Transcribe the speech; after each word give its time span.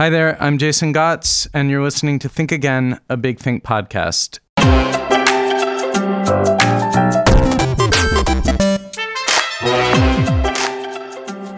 Hi 0.00 0.08
there, 0.08 0.42
I'm 0.42 0.56
Jason 0.56 0.94
Gots, 0.94 1.46
and 1.52 1.68
you're 1.68 1.82
listening 1.82 2.18
to 2.20 2.28
Think 2.30 2.52
Again, 2.52 2.98
a 3.10 3.18
Big 3.18 3.38
Think 3.38 3.62
podcast. 3.62 4.38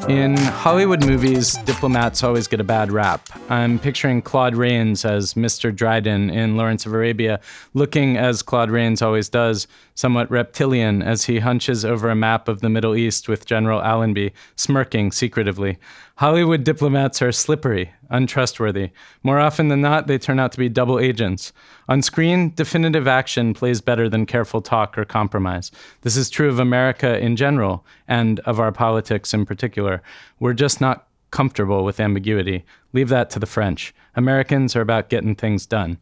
In 0.08 0.36
Hollywood 0.36 1.06
movies, 1.06 1.54
diplomats 1.58 2.24
always 2.24 2.48
get 2.48 2.60
a 2.60 2.64
bad 2.64 2.90
rap. 2.90 3.28
I'm 3.48 3.78
picturing 3.78 4.20
Claude 4.20 4.56
Rains 4.56 5.04
as 5.04 5.35
Mr. 5.35 5.74
Dryden 5.74 6.29
in 6.29 6.56
Lawrence 6.56 6.85
of 6.85 6.93
Arabia, 6.93 7.38
looking 7.74 8.17
as 8.17 8.43
Claude 8.43 8.71
Rains 8.72 9.01
always 9.03 9.29
does, 9.29 9.69
somewhat 9.95 10.29
reptilian 10.29 11.01
as 11.01 11.27
he 11.27 11.38
hunches 11.38 11.85
over 11.85 12.11
a 12.11 12.17
map 12.17 12.49
of 12.49 12.61
the 12.61 12.69
Middle 12.69 12.97
East 12.97 13.29
with 13.29 13.47
General 13.47 13.81
Allenby, 13.81 14.33
smirking 14.56 15.13
secretively. 15.13 15.79
Hollywood 16.16 16.62
diplomats 16.62 17.23
are 17.23 17.33
slippery, 17.33 17.92
untrustworthy. 18.10 18.91
More 19.23 19.38
often 19.38 19.69
than 19.69 19.80
not, 19.80 20.06
they 20.06 20.19
turn 20.19 20.38
out 20.38 20.52
to 20.52 20.59
be 20.59 20.69
double 20.69 20.98
agents. 20.98 21.52
On 21.88 22.02
screen, 22.02 22.52
definitive 22.55 23.09
action 23.09 23.55
plays 23.55 23.80
better 23.80 24.09
than 24.09 24.27
careful 24.27 24.60
talk 24.60 24.98
or 24.98 25.05
compromise. 25.05 25.70
This 26.02 26.16
is 26.16 26.28
true 26.30 26.48
of 26.48 26.59
America 26.59 27.19
in 27.19 27.36
general 27.36 27.84
and 28.06 28.41
of 28.41 28.60
our 28.60 28.72
politics 28.72 29.33
in 29.33 29.46
particular. 29.46 30.02
We're 30.38 30.52
just 30.52 30.80
not 30.80 31.06
comfortable 31.30 31.83
with 31.83 31.98
ambiguity. 31.98 32.64
Leave 32.92 33.08
that 33.08 33.30
to 33.30 33.38
the 33.38 33.47
French. 33.47 33.94
Americans 34.14 34.77
are 34.77 34.83
about 34.83 35.08
getting 35.08 35.34
things 35.34 35.64
done. 35.66 35.98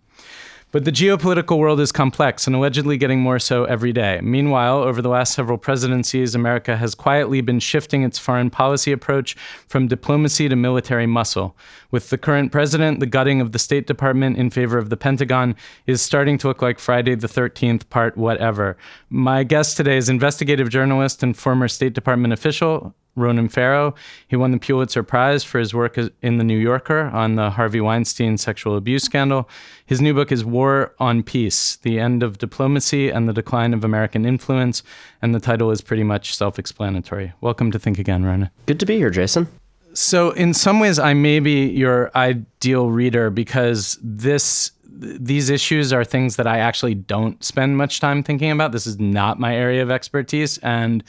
But 0.73 0.85
the 0.85 0.93
geopolitical 0.93 1.59
world 1.59 1.81
is 1.81 1.91
complex 1.91 2.47
and 2.47 2.55
allegedly 2.55 2.97
getting 2.97 3.19
more 3.19 3.41
so 3.41 3.65
every 3.65 3.93
day. 3.93 4.21
Meanwhile, 4.23 4.79
over 4.79 5.03
the 5.03 5.09
last 5.09 5.35
several 5.35 5.59
presidencies, 5.59 6.37
America 6.37 6.77
has 6.77 6.95
quietly 6.95 7.41
been 7.41 7.59
shifting 7.59 8.05
its 8.05 8.21
foreign 8.21 8.51
policy 8.51 8.93
approach 8.93 9.35
from 9.67 9.89
diplomacy 9.89 10.49
to 10.49 10.55
military 10.55 11.07
muscle. 11.07 11.57
With 11.91 12.11
the 12.11 12.19
current 12.19 12.53
president, 12.53 13.01
the 13.01 13.07
gutting 13.07 13.41
of 13.41 13.51
the 13.51 13.59
State 13.59 13.89
Department 13.89 14.37
in 14.37 14.49
favor 14.49 14.79
of 14.79 14.91
the 14.91 14.97
Pentagon 14.97 15.57
is 15.89 16.03
starting 16.03 16.39
to 16.39 16.47
look 16.47 16.63
like 16.63 16.79
Friday 16.79 17.17
the 17.17 17.27
13th, 17.27 17.89
part 17.89 18.17
whatever. 18.17 18.77
My 19.09 19.43
guest 19.43 19.77
today 19.77 19.97
is 19.97 20.09
investigative 20.09 20.71
journalist 20.71 21.25
and 21.25 21.37
former 21.37 21.67
State 21.67 21.95
Department 21.95 22.33
official 22.33 22.95
Ronan 23.17 23.49
Farrow. 23.49 23.95
He 24.29 24.37
won 24.37 24.53
the 24.53 24.59
Pulitzer 24.59 25.03
Prize 25.03 25.45
for 25.45 25.59
his 25.59 25.75
work 25.75 25.99
in 26.23 26.39
The 26.39 26.45
New 26.45 26.59
Yorker 26.59 27.11
on 27.13 27.37
the 27.37 27.51
Harvey 27.51 27.81
Weinstein 27.81 28.39
sexual 28.39 28.77
abuse 28.77 29.05
scandal. 29.05 29.49
His 29.85 30.01
new 30.01 30.15
book 30.15 30.31
is 30.33 30.45
War 30.45 30.95
on 30.99 31.23
Peace 31.23 31.77
The 31.77 31.99
End 31.99 32.23
of 32.23 32.39
Diplomacy 32.39 33.11
and 33.11 33.29
the 33.29 33.33
Decline 33.33 33.75
of 33.75 33.85
American 33.85 34.25
Influence. 34.25 34.83
And 35.23 35.35
the 35.35 35.41
title 35.41 35.71
is 35.71 35.81
pretty 35.81 36.05
much 36.05 36.35
self 36.35 36.59
explanatory. 36.59 37.33
Welcome 37.41 37.71
to 37.73 37.79
Think 37.79 37.99
Again, 37.99 38.25
Ronan. 38.25 38.51
Good 38.67 38.81
to 38.81 38.87
be 38.87 38.97
here, 38.97 39.11
Jason. 39.11 39.49
So, 39.93 40.31
in 40.31 40.55
some 40.55 40.79
ways, 40.79 41.01
I 41.01 41.15
may 41.15 41.41
be 41.41 41.67
your 41.67 42.13
ideal 42.15 42.91
reader 42.91 43.29
because 43.29 43.99
this 44.03 44.71
these 45.03 45.49
issues 45.49 45.93
are 45.93 46.05
things 46.05 46.37
that 46.37 46.47
I 46.47 46.59
actually 46.59 46.95
don't 46.95 47.43
spend 47.43 47.79
much 47.79 48.01
time 48.01 48.23
thinking 48.23 48.51
about. 48.51 48.73
This 48.73 48.87
is 48.87 48.99
not 48.99 49.39
my 49.39 49.55
area 49.55 49.83
of 49.83 49.91
expertise, 49.91 50.59
and 50.59 51.03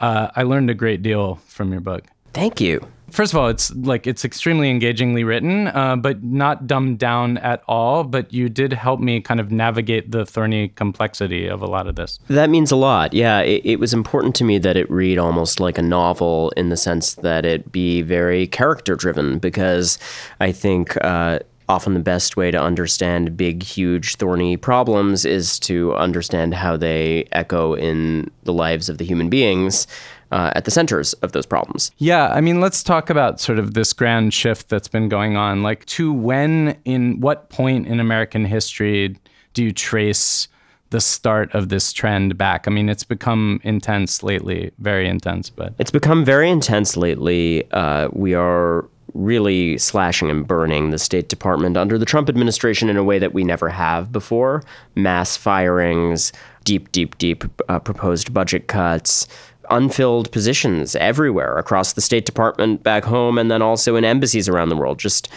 uh, 0.00 0.28
I 0.34 0.42
learned 0.42 0.70
a 0.70 0.74
great 0.74 1.02
deal 1.02 1.36
from 1.46 1.72
your 1.72 1.80
book. 1.80 2.04
Thank 2.32 2.60
you. 2.60 2.86
First 3.10 3.32
of 3.32 3.38
all, 3.38 3.48
it's 3.48 3.72
like 3.76 4.08
it's 4.08 4.24
extremely 4.24 4.70
engagingly 4.70 5.22
written, 5.22 5.68
uh, 5.68 5.94
but 5.94 6.24
not 6.24 6.66
dumbed 6.66 6.98
down 6.98 7.38
at 7.38 7.62
all. 7.68 8.02
But 8.02 8.32
you 8.32 8.48
did 8.48 8.72
help 8.72 8.98
me 8.98 9.20
kind 9.20 9.38
of 9.38 9.52
navigate 9.52 10.10
the 10.10 10.26
thorny 10.26 10.68
complexity 10.68 11.46
of 11.46 11.62
a 11.62 11.66
lot 11.66 11.86
of 11.86 11.94
this. 11.94 12.18
That 12.26 12.50
means 12.50 12.72
a 12.72 12.76
lot. 12.76 13.12
Yeah, 13.12 13.38
it, 13.40 13.62
it 13.64 13.78
was 13.78 13.94
important 13.94 14.34
to 14.36 14.44
me 14.44 14.58
that 14.58 14.76
it 14.76 14.90
read 14.90 15.16
almost 15.18 15.60
like 15.60 15.78
a 15.78 15.82
novel 15.82 16.52
in 16.56 16.70
the 16.70 16.76
sense 16.76 17.14
that 17.14 17.44
it 17.44 17.70
be 17.70 18.02
very 18.02 18.48
character 18.48 18.96
driven, 18.96 19.38
because 19.38 19.98
I 20.40 20.50
think. 20.50 20.96
Uh, 21.04 21.38
often 21.68 21.94
the 21.94 22.00
best 22.00 22.36
way 22.36 22.50
to 22.50 22.60
understand 22.60 23.36
big, 23.36 23.62
huge, 23.62 24.16
thorny 24.16 24.56
problems 24.56 25.24
is 25.24 25.58
to 25.60 25.94
understand 25.94 26.54
how 26.54 26.76
they 26.76 27.26
echo 27.32 27.74
in 27.74 28.30
the 28.42 28.52
lives 28.52 28.88
of 28.88 28.98
the 28.98 29.04
human 29.04 29.28
beings. 29.28 29.86
Uh, 30.32 30.50
at 30.56 30.64
the 30.64 30.70
centers 30.70 31.12
of 31.22 31.30
those 31.30 31.46
problems. 31.46 31.92
Yeah, 31.98 32.26
I 32.26 32.40
mean, 32.40 32.60
let's 32.60 32.82
talk 32.82 33.08
about 33.08 33.40
sort 33.40 33.60
of 33.60 33.74
this 33.74 33.92
grand 33.92 34.34
shift 34.34 34.68
that's 34.68 34.88
been 34.88 35.08
going 35.08 35.36
on. 35.36 35.62
Like, 35.62 35.84
to 35.84 36.12
when, 36.12 36.76
in 36.84 37.20
what 37.20 37.50
point 37.50 37.86
in 37.86 38.00
American 38.00 38.44
history 38.44 39.16
do 39.52 39.62
you 39.62 39.70
trace 39.70 40.48
the 40.90 41.00
start 41.00 41.54
of 41.54 41.68
this 41.68 41.92
trend 41.92 42.36
back? 42.36 42.66
I 42.66 42.70
mean, 42.70 42.88
it's 42.88 43.04
become 43.04 43.60
intense 43.62 44.24
lately, 44.24 44.72
very 44.78 45.08
intense, 45.08 45.50
but. 45.50 45.74
It's 45.78 45.92
become 45.92 46.24
very 46.24 46.50
intense 46.50 46.96
lately. 46.96 47.70
Uh, 47.70 48.08
we 48.12 48.34
are 48.34 48.88
really 49.14 49.78
slashing 49.78 50.28
and 50.28 50.46
burning 50.46 50.90
the 50.90 50.98
State 50.98 51.28
Department 51.28 51.76
under 51.76 51.98
the 51.98 52.04
Trump 52.04 52.28
administration 52.28 52.88
in 52.88 52.96
a 52.96 53.04
way 53.04 53.18
that 53.18 53.32
we 53.32 53.44
never 53.44 53.68
have 53.68 54.12
before. 54.12 54.62
Mass 54.94 55.36
firings, 55.36 56.32
deep, 56.64 56.90
deep, 56.92 57.16
deep 57.18 57.44
uh, 57.68 57.78
proposed 57.78 58.34
budget 58.34 58.66
cuts, 58.66 59.26
unfilled 59.70 60.30
positions 60.32 60.94
everywhere 60.96 61.56
across 61.58 61.92
the 61.92 62.00
State 62.00 62.26
Department 62.26 62.82
back 62.82 63.04
home 63.04 63.38
and 63.38 63.50
then 63.50 63.62
also 63.62 63.96
in 63.96 64.04
embassies 64.04 64.48
around 64.48 64.68
the 64.68 64.76
world. 64.76 64.98
Just 64.98 65.28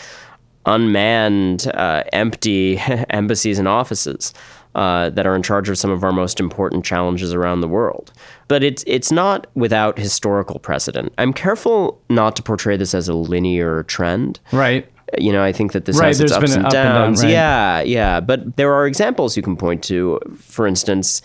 unmanned, 0.65 1.67
uh, 1.73 2.03
empty 2.11 2.77
embassies 3.09 3.59
and 3.59 3.67
offices 3.67 4.33
uh, 4.77 5.09
that 5.09 5.25
are 5.25 5.35
in 5.35 5.41
charge 5.41 5.69
of 5.69 5.77
some 5.77 5.89
of 5.89 6.03
our 6.03 6.11
most 6.11 6.39
important 6.39 6.85
challenges 6.85 7.33
around 7.33 7.61
the 7.61 7.67
world. 7.67 8.13
But 8.47 8.63
it's 8.63 8.83
it's 8.85 9.11
not 9.11 9.47
without 9.55 9.97
historical 9.97 10.59
precedent. 10.59 11.11
I'm 11.17 11.33
careful 11.33 11.99
not 12.09 12.35
to 12.35 12.43
portray 12.43 12.77
this 12.77 12.93
as 12.93 13.09
a 13.09 13.15
linear 13.15 13.83
trend. 13.83 14.39
Right. 14.51 14.87
You 15.17 15.31
know, 15.31 15.43
I 15.43 15.51
think 15.51 15.71
that 15.71 15.85
this 15.85 15.97
right, 15.97 16.07
has 16.07 16.21
its 16.21 16.31
ups 16.31 16.53
and 16.53 16.65
up 16.65 16.71
downs. 16.71 17.21
And 17.21 17.31
down, 17.31 17.79
right. 17.79 17.87
Yeah, 17.87 18.15
yeah. 18.15 18.19
But 18.19 18.57
there 18.57 18.71
are 18.73 18.85
examples 18.85 19.35
you 19.35 19.41
can 19.41 19.57
point 19.57 19.83
to. 19.85 20.19
For 20.37 20.67
instance, 20.67 21.23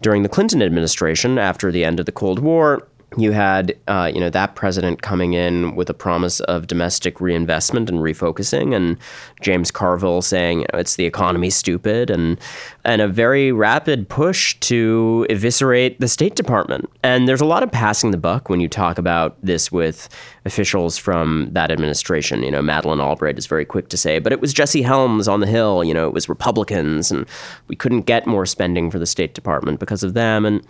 during 0.00 0.22
the 0.22 0.28
Clinton 0.28 0.62
administration, 0.62 1.38
after 1.38 1.70
the 1.70 1.84
end 1.84 2.00
of 2.00 2.06
the 2.06 2.12
Cold 2.12 2.38
War, 2.38 2.86
you 3.16 3.32
had 3.32 3.76
uh, 3.88 4.10
you 4.12 4.20
know 4.20 4.30
that 4.30 4.54
president 4.54 5.02
coming 5.02 5.34
in 5.34 5.74
with 5.74 5.90
a 5.90 5.94
promise 5.94 6.40
of 6.40 6.66
domestic 6.66 7.20
reinvestment 7.20 7.88
and 7.88 8.00
refocusing, 8.00 8.74
and 8.74 8.96
James 9.40 9.70
Carville 9.70 10.22
saying 10.22 10.60
you 10.60 10.66
know, 10.72 10.78
it's 10.78 10.96
the 10.96 11.04
economy 11.04 11.50
stupid, 11.50 12.10
and 12.10 12.38
and 12.84 13.00
a 13.00 13.08
very 13.08 13.50
rapid 13.50 14.08
push 14.08 14.54
to 14.60 15.26
eviscerate 15.30 15.98
the 16.00 16.08
State 16.08 16.34
Department. 16.34 16.90
And 17.02 17.26
there's 17.26 17.40
a 17.40 17.46
lot 17.46 17.62
of 17.62 17.72
passing 17.72 18.10
the 18.10 18.18
buck 18.18 18.50
when 18.50 18.60
you 18.60 18.68
talk 18.68 18.98
about 18.98 19.36
this 19.42 19.72
with 19.72 20.08
officials 20.44 20.98
from 20.98 21.48
that 21.52 21.70
administration. 21.70 22.42
You 22.42 22.50
know, 22.50 22.60
Madeleine 22.60 23.00
Albright 23.00 23.38
is 23.38 23.46
very 23.46 23.64
quick 23.64 23.88
to 23.88 23.96
say, 23.96 24.18
but 24.18 24.32
it 24.32 24.40
was 24.40 24.52
Jesse 24.52 24.82
Helms 24.82 25.26
on 25.26 25.40
the 25.40 25.46
Hill. 25.46 25.82
You 25.82 25.94
know, 25.94 26.06
it 26.06 26.12
was 26.12 26.28
Republicans, 26.28 27.10
and 27.10 27.26
we 27.68 27.76
couldn't 27.76 28.02
get 28.02 28.26
more 28.26 28.44
spending 28.44 28.90
for 28.90 28.98
the 28.98 29.06
State 29.06 29.32
Department 29.32 29.80
because 29.80 30.02
of 30.02 30.12
them. 30.12 30.44
And 30.44 30.62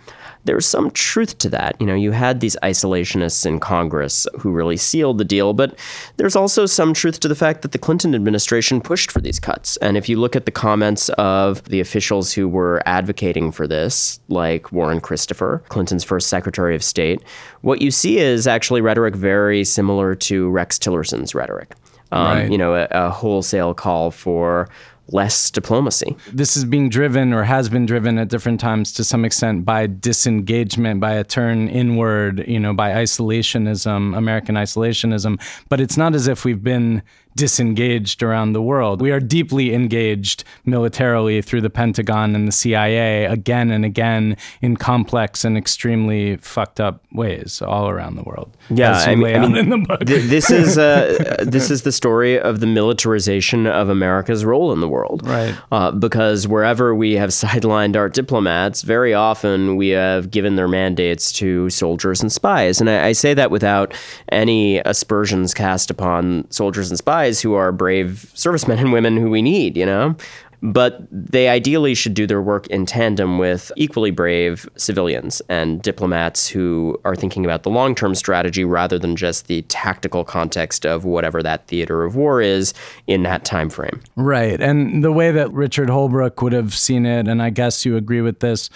there's 0.45 0.65
some 0.65 0.91
truth 0.91 1.37
to 1.39 1.49
that. 1.49 1.75
You 1.81 1.87
know, 1.87 1.95
you 1.95 2.11
had 2.11 2.39
these 2.39 2.55
isolationists 2.63 3.45
in 3.45 3.59
Congress 3.59 4.25
who 4.39 4.51
really 4.51 4.77
sealed 4.77 5.17
the 5.17 5.25
deal, 5.25 5.51
but 5.51 5.77
there's 6.15 6.35
also 6.35 6.65
some 6.65 6.93
truth 6.93 7.19
to 7.19 7.27
the 7.27 7.35
fact 7.35 7.61
that 7.61 7.73
the 7.73 7.77
Clinton 7.77 8.15
administration 8.15 8.79
pushed 8.79 9.11
for 9.11 9.19
these 9.19 9.39
cuts. 9.39 9.75
And 9.77 9.97
if 9.97 10.07
you 10.07 10.17
look 10.17 10.37
at 10.37 10.45
the 10.45 10.51
comments 10.51 11.09
of 11.17 11.61
the 11.65 11.81
officials 11.81 12.04
who 12.33 12.47
were 12.47 12.81
advocating 12.85 13.51
for 13.51 13.67
this, 13.67 14.19
like 14.27 14.71
Warren 14.71 15.01
Christopher, 15.01 15.63
Clinton's 15.69 16.03
first 16.03 16.27
Secretary 16.27 16.75
of 16.75 16.83
State, 16.83 17.21
what 17.61 17.81
you 17.81 17.91
see 17.91 18.17
is 18.17 18.47
actually 18.47 18.81
rhetoric 18.81 19.15
very 19.15 19.63
similar 19.63 20.15
to 20.15 20.49
Rex 20.49 20.77
Tillerson's 20.79 21.33
rhetoric. 21.33 21.73
Um, 22.11 22.25
Right. 22.25 22.51
You 22.51 22.57
know, 22.57 22.75
a, 22.75 22.87
a 22.91 23.09
wholesale 23.09 23.73
call 23.73 24.11
for 24.11 24.69
less 25.09 25.51
diplomacy. 25.51 26.15
This 26.31 26.57
is 26.57 26.65
being 26.65 26.89
driven 26.89 27.33
or 27.33 27.43
has 27.43 27.69
been 27.69 27.85
driven 27.85 28.17
at 28.17 28.27
different 28.27 28.59
times 28.59 28.91
to 28.93 29.03
some 29.03 29.23
extent 29.23 29.65
by 29.65 29.87
disengagement, 29.87 30.99
by 30.99 31.13
a 31.13 31.23
turn 31.23 31.67
inward, 31.67 32.47
you 32.47 32.59
know, 32.59 32.73
by 32.73 32.91
isolationism, 32.91 34.17
American 34.17 34.55
isolationism. 34.55 35.39
But 35.69 35.79
it's 35.79 35.97
not 35.97 36.15
as 36.15 36.27
if 36.27 36.45
we've 36.45 36.63
been 36.63 37.03
disengaged 37.35 38.23
around 38.23 38.53
the 38.53 38.61
world. 38.61 39.01
We 39.01 39.11
are 39.11 39.19
deeply 39.19 39.73
engaged 39.73 40.43
militarily 40.63 41.41
through 41.41 41.61
the 41.61 41.69
Pentagon 41.69 42.33
and 42.35 42.47
the 42.47 42.51
CIA 42.51 43.25
again 43.25 43.71
and 43.71 43.83
again 43.83 44.37
in 44.61 44.77
complex 44.77 45.43
and 45.43 45.57
extremely 45.57 46.37
fucked 46.37 46.79
up 46.79 47.03
ways 47.11 47.61
all 47.61 47.89
around 47.89 48.15
the 48.15 48.23
world. 48.23 48.55
Yeah, 48.69 48.93
I 48.93 49.15
mean- 49.15 49.35
I 49.35 49.39
mean, 49.47 49.55
in 49.57 49.69
the 49.69 49.77
book. 49.77 50.05
Th- 50.05 50.23
this 50.29 50.49
is 50.49 50.77
uh, 50.77 51.35
this 51.43 51.69
is 51.69 51.81
the 51.81 51.91
story 51.91 52.39
of 52.39 52.61
the 52.61 52.67
militarization 52.67 53.67
of 53.67 53.89
America's 53.89 54.45
role 54.45 54.71
in 54.71 54.79
the 54.79 54.87
world. 54.89 55.27
Right. 55.27 55.55
Uh, 55.71 55.91
because 55.91 56.47
wherever 56.47 56.95
we 56.95 57.13
have 57.13 57.29
sidelined 57.31 57.95
our 57.95 58.07
diplomats, 58.09 58.81
very 58.81 59.13
often 59.13 59.75
we 59.75 59.89
have 59.89 60.31
given 60.31 60.55
their 60.55 60.67
mandates 60.67 61.31
to 61.33 61.69
soldiers 61.69 62.21
and 62.21 62.31
spies. 62.31 62.79
And 62.79 62.89
I, 62.89 63.07
I 63.07 63.11
say 63.11 63.33
that 63.33 63.51
without 63.51 63.93
any 64.31 64.77
aspersions 64.79 65.53
cast 65.53 65.89
upon 65.89 66.49
soldiers 66.49 66.89
and 66.89 66.97
spies 66.97 67.24
who 67.41 67.53
are 67.53 67.71
brave 67.71 68.31
servicemen 68.33 68.79
and 68.79 68.93
women 68.93 69.17
who 69.17 69.29
we 69.29 69.41
need. 69.41 69.77
You 69.77 69.85
know, 69.85 70.15
but 70.61 71.05
they 71.11 71.47
ideally 71.47 71.93
should 71.93 72.13
do 72.13 72.25
their 72.25 72.41
work 72.41 72.65
in 72.67 72.85
tandem 72.85 73.37
with 73.37 73.71
equally 73.75 74.11
brave 74.11 74.67
civilians 74.77 75.41
and 75.47 75.81
diplomats 75.81 76.47
who 76.47 76.99
are 77.05 77.15
thinking 77.15 77.45
about 77.45 77.63
the 77.63 77.69
long 77.69 77.93
term 77.93 78.15
strategy 78.15 78.63
rather 78.63 78.97
than 78.97 79.15
just 79.15 79.47
the 79.47 79.61
tactical 79.63 80.23
context 80.23 80.85
of 80.85 81.05
whatever 81.05 81.43
that 81.43 81.67
theater 81.67 82.03
of 82.03 82.15
war 82.15 82.41
is 82.41 82.73
in 83.07 83.23
that 83.23 83.45
time 83.45 83.69
frame. 83.69 84.01
Right. 84.15 84.59
And 84.59 85.03
the 85.03 85.11
way 85.11 85.31
that 85.31 85.51
Richard 85.53 85.89
Holbrooke 85.89 86.41
would 86.41 86.53
have 86.53 86.73
seen 86.73 87.05
it, 87.05 87.27
and 87.27 87.41
I 87.41 87.51
guess 87.51 87.85
you 87.85 87.95
agree 87.95 88.21
with 88.21 88.39
this, 88.39 88.69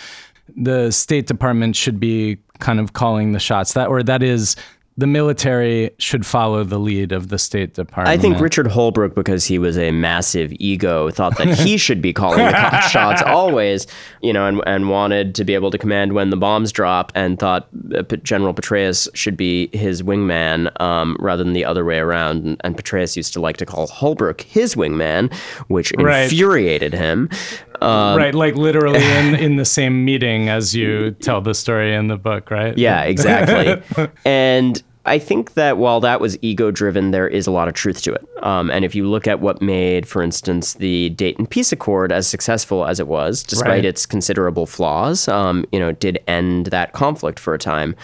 the 0.55 0.91
State 0.91 1.27
Department 1.27 1.75
should 1.75 1.99
be 1.99 2.37
kind 2.59 2.79
of 2.79 2.93
calling 2.93 3.31
the 3.31 3.39
shots. 3.39 3.73
That 3.73 3.87
or 3.87 4.03
that 4.03 4.21
is 4.21 4.55
the 4.99 5.07
military 5.07 5.91
should 5.97 6.25
follow 6.25 6.65
the 6.65 6.77
lead 6.77 7.13
of 7.13 7.29
the 7.29 7.39
State 7.39 7.73
Department. 7.73 8.09
I 8.09 8.21
think 8.21 8.37
Richard 8.41 8.65
Holbrooke, 8.65 9.15
because 9.15 9.45
he 9.45 9.57
was 9.57 9.77
a 9.77 9.91
massive 9.91 10.51
ego, 10.59 11.09
thought 11.09 11.37
that 11.37 11.47
he 11.57 11.77
should 11.85 12.01
be 12.01 12.11
calling 12.11 12.45
the 12.45 12.81
shots 12.81 13.21
always, 13.21 13.87
you 14.21 14.33
know, 14.33 14.45
and, 14.45 14.61
and 14.65 14.89
wanted 14.89 15.35
to 15.35 15.45
be 15.45 15.53
able 15.53 15.71
to 15.71 15.77
command 15.77 16.11
when 16.11 16.31
the 16.31 16.35
bombs 16.35 16.73
drop, 16.73 17.13
and 17.15 17.39
thought 17.39 17.69
General 18.23 18.53
Petraeus 18.53 19.07
should 19.13 19.37
be 19.37 19.69
his 19.71 20.03
wingman 20.03 20.69
um, 20.81 21.15
rather 21.17 21.45
than 21.45 21.53
the 21.53 21.63
other 21.63 21.85
way 21.85 21.99
around. 21.99 22.45
And, 22.45 22.61
and, 22.65 22.75
Petraeus 22.75 23.15
used 23.15 23.31
to 23.33 23.39
like 23.39 23.55
to 23.57 23.65
call 23.65 23.87
Holbrooke 23.87 24.41
his 24.41 24.75
wingman, 24.75 25.33
which 25.69 25.93
right. 25.97 26.23
infuriated 26.23 26.93
him. 26.93 27.29
Um, 27.81 28.17
right, 28.17 28.35
like 28.35 28.55
literally 28.55 29.01
in, 29.01 29.35
in 29.39 29.55
the 29.55 29.63
same 29.63 30.03
meeting 30.03 30.49
as 30.49 30.75
you 30.75 31.11
tell 31.11 31.39
the 31.39 31.53
story 31.53 31.95
in 31.95 32.07
the 32.07 32.17
book, 32.17 32.51
right? 32.51 32.77
Yeah, 32.77 33.03
exactly. 33.03 34.09
and 34.25 34.83
I 35.09 35.17
think 35.17 35.55
that 35.55 35.77
while 35.77 35.99
that 36.01 36.21
was 36.21 36.37
ego 36.43 36.69
driven, 36.69 37.09
there 37.09 37.27
is 37.27 37.47
a 37.47 37.51
lot 37.51 37.67
of 37.67 37.73
truth 37.73 38.03
to 38.03 38.13
it. 38.13 38.23
Um, 38.43 38.69
and 38.69 38.85
if 38.85 38.93
you 38.93 39.09
look 39.09 39.25
at 39.27 39.39
what 39.39 39.59
made, 39.59 40.07
for 40.07 40.21
instance, 40.21 40.75
the 40.75 41.09
Dayton 41.09 41.47
Peace 41.47 41.71
Accord 41.71 42.11
as 42.11 42.27
successful 42.27 42.85
as 42.85 42.99
it 42.99 43.07
was, 43.07 43.41
despite 43.41 43.69
right. 43.69 43.85
its 43.85 44.05
considerable 44.05 44.67
flaws, 44.67 45.27
um, 45.27 45.65
you 45.71 45.79
know, 45.79 45.93
did 45.93 46.19
end 46.27 46.67
that 46.67 46.93
conflict 46.93 47.39
for 47.39 47.55
a 47.55 47.57
time 47.57 47.95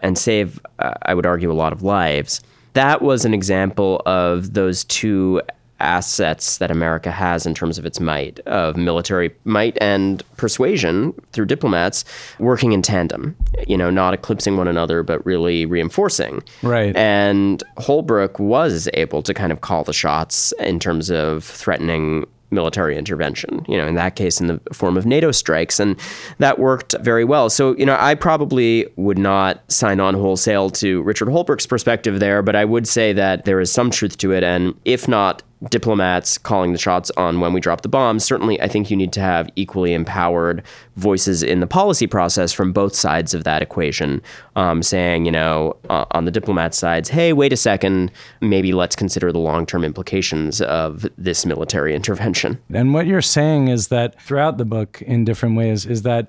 and 0.00 0.16
save, 0.16 0.60
uh, 0.78 0.94
I 1.02 1.14
would 1.14 1.26
argue, 1.26 1.50
a 1.50 1.52
lot 1.52 1.72
of 1.72 1.82
lives. 1.82 2.40
That 2.74 3.02
was 3.02 3.24
an 3.24 3.34
example 3.34 4.00
of 4.06 4.54
those 4.54 4.84
two 4.84 5.42
assets 5.82 6.58
that 6.58 6.70
America 6.70 7.10
has 7.10 7.44
in 7.44 7.54
terms 7.54 7.78
of 7.78 7.84
its 7.84 8.00
might, 8.00 8.40
of 8.40 8.76
military 8.76 9.34
might 9.44 9.76
and 9.80 10.22
persuasion 10.36 11.12
through 11.32 11.46
diplomats 11.46 12.04
working 12.38 12.72
in 12.72 12.82
tandem, 12.82 13.36
you 13.66 13.76
know, 13.76 13.90
not 13.90 14.14
eclipsing 14.14 14.56
one 14.56 14.68
another, 14.68 15.02
but 15.02 15.24
really 15.26 15.66
reinforcing. 15.66 16.42
Right. 16.62 16.96
And 16.96 17.62
Holbrooke 17.78 18.38
was 18.38 18.88
able 18.94 19.22
to 19.22 19.34
kind 19.34 19.52
of 19.52 19.60
call 19.60 19.84
the 19.84 19.92
shots 19.92 20.52
in 20.58 20.78
terms 20.78 21.10
of 21.10 21.44
threatening 21.44 22.26
military 22.52 22.96
intervention, 22.96 23.64
you 23.66 23.76
know, 23.76 23.86
in 23.86 23.94
that 23.94 24.14
case 24.14 24.40
in 24.40 24.46
the 24.46 24.60
form 24.72 24.96
of 24.96 25.06
NATO 25.06 25.32
strikes. 25.32 25.80
And 25.80 25.98
that 26.38 26.58
worked 26.58 26.94
very 27.00 27.24
well. 27.24 27.48
So, 27.48 27.74
you 27.76 27.86
know, 27.86 27.96
I 27.98 28.14
probably 28.14 28.86
would 28.96 29.18
not 29.18 29.62
sign 29.72 30.00
on 30.00 30.14
wholesale 30.14 30.70
to 30.70 31.02
Richard 31.02 31.28
Holbrooke's 31.28 31.66
perspective 31.66 32.20
there, 32.20 32.42
but 32.42 32.54
I 32.54 32.64
would 32.64 32.86
say 32.86 33.12
that 33.14 33.46
there 33.46 33.58
is 33.58 33.72
some 33.72 33.90
truth 33.90 34.18
to 34.18 34.32
it. 34.32 34.44
And 34.44 34.74
if 34.84 35.08
not 35.08 35.42
diplomats 35.70 36.38
calling 36.38 36.72
the 36.72 36.78
shots 36.78 37.10
on 37.16 37.40
when 37.40 37.52
we 37.52 37.60
drop 37.60 37.82
the 37.82 37.88
bombs. 37.88 38.24
Certainly, 38.24 38.60
I 38.60 38.68
think 38.68 38.90
you 38.90 38.96
need 38.96 39.12
to 39.12 39.20
have 39.20 39.48
equally 39.56 39.94
empowered 39.94 40.62
voices 40.96 41.42
in 41.42 41.60
the 41.60 41.66
policy 41.66 42.06
process 42.06 42.52
from 42.52 42.72
both 42.72 42.94
sides 42.94 43.34
of 43.34 43.44
that 43.44 43.62
equation, 43.62 44.22
um, 44.56 44.82
saying, 44.82 45.24
you 45.24 45.32
know, 45.32 45.76
uh, 45.88 46.04
on 46.12 46.24
the 46.24 46.30
diplomat 46.30 46.74
sides, 46.74 47.08
hey, 47.08 47.32
wait 47.32 47.52
a 47.52 47.56
second, 47.56 48.10
maybe 48.40 48.72
let's 48.72 48.96
consider 48.96 49.32
the 49.32 49.38
long 49.38 49.66
term 49.66 49.84
implications 49.84 50.60
of 50.62 51.06
this 51.16 51.46
military 51.46 51.94
intervention. 52.02 52.58
And 52.72 52.92
what 52.94 53.06
you're 53.06 53.22
saying 53.22 53.68
is 53.68 53.88
that 53.88 54.20
throughout 54.20 54.58
the 54.58 54.64
book, 54.64 55.02
in 55.02 55.24
different 55.24 55.56
ways, 55.56 55.86
is 55.86 56.02
that 56.02 56.28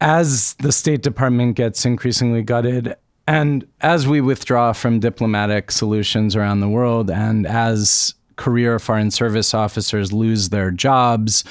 as 0.00 0.54
the 0.54 0.72
State 0.72 1.02
Department 1.02 1.56
gets 1.56 1.84
increasingly 1.84 2.42
gutted, 2.42 2.96
and 3.26 3.66
as 3.80 4.08
we 4.08 4.20
withdraw 4.20 4.72
from 4.72 4.98
diplomatic 4.98 5.70
solutions 5.70 6.34
around 6.34 6.60
the 6.60 6.68
world, 6.68 7.10
and 7.10 7.46
as 7.46 8.14
career 8.40 8.78
foreign 8.78 9.10
service 9.10 9.54
officers 9.54 10.12
lose 10.12 10.48
their 10.48 10.70
jobs. 10.70 11.44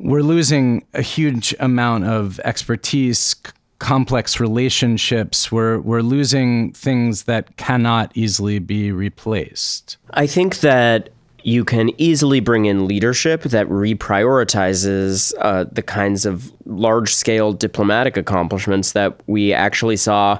We're 0.00 0.22
losing 0.22 0.84
a 0.92 1.02
huge 1.02 1.54
amount 1.60 2.04
of 2.04 2.40
expertise, 2.40 3.36
complex 3.78 4.40
relationships. 4.40 5.52
We're, 5.52 5.78
we're 5.78 6.02
losing 6.02 6.72
things 6.72 7.24
that 7.24 7.56
cannot 7.56 8.10
easily 8.14 8.58
be 8.58 8.90
replaced. 8.90 9.98
I 10.10 10.26
think 10.26 10.60
that 10.60 11.10
you 11.42 11.64
can 11.64 11.90
easily 11.96 12.40
bring 12.40 12.66
in 12.66 12.86
leadership 12.86 13.42
that 13.44 13.66
reprioritizes 13.68 15.32
uh, 15.38 15.64
the 15.70 15.82
kinds 15.82 16.26
of 16.26 16.52
large 16.66 17.14
scale 17.14 17.52
diplomatic 17.52 18.16
accomplishments 18.16 18.92
that 18.92 19.20
we 19.26 19.52
actually 19.52 19.96
saw 19.96 20.38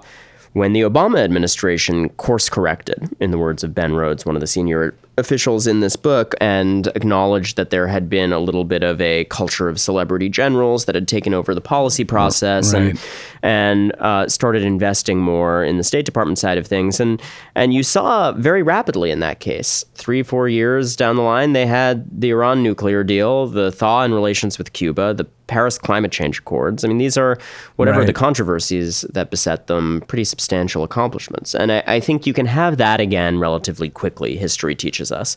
when 0.53 0.73
the 0.73 0.81
Obama 0.81 1.19
administration 1.21 2.09
course 2.11 2.49
corrected, 2.49 3.09
in 3.21 3.31
the 3.31 3.39
words 3.39 3.63
of 3.63 3.75
Ben 3.75 3.95
Rhodes, 3.95 4.27
one 4.27 4.35
of 4.35 4.41
the 4.41 4.47
senior 4.47 4.95
officials 5.17 5.67
in 5.67 5.81
this 5.81 5.95
book 5.95 6.35
and 6.41 6.89
acknowledged 6.89 7.57
that 7.57 7.71
there 7.71 7.87
had 7.87 8.09
been 8.09 8.33
a 8.33 8.41
little 8.41 8.65
bit 8.65 8.83
of 8.83 9.01
a 9.01 9.25
culture 9.27 9.69
of 9.69 9.79
celebrity 9.79 10.29
generals 10.29 10.87
that 10.87 10.95
had 10.95 11.07
taken 11.07 11.35
over 11.35 11.55
the 11.55 11.61
policy 11.61 12.05
process 12.05 12.73
right. 12.73 12.83
and 12.83 13.01
and 13.43 13.93
uh, 13.99 14.29
started 14.29 14.63
investing 14.63 15.19
more 15.19 15.63
in 15.63 15.77
the 15.77 15.85
State 15.85 16.05
Department 16.05 16.39
side 16.39 16.59
of 16.59 16.67
things. 16.67 16.99
And 16.99 17.23
and 17.55 17.73
you 17.73 17.83
saw 17.83 18.33
very 18.33 18.63
rapidly 18.63 19.11
in 19.11 19.21
that 19.21 19.39
case, 19.41 19.85
three 19.95 20.23
four 20.23 20.49
years 20.49 20.97
down 20.97 21.17
the 21.17 21.23
line, 21.23 21.53
they 21.53 21.67
had 21.67 22.21
the 22.21 22.31
Iran 22.31 22.63
nuclear 22.63 23.05
deal, 23.05 23.47
the 23.47 23.71
thaw 23.71 24.03
in 24.03 24.13
relations 24.13 24.59
with 24.59 24.73
Cuba, 24.73 25.15
the 25.15 25.27
Paris 25.51 25.79
Climate 25.79 26.13
Change 26.13 26.39
Accords. 26.39 26.85
I 26.85 26.89
mean, 26.89 26.99
these 26.99 27.19
are 27.19 27.37
whatever 27.75 27.99
right. 27.99 28.07
the 28.07 28.13
controversies 28.13 29.01
that 29.13 29.31
beset 29.31 29.67
them, 29.67 30.01
pretty 30.07 30.23
substantial 30.23 30.85
accomplishments. 30.85 31.57
And 31.57 31.73
I, 31.73 31.83
I 31.89 32.01
think 32.01 32.25
you 32.25 32.33
can 32.33 32.47
have 32.47 32.77
that 32.77 33.01
again 33.01 33.41
relatively 33.41 33.91
quickly. 33.91 34.37
History 34.37 34.77
teaches 34.77 35.11
us. 35.11 35.37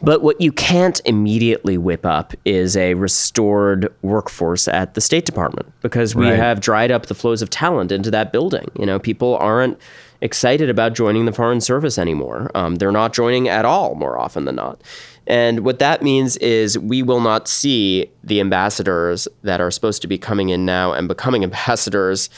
But 0.00 0.22
what 0.22 0.40
you 0.40 0.52
can't 0.52 1.02
immediately 1.04 1.76
whip 1.76 2.06
up 2.06 2.32
is 2.46 2.78
a 2.78 2.94
restored 2.94 3.92
workforce 4.00 4.68
at 4.68 4.94
the 4.94 5.02
State 5.02 5.26
Department 5.26 5.70
because 5.82 6.14
we 6.14 6.30
right. 6.30 6.38
have 6.38 6.60
dried 6.60 6.90
up 6.90 7.06
the 7.06 7.14
flows 7.14 7.42
of 7.42 7.50
talent 7.50 7.92
into 7.92 8.10
that 8.10 8.32
building. 8.32 8.70
You 8.78 8.86
know, 8.86 8.98
people 8.98 9.36
aren't 9.36 9.78
excited 10.22 10.70
about 10.70 10.94
joining 10.94 11.26
the 11.26 11.32
Foreign 11.32 11.60
Service 11.60 11.98
anymore. 11.98 12.50
Um, 12.54 12.76
they're 12.76 12.92
not 12.92 13.12
joining 13.12 13.48
at 13.48 13.66
all 13.66 13.96
more 13.96 14.18
often 14.18 14.46
than 14.46 14.54
not. 14.54 14.80
And 15.26 15.60
what 15.60 15.78
that 15.78 16.02
means 16.02 16.36
is 16.38 16.78
we 16.78 17.02
will 17.02 17.20
not 17.20 17.48
see 17.48 18.10
the 18.24 18.40
ambassadors 18.40 19.28
that 19.42 19.60
are 19.60 19.70
supposed 19.70 20.02
to 20.02 20.08
be 20.08 20.18
coming 20.18 20.48
in 20.48 20.64
now 20.64 20.92
and 20.92 21.08
becoming 21.08 21.42
ambassadors 21.44 22.28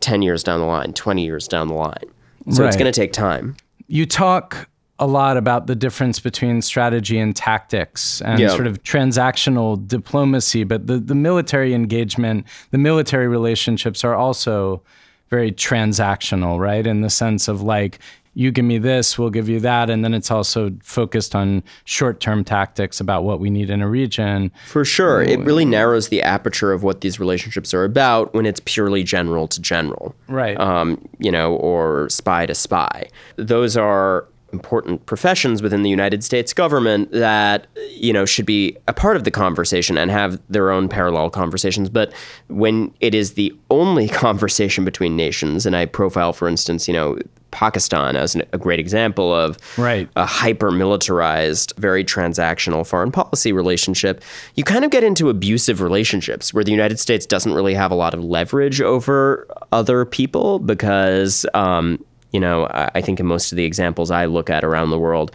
10 0.00 0.22
years 0.22 0.42
down 0.42 0.60
the 0.60 0.66
line, 0.66 0.92
20 0.92 1.24
years 1.24 1.48
down 1.48 1.68
the 1.68 1.74
line. 1.74 2.04
So 2.50 2.62
right. 2.62 2.68
it's 2.68 2.76
going 2.76 2.92
to 2.92 3.00
take 3.00 3.12
time. 3.12 3.56
You 3.86 4.04
talk 4.04 4.68
a 4.98 5.06
lot 5.06 5.36
about 5.36 5.66
the 5.66 5.74
difference 5.74 6.20
between 6.20 6.62
strategy 6.62 7.18
and 7.18 7.34
tactics 7.34 8.20
and 8.20 8.38
yep. 8.38 8.50
sort 8.52 8.66
of 8.66 8.82
transactional 8.82 9.86
diplomacy, 9.88 10.62
but 10.62 10.86
the, 10.86 10.98
the 10.98 11.14
military 11.14 11.74
engagement, 11.74 12.46
the 12.70 12.78
military 12.78 13.26
relationships 13.26 14.04
are 14.04 14.14
also 14.14 14.82
very 15.30 15.52
transactional, 15.52 16.58
right? 16.58 16.86
In 16.86 17.00
the 17.00 17.10
sense 17.10 17.48
of 17.48 17.62
like, 17.62 17.98
you 18.34 18.50
give 18.50 18.64
me 18.64 18.78
this, 18.78 19.16
we'll 19.18 19.30
give 19.30 19.48
you 19.48 19.60
that. 19.60 19.88
And 19.88 20.04
then 20.04 20.12
it's 20.12 20.30
also 20.30 20.72
focused 20.82 21.34
on 21.34 21.62
short 21.84 22.20
term 22.20 22.44
tactics 22.44 23.00
about 23.00 23.22
what 23.22 23.40
we 23.40 23.48
need 23.48 23.70
in 23.70 23.80
a 23.80 23.88
region. 23.88 24.50
For 24.66 24.84
sure. 24.84 25.22
It 25.22 25.38
really 25.40 25.64
narrows 25.64 26.08
the 26.08 26.20
aperture 26.20 26.72
of 26.72 26.82
what 26.82 27.00
these 27.00 27.20
relationships 27.20 27.72
are 27.72 27.84
about 27.84 28.34
when 28.34 28.44
it's 28.44 28.60
purely 28.64 29.04
general 29.04 29.46
to 29.48 29.60
general. 29.60 30.14
Right. 30.26 30.58
Um, 30.58 31.08
you 31.18 31.30
know, 31.30 31.54
or 31.56 32.08
spy 32.08 32.46
to 32.46 32.54
spy. 32.54 33.08
Those 33.36 33.76
are 33.76 34.26
important 34.54 35.04
professions 35.04 35.60
within 35.60 35.82
the 35.82 35.90
United 35.90 36.22
States 36.22 36.52
government 36.52 37.10
that 37.10 37.66
you 37.90 38.12
know 38.12 38.24
should 38.24 38.46
be 38.46 38.76
a 38.86 38.92
part 38.92 39.16
of 39.16 39.24
the 39.24 39.30
conversation 39.30 39.98
and 39.98 40.10
have 40.10 40.40
their 40.48 40.70
own 40.70 40.88
parallel 40.88 41.28
conversations 41.28 41.88
but 41.88 42.12
when 42.48 42.94
it 43.00 43.14
is 43.14 43.34
the 43.34 43.52
only 43.70 44.08
conversation 44.24 44.84
between 44.84 45.16
nations 45.16 45.66
and 45.66 45.74
I 45.74 45.86
profile 45.86 46.32
for 46.32 46.46
instance 46.48 46.86
you 46.86 46.94
know 46.94 47.18
Pakistan 47.54 48.16
as 48.16 48.34
an, 48.34 48.42
a 48.52 48.58
great 48.58 48.80
example 48.80 49.32
of 49.32 49.56
right. 49.78 50.08
a 50.16 50.26
hyper 50.26 50.72
militarized, 50.72 51.72
very 51.78 52.04
transactional 52.04 52.84
foreign 52.84 53.12
policy 53.12 53.52
relationship, 53.52 54.22
you 54.56 54.64
kind 54.64 54.84
of 54.84 54.90
get 54.90 55.04
into 55.04 55.30
abusive 55.30 55.80
relationships 55.80 56.52
where 56.52 56.64
the 56.64 56.72
United 56.72 56.98
States 56.98 57.24
doesn't 57.24 57.54
really 57.54 57.74
have 57.74 57.92
a 57.92 57.94
lot 57.94 58.12
of 58.12 58.24
leverage 58.24 58.80
over 58.80 59.46
other 59.70 60.04
people 60.04 60.58
because 60.58 61.46
um, 61.54 62.04
you 62.34 62.40
know, 62.40 62.66
I 62.70 63.00
think 63.00 63.20
in 63.20 63.26
most 63.26 63.52
of 63.52 63.56
the 63.56 63.64
examples 63.64 64.10
I 64.10 64.26
look 64.26 64.50
at 64.50 64.64
around 64.64 64.90
the 64.90 64.98
world, 64.98 65.30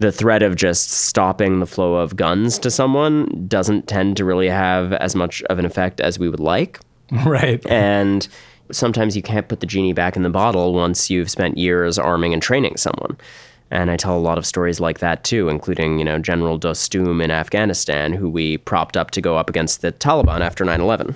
the 0.00 0.12
threat 0.12 0.42
of 0.42 0.56
just 0.56 0.90
stopping 0.90 1.58
the 1.58 1.66
flow 1.66 1.94
of 1.94 2.16
guns 2.16 2.58
to 2.58 2.70
someone 2.70 3.46
doesn't 3.48 3.88
tend 3.88 4.18
to 4.18 4.26
really 4.26 4.50
have 4.50 4.92
as 4.92 5.16
much 5.16 5.42
of 5.44 5.58
an 5.58 5.64
effect 5.64 6.02
as 6.02 6.18
we 6.18 6.28
would 6.28 6.40
like. 6.40 6.78
Right. 7.24 7.64
And 7.66 8.26
sometimes 8.72 9.14
you 9.14 9.22
can't 9.22 9.46
put 9.46 9.60
the 9.60 9.66
genie 9.66 9.92
back 9.92 10.16
in 10.16 10.22
the 10.22 10.30
bottle 10.30 10.72
once 10.72 11.10
you've 11.10 11.30
spent 11.30 11.58
years 11.58 11.98
arming 11.98 12.32
and 12.32 12.42
training 12.42 12.76
someone. 12.76 13.16
And 13.70 13.90
I 13.90 13.96
tell 13.96 14.16
a 14.16 14.20
lot 14.20 14.38
of 14.38 14.46
stories 14.46 14.80
like 14.80 14.98
that 14.98 15.22
too, 15.22 15.48
including, 15.48 15.98
you 15.98 16.04
know, 16.04 16.18
General 16.18 16.58
Dostum 16.58 17.22
in 17.22 17.30
Afghanistan, 17.30 18.12
who 18.14 18.28
we 18.28 18.56
propped 18.58 18.96
up 18.96 19.10
to 19.12 19.20
go 19.20 19.36
up 19.36 19.48
against 19.48 19.80
the 19.80 19.92
Taliban 19.92 20.40
after 20.40 20.64
9 20.64 20.80
11. 20.80 21.14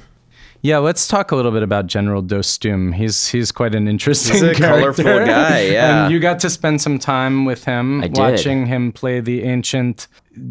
Yeah, 0.63 0.79
let's 0.79 1.07
talk 1.07 1.31
a 1.31 1.37
little 1.37 1.53
bit 1.53 1.63
about 1.63 1.87
General 1.87 2.23
Dostum. 2.23 2.95
He's 2.95 3.29
he's 3.29 3.53
quite 3.53 3.75
an 3.75 3.87
interesting, 3.87 4.33
He's 4.35 4.43
a 4.43 4.55
character. 4.55 5.03
colorful 5.05 5.27
guy, 5.27 5.61
yeah. 5.73 6.05
and 6.05 6.13
you 6.13 6.19
got 6.19 6.41
to 6.41 6.51
spend 6.51 6.81
some 6.81 6.99
time 6.99 7.45
with 7.45 7.65
him, 7.65 8.01
I 8.03 8.09
did. 8.09 8.19
watching 8.19 8.67
him 8.67 8.91
play 8.93 9.21
the 9.21 9.45
ancient 9.45 10.09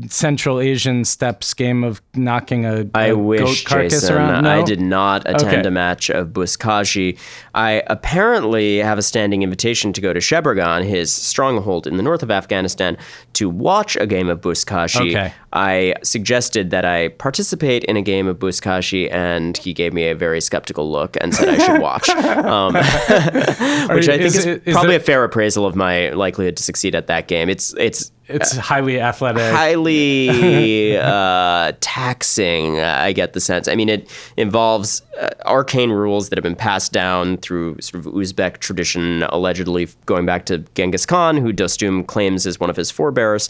Central 0.10 0.60
Asian 0.60 1.06
steppes 1.06 1.54
game 1.54 1.84
of 1.84 2.02
knocking 2.16 2.66
a, 2.66 2.86
I 2.94 3.08
a 3.08 3.18
wish, 3.18 3.64
goat 3.64 3.70
carcass 3.70 3.94
Jason, 4.02 4.16
around. 4.16 4.44
No? 4.44 4.50
I 4.62 4.64
did 4.64 4.82
not 4.82 5.22
attend 5.26 5.60
Okay. 5.60 5.68
a 5.68 5.72
match 5.72 6.10
of 6.10 6.28
Buzkashi. 6.30 7.18
I 7.54 7.84
apparently 7.88 8.78
have 8.78 8.98
a 8.98 9.02
standing 9.02 9.44
invitation 9.44 9.94
to 9.94 10.02
go 10.02 10.14
to 10.14 10.20
Sheberghan, 10.20 10.84
his 10.84 11.12
stronghold 11.12 11.88
in 11.88 11.98
the 11.98 12.04
north 12.04 12.24
of 12.24 12.32
Afghanistan, 12.32 12.98
to 13.34 13.50
watch 13.50 13.96
a 13.98 14.08
game 14.08 14.30
of 14.30 14.42
Buzkashi. 14.42 15.10
Okay. 15.12 15.34
I 15.54 15.96
suggested 16.04 16.70
that 16.72 16.86
I 16.86 17.08
participate 17.10 17.84
in 17.86 17.98
a 17.98 18.02
game 18.02 18.28
of 18.28 18.38
Buzkashi, 18.38 19.12
and 19.12 19.58
he 19.58 19.74
gave 19.74 19.94
me 19.94 20.08
a 20.08 20.14
very 20.16 20.42
skeptical 20.42 20.92
look 20.92 21.18
and 21.22 21.34
said 21.34 21.50
I 21.50 21.58
should 21.58 21.82
watch, 21.82 22.10
um, 22.10 22.74
which 23.96 24.10
I 24.10 24.18
think 24.18 24.26
is 24.26 24.36
is, 24.38 24.46
is 24.46 24.74
probably 24.74 24.96
it- 24.96 25.02
a 25.02 25.04
fair 25.04 25.24
appraisal 25.24 25.66
of 25.66 25.76
my 25.76 26.10
likelihood 26.10 26.58
to 26.58 26.64
succeed 26.64 26.96
at 26.96 27.08
that 27.08 27.28
game. 27.28 27.50
It's 27.50 27.74
it's 27.78 28.12
It's 28.28 28.58
highly 28.58 29.00
athletic. 29.00 29.54
highly 29.54 30.98
uh, 30.98 31.72
taxing. 31.80 32.80
I 32.80 33.14
get 33.14 33.34
the 33.34 33.40
sense. 33.40 33.68
I 33.68 33.76
mean, 33.76 33.90
it 33.90 34.10
involves 34.36 35.02
uh, 35.20 35.30
arcane 35.46 35.92
rules 35.92 36.30
that 36.30 36.38
have 36.38 36.44
been 36.44 36.56
passed 36.56 36.92
down 36.92 37.38
through 37.38 37.78
sort 37.80 38.06
of 38.06 38.14
Uzbek 38.14 38.58
tradition, 38.58 39.24
allegedly 39.24 39.88
going 40.06 40.26
back 40.26 40.46
to 40.48 40.60
Genghis 40.76 41.06
Khan, 41.06 41.38
who 41.38 41.54
Dostum 41.54 42.06
claims 42.06 42.46
is 42.46 42.60
one 42.60 42.70
of 42.70 42.76
his 42.76 42.92
forebears, 42.92 43.50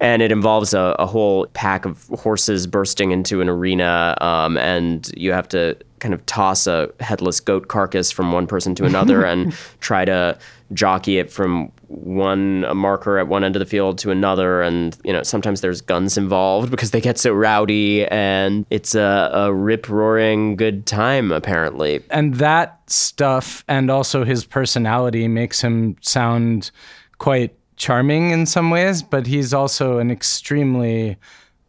and 0.00 0.22
it 0.22 0.32
involves 0.32 0.74
a, 0.74 0.96
a 0.98 1.06
whole 1.06 1.46
pack 1.48 1.84
of 1.84 2.06
horses 2.08 2.66
bursting 2.66 3.12
into 3.12 3.40
an 3.40 3.48
arena, 3.48 4.16
um, 4.20 4.56
and 4.58 5.10
you 5.16 5.32
have 5.32 5.48
to 5.50 5.76
kind 6.00 6.12
of 6.12 6.24
toss 6.26 6.66
a 6.66 6.90
headless 7.00 7.40
goat 7.40 7.68
carcass 7.68 8.10
from 8.10 8.32
one 8.32 8.46
person 8.46 8.74
to 8.74 8.84
another 8.84 9.24
and 9.26 9.52
try 9.80 10.04
to 10.04 10.38
jockey 10.72 11.18
it 11.18 11.30
from 11.30 11.70
one 11.88 12.60
marker 12.76 13.18
at 13.18 13.28
one 13.28 13.44
end 13.44 13.54
of 13.56 13.60
the 13.60 13.66
field 13.66 13.98
to 13.98 14.10
another 14.10 14.62
and 14.62 14.96
you 15.04 15.12
know 15.12 15.22
sometimes 15.22 15.60
there's 15.60 15.80
guns 15.80 16.18
involved 16.18 16.70
because 16.70 16.90
they 16.90 17.00
get 17.00 17.18
so 17.18 17.32
rowdy 17.32 18.06
and 18.06 18.66
it's 18.70 18.94
a, 18.94 19.30
a 19.32 19.52
rip 19.54 19.88
roaring 19.88 20.56
good 20.56 20.86
time 20.86 21.30
apparently. 21.30 22.02
And 22.10 22.34
that 22.34 22.80
stuff 22.90 23.64
and 23.68 23.90
also 23.90 24.24
his 24.24 24.44
personality 24.44 25.28
makes 25.28 25.60
him 25.60 25.96
sound 26.00 26.70
quite 27.18 27.54
charming 27.76 28.30
in 28.30 28.46
some 28.46 28.70
ways 28.70 29.02
but 29.02 29.26
he's 29.26 29.52
also 29.52 29.98
an 29.98 30.10
extremely 30.10 31.16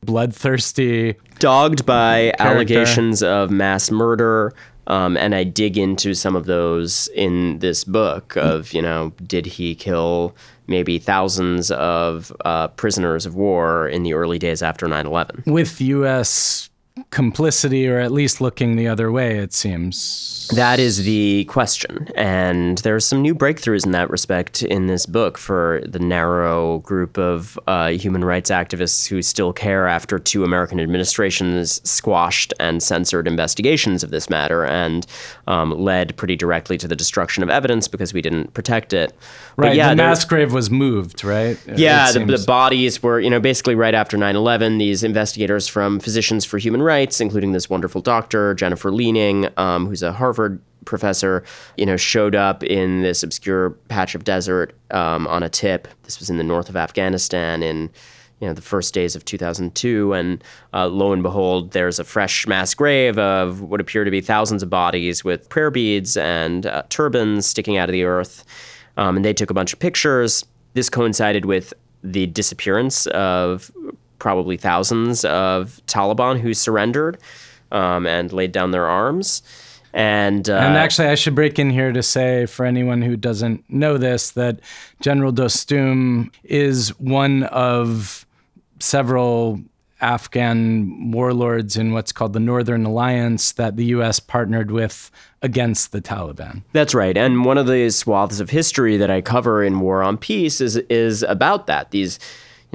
bloodthirsty 0.05 1.15
dogged 1.39 1.85
by 1.85 2.33
allegations 2.39 3.21
of 3.21 3.51
mass 3.51 3.91
murder 3.91 4.53
um, 4.87 5.17
and 5.17 5.35
I 5.35 5.43
dig 5.43 5.77
into 5.77 6.13
some 6.13 6.35
of 6.35 6.45
those 6.45 7.07
in 7.09 7.59
this 7.59 7.83
book 7.83 8.35
of, 8.37 8.73
you 8.73 8.81
know, 8.81 9.13
did 9.25 9.45
he 9.45 9.75
kill 9.75 10.35
maybe 10.67 10.97
thousands 10.99 11.71
of 11.71 12.31
uh, 12.45 12.69
prisoners 12.69 13.25
of 13.25 13.35
war 13.35 13.87
in 13.87 14.03
the 14.03 14.13
early 14.13 14.39
days 14.39 14.61
after 14.61 14.87
9 14.87 15.05
11? 15.05 15.43
with 15.45 15.79
us 15.81 16.69
complicity 17.09 17.87
or 17.87 17.99
at 17.99 18.11
least 18.11 18.41
looking 18.41 18.75
the 18.75 18.87
other 18.87 19.11
way 19.11 19.37
it 19.37 19.53
seems 19.53 20.49
That 20.55 20.79
is 20.79 21.03
the 21.03 21.45
question. 21.45 22.09
And 22.15 22.77
there 22.79 22.95
are 22.95 23.01
some 23.01 23.21
new 23.21 23.33
breakthroughs 23.35 23.85
in 23.85 23.91
that 23.91 24.09
respect 24.09 24.63
in 24.63 24.87
this 24.87 25.05
book 25.05 25.37
for 25.37 25.81
the 25.85 25.99
narrow 25.99 26.79
group 26.79 27.17
of 27.17 27.59
uh, 27.67 27.89
human 27.89 28.23
rights 28.23 28.49
activists 28.49 29.07
who 29.07 29.21
still 29.21 29.53
care 29.53 29.87
after 29.87 30.19
two 30.19 30.43
American 30.43 30.79
administrations 30.79 31.81
squashed 31.89 32.53
and 32.59 32.83
censored 32.83 33.27
investigations 33.27 34.03
of 34.03 34.11
this 34.11 34.29
matter 34.29 34.65
and 34.65 35.05
um, 35.47 35.71
led 35.71 36.15
pretty 36.17 36.35
directly 36.35 36.77
to 36.77 36.87
the 36.87 36.95
destruction 36.95 37.43
of 37.43 37.49
evidence 37.49 37.87
because 37.87 38.13
we 38.13 38.21
didn't 38.21 38.53
protect 38.53 38.93
it. 38.93 39.13
But 39.55 39.63
right 39.63 39.75
yeah, 39.75 39.89
the 39.89 39.95
mass 39.95 40.23
grave 40.25 40.53
was 40.53 40.69
moved 40.69 41.23
right 41.23 41.57
yeah, 41.75 42.11
the, 42.11 42.25
the 42.25 42.43
bodies 42.45 43.01
were, 43.01 43.19
you 43.19 43.29
know, 43.29 43.39
basically 43.39 43.75
right 43.75 43.93
after 43.93 44.17
9 44.17 44.35
11, 44.35 44.77
these 44.77 45.03
investigators 45.03 45.67
from 45.67 45.99
Physicians 45.99 46.45
for 46.45 46.57
Human 46.57 46.81
Rights, 46.81 46.96
including 47.21 47.51
this 47.51 47.69
wonderful 47.69 48.01
doctor, 48.01 48.53
Jennifer 48.53 48.91
Leaning, 48.91 49.47
um, 49.57 49.87
who's 49.87 50.03
a 50.03 50.11
Harvard 50.11 50.61
professor, 50.85 51.43
you 51.77 51.85
know, 51.85 51.97
showed 51.97 52.33
up 52.33 52.63
in 52.63 53.01
this 53.01 53.21
obscure 53.21 53.71
patch 53.89 54.15
of 54.15 54.23
desert 54.23 54.73
um, 54.91 55.27
on 55.27 55.43
a 55.43 55.49
tip. 55.49 55.87
This 56.03 56.19
was 56.19 56.29
in 56.29 56.37
the 56.37 56.43
north 56.43 56.69
of 56.69 56.75
Afghanistan 56.75 57.61
in. 57.61 57.91
You 58.39 58.47
know, 58.47 58.53
the 58.53 58.61
first 58.61 58.93
days 58.93 59.15
of 59.15 59.25
2002, 59.25 60.13
and 60.13 60.43
uh, 60.71 60.85
lo 60.85 61.11
and 61.11 61.23
behold, 61.23 61.71
there's 61.71 61.97
a 61.97 62.03
fresh 62.03 62.45
mass 62.45 62.75
grave 62.75 63.17
of 63.17 63.63
what 63.63 63.81
appear 63.81 64.03
to 64.03 64.11
be 64.11 64.21
thousands 64.21 64.61
of 64.61 64.69
bodies 64.69 65.23
with 65.23 65.49
prayer 65.49 65.71
beads 65.71 66.15
and 66.17 66.67
uh, 66.67 66.83
turbans 66.89 67.47
sticking 67.47 67.77
out 67.77 67.89
of 67.89 67.93
the 67.93 68.03
earth. 68.03 68.45
Um, 68.95 69.15
and 69.15 69.25
they 69.25 69.33
took 69.33 69.49
a 69.49 69.55
bunch 69.55 69.73
of 69.73 69.79
pictures. 69.79 70.45
This 70.75 70.87
coincided 70.87 71.45
with 71.45 71.73
the 72.03 72.27
disappearance 72.27 73.07
of 73.07 73.71
probably 74.19 74.57
thousands 74.57 75.25
of 75.25 75.81
Taliban 75.87 76.39
who 76.39 76.53
surrendered 76.53 77.17
um, 77.71 78.05
and 78.07 78.31
laid 78.31 78.51
down 78.51 78.71
their 78.71 78.87
arms. 78.87 79.41
And, 79.93 80.47
uh, 80.49 80.55
And 80.57 80.77
actually, 80.77 81.07
I 81.07 81.15
should 81.15 81.33
break 81.33 81.57
in 81.57 81.71
here 81.71 81.91
to 81.91 82.03
say 82.03 82.45
for 82.45 82.65
anyone 82.65 83.01
who 83.01 83.17
doesn't 83.17 83.63
know 83.69 83.97
this 83.97 84.31
that 84.31 84.59
General 85.01 85.31
Dostum 85.31 86.31
is 86.43 86.89
one 86.99 87.43
of 87.43 88.25
several 88.79 89.61
Afghan 89.99 91.11
warlords 91.11 91.75
in 91.77 91.91
what's 91.93 92.11
called 92.11 92.33
the 92.33 92.39
Northern 92.39 92.85
Alliance 92.85 93.53
that 93.53 93.75
the 93.77 93.85
U.S. 93.85 94.19
partnered 94.19 94.69
with 94.69 95.09
against 95.41 95.91
the 95.91 96.01
Taliban. 96.01 96.61
That's 96.73 96.93
right. 96.93 97.17
And 97.17 97.45
one 97.45 97.57
of 97.57 97.65
the 97.65 97.89
swaths 97.89 98.39
of 98.39 98.51
history 98.51 98.97
that 98.97 99.09
I 99.09 99.21
cover 99.21 99.63
in 99.63 99.79
War 99.79 100.03
on 100.03 100.17
Peace 100.17 100.61
is 100.61 100.77
is 100.89 101.23
about 101.23 101.65
that. 101.67 101.89
These 101.91 102.19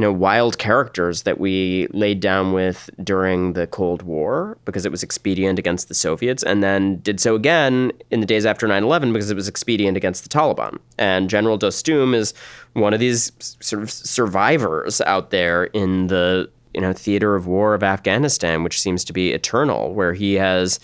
you 0.03 0.09
know 0.09 0.13
wild 0.13 0.59
characters 0.59 1.23
that 1.23 1.39
we 1.39 1.87
laid 1.93 2.19
down 2.19 2.53
with 2.53 2.91
during 3.05 3.53
the 3.53 3.69
Cold 3.69 4.03
War 4.03 4.59
because 4.65 4.85
it 4.85 4.91
was 4.91 5.05
expedient 5.05 5.61
against 5.61 5.87
the 5.87 5.95
Soviets 5.95 6.43
and 6.43 6.61
then 6.61 6.97
did 7.03 7.21
so 7.21 7.37
again 7.37 7.93
in 8.11 8.19
the 8.19 8.27
days 8.27 8.45
after 8.45 8.67
9/11 8.67 9.13
because 9.13 9.31
it 9.31 9.37
was 9.37 9.47
expedient 9.47 9.97
against 9.97 10.25
the 10.25 10.29
Taliban. 10.29 10.81
And 10.99 11.31
General 11.31 11.57
Dostum 11.57 12.17
is 12.17 12.35
one 12.73 12.93
of 12.93 12.99
these 12.99 13.31
sort 13.61 13.85
of 13.85 13.93
survivors 13.93 15.01
out 15.03 15.31
there 15.31 15.67
in 15.67 16.09
the 16.09 16.51
you 16.75 16.81
know 16.81 16.93
theater 16.93 17.37
of 17.37 17.47
war 17.47 17.73
of 17.73 17.85
Afghanistan 17.85 18.65
which 18.65 18.81
seems 18.81 19.05
to 19.05 19.13
be 19.13 19.31
eternal 19.31 19.95
where 19.95 20.15
he 20.15 20.35
has 20.35 20.81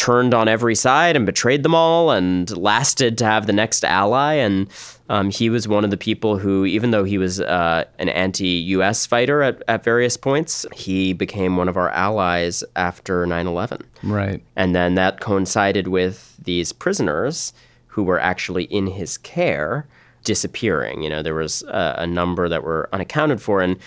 turned 0.00 0.32
on 0.32 0.48
every 0.48 0.74
side 0.74 1.14
and 1.14 1.26
betrayed 1.26 1.62
them 1.62 1.74
all 1.74 2.10
and 2.10 2.56
lasted 2.56 3.18
to 3.18 3.24
have 3.24 3.46
the 3.46 3.52
next 3.52 3.84
ally. 3.84 4.32
And 4.32 4.66
um, 5.10 5.28
he 5.28 5.50
was 5.50 5.66
one 5.66 5.82
of 5.82 5.90
the 5.90 5.96
people 5.96 6.38
who, 6.38 6.64
even 6.64 6.92
though 6.92 7.02
he 7.02 7.18
was 7.18 7.40
uh, 7.40 7.84
an 7.98 8.08
anti 8.08 8.46
US 8.46 9.06
fighter 9.06 9.42
at, 9.42 9.60
at 9.66 9.82
various 9.82 10.16
points, 10.16 10.64
he 10.72 11.12
became 11.12 11.56
one 11.56 11.68
of 11.68 11.76
our 11.76 11.90
allies 11.90 12.62
after 12.76 13.26
9 13.26 13.46
11. 13.48 13.84
Right. 14.04 14.40
And 14.54 14.72
then 14.72 14.94
that 14.94 15.18
coincided 15.20 15.88
with 15.88 16.36
these 16.40 16.72
prisoners 16.72 17.52
who 17.88 18.04
were 18.04 18.20
actually 18.20 18.64
in 18.64 18.86
his 18.86 19.18
care 19.18 19.88
disappearing. 20.22 21.02
You 21.02 21.10
know, 21.10 21.24
there 21.24 21.34
was 21.34 21.64
a, 21.64 21.96
a 21.98 22.06
number 22.06 22.48
that 22.48 22.62
were 22.62 22.88
unaccounted 22.92 23.42
for. 23.42 23.60
And 23.60 23.78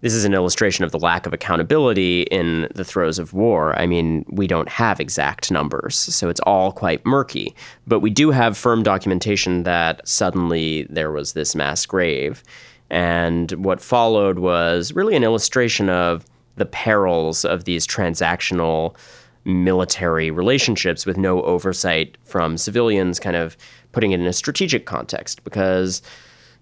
this 0.00 0.14
is 0.14 0.24
an 0.24 0.34
illustration 0.34 0.84
of 0.84 0.92
the 0.92 0.98
lack 0.98 1.26
of 1.26 1.32
accountability 1.32 2.22
in 2.22 2.68
the 2.74 2.84
throes 2.84 3.18
of 3.18 3.32
war. 3.32 3.78
I 3.78 3.86
mean, 3.86 4.24
we 4.28 4.46
don't 4.46 4.68
have 4.68 5.00
exact 5.00 5.50
numbers, 5.50 5.96
so 5.96 6.28
it's 6.28 6.40
all 6.40 6.72
quite 6.72 7.04
murky. 7.06 7.54
But 7.86 8.00
we 8.00 8.10
do 8.10 8.30
have 8.30 8.56
firm 8.56 8.82
documentation 8.82 9.62
that 9.62 10.06
suddenly 10.06 10.86
there 10.90 11.10
was 11.10 11.32
this 11.32 11.54
mass 11.54 11.86
grave. 11.86 12.42
And 12.90 13.50
what 13.52 13.80
followed 13.80 14.38
was 14.38 14.92
really 14.92 15.16
an 15.16 15.24
illustration 15.24 15.88
of 15.88 16.24
the 16.56 16.66
perils 16.66 17.44
of 17.44 17.64
these 17.64 17.86
transactional 17.86 18.96
military 19.44 20.30
relationships 20.30 21.06
with 21.06 21.16
no 21.16 21.42
oversight 21.42 22.18
from 22.24 22.58
civilians, 22.58 23.20
kind 23.20 23.36
of 23.36 23.56
putting 23.92 24.12
it 24.12 24.20
in 24.20 24.26
a 24.26 24.32
strategic 24.32 24.86
context 24.86 25.42
because 25.44 26.02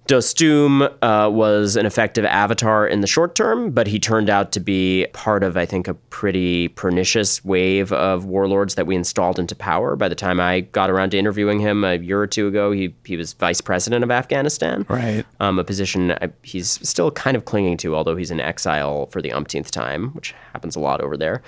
Dostum 0.06 0.82
uh, 1.02 1.30
was 1.30 1.76
an 1.76 1.86
effective 1.86 2.26
avatar 2.26 2.86
in 2.86 3.00
the 3.00 3.06
short 3.06 3.34
term, 3.34 3.70
but 3.70 3.86
he 3.86 3.98
turned 3.98 4.28
out 4.28 4.52
to 4.52 4.60
be 4.60 5.06
part 5.14 5.42
of, 5.42 5.56
I 5.56 5.64
think, 5.64 5.88
a 5.88 5.94
pretty 5.94 6.68
pernicious 6.68 7.42
wave 7.42 7.90
of 7.92 8.26
warlords 8.26 8.74
that 8.74 8.86
we 8.86 8.96
installed 8.96 9.38
into 9.38 9.54
power. 9.54 9.96
By 9.96 10.08
the 10.08 10.14
time 10.14 10.40
I 10.40 10.60
got 10.60 10.90
around 10.90 11.10
to 11.10 11.18
interviewing 11.18 11.58
him 11.58 11.84
a 11.84 11.96
year 11.96 12.20
or 12.20 12.26
two 12.26 12.46
ago, 12.46 12.70
he, 12.70 12.94
he 13.04 13.16
was 13.16 13.32
vice 13.32 13.62
president 13.62 14.04
of 14.04 14.10
Afghanistan. 14.10 14.84
Right. 14.88 15.24
Um, 15.40 15.58
a 15.58 15.64
position 15.64 16.12
I, 16.12 16.30
he's 16.42 16.86
still 16.86 17.10
kind 17.10 17.36
of 17.36 17.46
clinging 17.46 17.78
to, 17.78 17.96
although 17.96 18.16
he's 18.16 18.30
in 18.30 18.40
exile 18.40 19.06
for 19.06 19.22
the 19.22 19.32
umpteenth 19.32 19.70
time, 19.70 20.08
which 20.08 20.34
happens 20.52 20.76
a 20.76 20.80
lot 20.80 21.00
over 21.00 21.16
there 21.16 21.42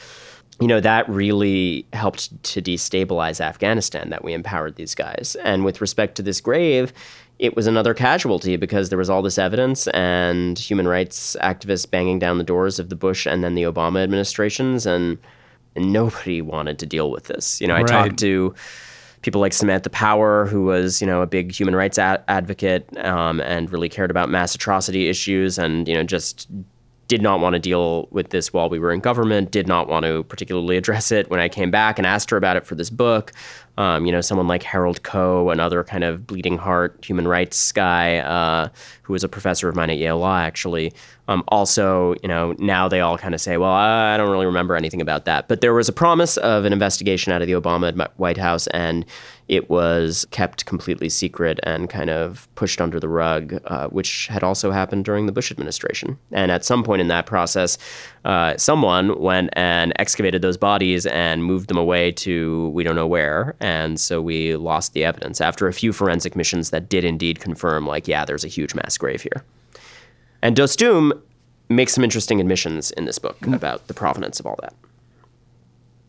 you 0.61 0.67
know, 0.67 0.81
that 0.81 1.09
really 1.09 1.87
helped 1.93 2.43
to 2.43 2.63
destabilize 2.63 3.41
Afghanistan 3.41 4.09
that 4.11 4.25
we 4.25 4.33
empowered 4.33 4.77
these 4.77 4.95
guys. 4.95 5.37
And 5.45 5.65
with 5.65 5.81
respect 5.81 6.15
to 6.17 6.23
this 6.23 6.41
grave, 6.41 6.93
it 7.39 7.55
was 7.55 7.67
another 7.67 7.93
casualty 7.95 8.57
because 8.57 8.89
there 8.89 8.99
was 8.99 9.11
all 9.11 9.21
this 9.23 9.37
evidence 9.39 9.87
and 9.89 10.59
human 10.59 10.89
rights 10.89 11.37
activists 11.43 11.91
banging 11.91 12.19
down 12.19 12.39
the 12.39 12.45
doors 12.45 12.79
of 12.79 12.89
the 12.89 12.97
Bush 12.97 13.27
and 13.27 13.45
then 13.45 13.55
the 13.55 13.63
Obama 13.65 14.03
administrations, 14.03 14.87
and, 14.87 15.19
and 15.75 15.93
nobody 15.93 16.41
wanted 16.41 16.79
to 16.79 16.87
deal 16.87 17.11
with 17.11 17.25
this. 17.25 17.61
You 17.61 17.67
know, 17.69 17.75
I 17.75 17.81
Right. 17.83 17.89
talked 17.89 18.19
to 18.21 18.55
people 19.23 19.41
like 19.41 19.53
Samantha 19.53 19.91
Power, 19.91 20.47
who 20.47 20.65
was 20.65 21.01
you 21.01 21.07
know 21.07 21.21
a 21.21 21.27
big 21.27 21.53
human 21.53 21.75
rights 21.77 21.99
a- 21.99 22.25
advocate 22.29 22.89
um, 23.05 23.41
and 23.41 23.71
really 23.71 23.89
cared 23.89 24.11
about 24.11 24.31
mass 24.31 24.55
atrocity 24.55 25.09
issues, 25.09 25.59
and 25.59 25.87
you 25.89 25.95
know 25.95 26.05
just 26.05 26.49
did 27.09 27.23
not 27.23 27.41
want 27.41 27.55
to 27.55 27.59
deal 27.59 28.09
with 28.11 28.31
this 28.31 28.53
while 28.53 28.69
we 28.69 28.79
were 28.79 28.93
in 28.93 29.01
government. 29.01 29.51
Did 29.51 29.69
not 29.69 29.89
want 29.89 30.05
to 30.05 30.25
particularly 30.25 30.77
address 30.77 31.13
it 31.13 31.31
when 31.31 31.41
I 31.41 31.49
came 31.49 31.71
back 31.71 31.99
and 31.99 32.07
asked 32.07 32.31
her 32.31 32.37
about 32.37 32.57
it 32.57 32.67
for 32.67 32.75
this 32.75 32.91
book. 32.91 33.33
Um, 33.79 34.07
you 34.07 34.13
know, 34.13 34.23
someone 34.23 34.49
like 34.49 34.63
Harold 34.63 35.03
Koh, 35.03 35.51
another 35.51 35.85
kind 35.85 36.03
of 36.03 36.27
bleeding 36.27 36.57
heart 36.57 37.05
human 37.05 37.29
rights 37.29 37.73
guy, 37.73 38.19
uh, 38.19 38.69
who 39.03 39.13
was 39.13 39.23
a 39.23 39.29
professor 39.29 39.69
of 39.69 39.77
mine 39.77 39.91
at 39.91 39.99
Yale 39.99 40.19
Law, 40.19 40.39
actually. 40.39 40.95
Um, 41.29 41.45
also, 41.49 42.15
you 42.23 42.29
know, 42.29 42.55
now 42.59 42.89
they 42.89 43.01
all 43.01 43.19
kind 43.19 43.35
of 43.35 43.41
say, 43.41 43.59
well, 43.59 43.71
I 43.71 44.17
don't 44.17 44.31
really 44.31 44.47
remember 44.47 44.77
anything 44.77 45.03
about 45.03 45.27
that. 45.27 45.47
But 45.47 45.61
there 45.61 45.75
was 45.75 45.89
a 45.89 45.93
promise 45.93 46.39
of 46.39 46.65
an 46.65 46.73
investigation 46.73 47.33
out 47.33 47.43
of 47.43 47.49
the 47.49 47.53
Obama 47.53 48.09
White 48.17 48.39
House, 48.39 48.67
and 48.69 49.05
it 49.49 49.71
was 49.71 50.27
kept 50.31 50.67
completely 50.67 51.09
secret 51.09 51.61
and 51.63 51.89
kind 51.89 52.11
of 52.11 52.49
pushed 52.57 52.81
under 52.81 52.99
the 52.99 53.09
rug, 53.09 53.61
uh, 53.67 53.89
which 53.89 54.27
had 54.27 54.43
also 54.43 54.71
happened 54.71 55.05
during 55.05 55.27
the 55.27 55.33
Bush 55.33 55.53
administration. 55.53 56.19
And 56.33 56.51
at 56.51 56.65
some 56.65 56.83
point 56.83 57.01
in 57.01 57.09
that 57.09 57.27
process, 57.27 57.79
uh, 58.25 58.57
someone 58.57 59.21
went 59.21 59.51
and 59.53 59.93
excavated 59.99 60.43
those 60.43 60.57
bodies 60.57 61.07
and 61.07 61.45
moved 61.45 61.69
them 61.69 61.79
away 61.79 62.11
to 62.13 62.69
we 62.71 62.83
don't 62.83 62.97
know 62.97 63.07
where. 63.07 63.55
And 63.61 64.01
so 64.01 64.21
we 64.21 64.57
lost 64.57 64.95
the 64.95 65.05
evidence 65.05 65.41
after 65.41 65.69
a 65.69 65.73
few 65.73 65.93
forensic 65.93 66.35
missions 66.35 66.71
that 66.71 66.89
did 66.89 67.05
indeed 67.05 67.39
confirm, 67.39 67.87
like, 67.87 68.09
yeah, 68.09 68.25
there's 68.25 68.45
a 68.45 68.49
huge 68.49 68.75
mass 68.75 68.99
grave 68.99 69.23
here. 69.23 69.45
And 70.43 70.57
Dostum 70.57 71.13
makes 71.69 71.93
some 71.95 72.05
interesting 72.05 72.41
admissions 72.41 72.91
in 72.93 73.05
this 73.05 73.19
book 73.19 73.45
about 73.47 73.87
the 73.89 73.95
provenance 73.95 74.41
of 74.41 74.47
all 74.47 74.59
that. 74.61 74.75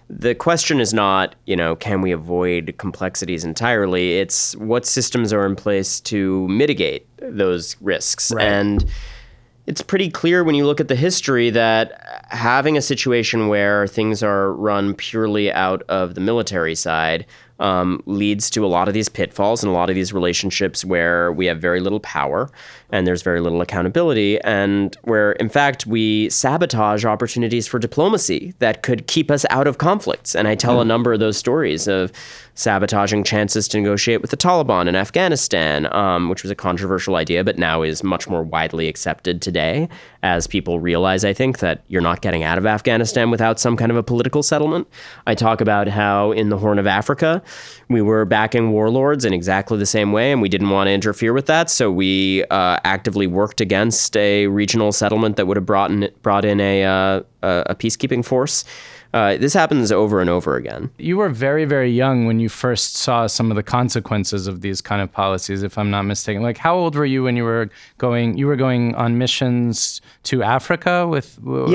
The 0.10 0.36
question 0.36 0.80
is 0.80 0.94
not, 0.94 1.36
you 1.46 1.56
know, 1.56 1.76
can 1.76 2.02
we 2.02 2.12
avoid 2.12 2.76
complexities 2.78 3.44
entirely? 3.44 4.20
It's 4.20 4.56
what 4.56 4.86
systems 4.86 5.34
are 5.34 5.46
in 5.46 5.56
place 5.56 6.00
to 6.02 6.48
mitigate 6.48 7.08
those 7.18 7.76
risks. 7.82 8.32
And 8.32 8.86
it's 9.66 9.82
pretty 9.82 10.10
clear 10.10 10.46
when 10.46 10.56
you 10.56 10.66
look 10.66 10.80
at 10.80 10.88
the 10.88 10.96
history 10.96 11.50
that 11.50 12.26
having 12.30 12.78
a 12.78 12.82
situation 12.82 13.48
where 13.48 13.88
things 13.88 14.22
are 14.24 14.54
run 14.54 14.94
purely 14.94 15.52
out 15.52 15.84
of 15.90 16.16
the 16.16 16.22
military 16.22 16.76
side 16.76 17.26
um, 17.60 18.02
leads 18.06 18.50
to 18.52 18.66
a 18.66 18.68
lot 18.68 18.88
of 18.88 18.94
these 18.94 19.10
pitfalls 19.10 19.64
and 19.64 19.70
a 19.70 19.74
lot 19.74 19.90
of 19.90 19.96
these 19.96 20.14
relationships 20.14 20.86
where 20.86 21.32
we 21.32 21.46
have 21.48 21.60
very 21.60 21.80
little 21.80 22.00
power 22.02 22.50
and 22.90 23.06
there's 23.06 23.22
very 23.22 23.42
little 23.42 23.62
accountability, 23.62 24.40
and 24.42 24.96
where, 25.02 25.34
in 25.34 25.50
fact, 25.50 25.86
we 25.86 26.30
sabotage 26.30 27.04
opportunities 27.04 27.68
for 27.68 27.80
diplomacy 27.80 28.54
that 28.60 28.82
could 28.82 29.08
keep 29.08 29.30
us 29.30 29.46
out 29.50 29.68
of 29.68 29.78
conflicts. 29.78 30.36
And 30.36 30.48
I 30.48 30.56
tell 30.56 30.80
a 30.80 30.86
number 30.86 31.12
of 31.12 31.20
those 31.20 31.36
stories 31.36 31.88
of 31.88 32.14
sabotaging 32.54 33.26
chances 33.26 33.68
to 33.68 33.78
negotiate 33.78 34.22
with 34.22 34.32
the 34.32 34.38
Taliban 34.38 34.88
in 34.88 34.96
Afghanistan, 34.96 35.94
um, 35.94 36.30
which 36.30 36.44
was 36.44 36.52
a 36.52 36.56
controversial 36.56 37.18
idea, 37.18 37.44
but 37.44 37.58
now 37.58 37.82
is 37.82 38.04
much 38.04 38.30
more 38.30 38.42
widely 38.42 38.88
accepted 38.88 39.42
today 39.42 39.90
as 40.24 40.48
people 40.48 40.80
realize, 40.80 41.26
I 41.26 41.34
think, 41.34 41.60
that 41.60 41.84
you're 41.90 42.02
not 42.02 42.17
getting 42.22 42.44
out 42.44 42.58
of 42.58 42.66
Afghanistan 42.66 43.32
without 43.32 43.60
some 43.60 43.78
kind 43.78 43.92
of 43.92 43.98
a 43.98 44.04
political 44.04 44.44
settlement. 44.44 44.88
I 45.26 45.36
talk 45.36 45.62
about 45.62 45.88
how 45.88 46.32
in 46.32 46.50
the 46.50 46.58
Horn 46.58 46.80
of 46.80 46.88
Africa, 46.88 47.42
we 47.90 48.02
were 48.02 48.26
backing 48.26 48.72
warlords 48.72 49.26
in 49.26 49.34
exactly 49.34 49.78
the 49.78 49.86
same 49.86 50.12
way, 50.12 50.32
and 50.32 50.42
we 50.42 50.50
didn't 50.50 50.70
want 50.70 50.88
to 50.88 50.92
interfere 50.92 51.34
with 51.34 51.46
that. 51.48 51.70
So 51.70 51.92
we 51.92 52.44
uh, 52.46 52.78
actively 52.84 53.28
worked 53.28 53.62
against 53.62 54.16
a 54.18 54.48
regional 54.48 54.92
settlement 54.92 55.36
that 55.38 55.48
would 55.48 55.58
have 55.58 55.66
brought 55.66 55.92
in, 55.92 56.10
brought 56.22 56.46
in 56.46 56.60
a, 56.60 56.84
uh, 56.84 57.22
a 57.42 57.76
peacekeeping 57.76 58.26
force. 58.26 58.64
Uh, 59.14 59.38
this 59.38 59.54
happens 59.54 59.92
over 59.92 60.20
and 60.20 60.30
over 60.30 60.56
again. 60.56 60.90
You 60.98 61.18
were 61.18 61.30
very, 61.30 61.66
very 61.66 61.90
young 61.90 62.26
when 62.26 62.40
you 62.40 62.50
first 62.50 62.96
saw 62.96 63.28
some 63.28 63.52
of 63.52 63.56
the 63.56 63.64
consequences 63.64 64.48
of 64.48 64.62
these 64.62 64.82
kind 64.82 65.02
of 65.02 65.12
policies, 65.12 65.64
if 65.64 65.78
I'm 65.78 65.90
not 65.90 66.04
mistaken. 66.04 66.44
Like, 66.44 66.58
how 66.58 66.76
old 66.76 66.96
were 66.96 67.06
you 67.06 67.24
when 67.24 67.38
you 67.38 67.44
were 67.44 67.70
going? 67.98 68.38
You 68.38 68.48
were 68.48 68.56
going 68.56 68.96
on 68.96 69.18
missions 69.18 70.02
to 70.24 70.44
Africa 70.44 71.08
with 71.08 71.40
yeah, 71.44 71.58
with 71.64 71.70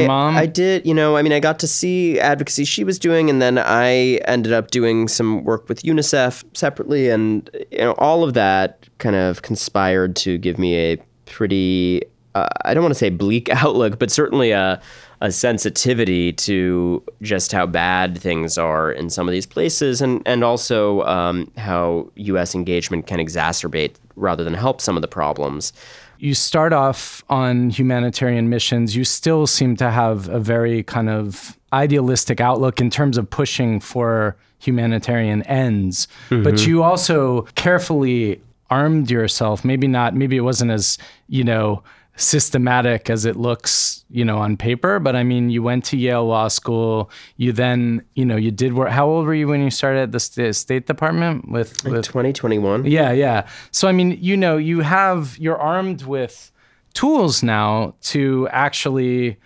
your 0.00 0.04
I, 0.04 0.06
mom. 0.06 0.36
I 0.36 0.46
did. 0.46 0.86
You 0.86 0.94
know, 0.94 1.16
I 1.16 1.22
mean, 1.22 1.32
I 1.32 1.40
got 1.40 1.58
to 1.60 1.68
see 1.68 2.18
advocacy 2.18 2.64
she 2.64 2.84
was 2.84 2.98
doing, 2.98 3.30
and 3.30 3.40
then 3.40 3.58
I 3.58 4.20
ended 4.24 4.52
up 4.52 4.70
doing 4.70 5.08
some 5.08 5.44
work 5.44 5.68
with 5.68 5.82
UNICEF 5.82 6.44
separately, 6.56 7.10
and 7.10 7.48
you 7.70 7.78
know, 7.78 7.92
all 7.92 8.24
of 8.24 8.34
that 8.34 8.88
kind 8.98 9.16
of 9.16 9.42
conspired 9.42 10.16
to 10.16 10.38
give 10.38 10.58
me 10.58 10.76
a 10.76 10.96
pretty. 11.26 12.02
Uh, 12.34 12.48
I 12.64 12.72
don't 12.72 12.82
want 12.82 12.94
to 12.94 12.98
say 12.98 13.10
bleak 13.10 13.50
outlook, 13.62 13.98
but 13.98 14.10
certainly 14.10 14.52
a 14.52 14.80
a 15.22 15.30
sensitivity 15.30 16.32
to 16.32 17.00
just 17.22 17.52
how 17.52 17.64
bad 17.64 18.18
things 18.18 18.58
are 18.58 18.90
in 18.90 19.08
some 19.08 19.28
of 19.28 19.32
these 19.32 19.46
places, 19.46 20.02
and 20.02 20.20
and 20.26 20.42
also 20.44 21.02
um, 21.02 21.50
how 21.56 22.10
U.S. 22.16 22.54
engagement 22.54 23.06
can 23.06 23.18
exacerbate 23.18 23.94
rather 24.16 24.42
than 24.44 24.54
help 24.54 24.80
some 24.80 24.96
of 24.96 25.02
the 25.02 25.08
problems. 25.08 25.72
you 26.18 26.34
start 26.34 26.72
off 26.72 27.24
on 27.28 27.70
humanitarian 27.70 28.48
missions, 28.48 28.94
you 28.94 29.04
still 29.04 29.46
seem 29.46 29.76
to 29.76 29.90
have 29.90 30.28
a 30.28 30.38
very 30.38 30.82
kind 30.82 31.08
of 31.08 31.58
idealistic 31.72 32.40
outlook 32.40 32.80
in 32.80 32.90
terms 32.90 33.16
of 33.18 33.28
pushing 33.28 33.80
for 33.80 34.36
humanitarian 34.60 35.42
ends. 35.44 36.06
But 36.30 36.66
you 36.66 36.82
also 36.84 37.42
carefully 37.56 38.40
armed 38.70 39.10
yourself. 39.10 39.64
Maybe 39.64 39.88
not, 39.88 40.14
maybe 40.14 40.36
it 40.36 40.42
wasn't 40.42 40.70
as, 40.70 40.96
you 41.28 41.42
know, 41.42 41.82
systematic 42.16 43.08
as 43.08 43.24
it 43.24 43.36
looks, 43.36 44.04
you 44.10 44.24
know, 44.24 44.38
on 44.38 44.56
paper. 44.56 44.98
But 44.98 45.16
I 45.16 45.22
mean, 45.22 45.50
you 45.50 45.62
went 45.62 45.84
to 45.86 45.96
Yale 45.96 46.26
Law 46.26 46.48
School. 46.48 47.10
You 47.36 47.52
then, 47.52 48.04
you 48.14 48.24
know, 48.24 48.36
you 48.36 48.50
did 48.50 48.74
work. 48.74 48.90
How 48.90 49.06
old 49.06 49.26
were 49.26 49.34
you 49.34 49.48
when 49.48 49.62
you 49.62 49.70
started 49.70 50.00
at 50.00 50.12
the 50.12 50.20
Sta- 50.20 50.52
State 50.52 50.86
Department 50.86 51.50
with, 51.50 51.84
with 51.84 52.04
2021. 52.04 52.84
yeah, 52.86 53.12
yeah. 53.12 53.46
So 53.70 53.88
I 53.88 53.92
mean, 53.92 54.18
you 54.20 54.36
know, 54.36 54.56
you 54.56 54.80
have 54.80 55.38
you're 55.38 55.58
armed 55.58 56.02
with 56.02 56.52
tools 56.94 57.42
now 57.42 57.94
to 58.02 58.46
actually 58.50 59.38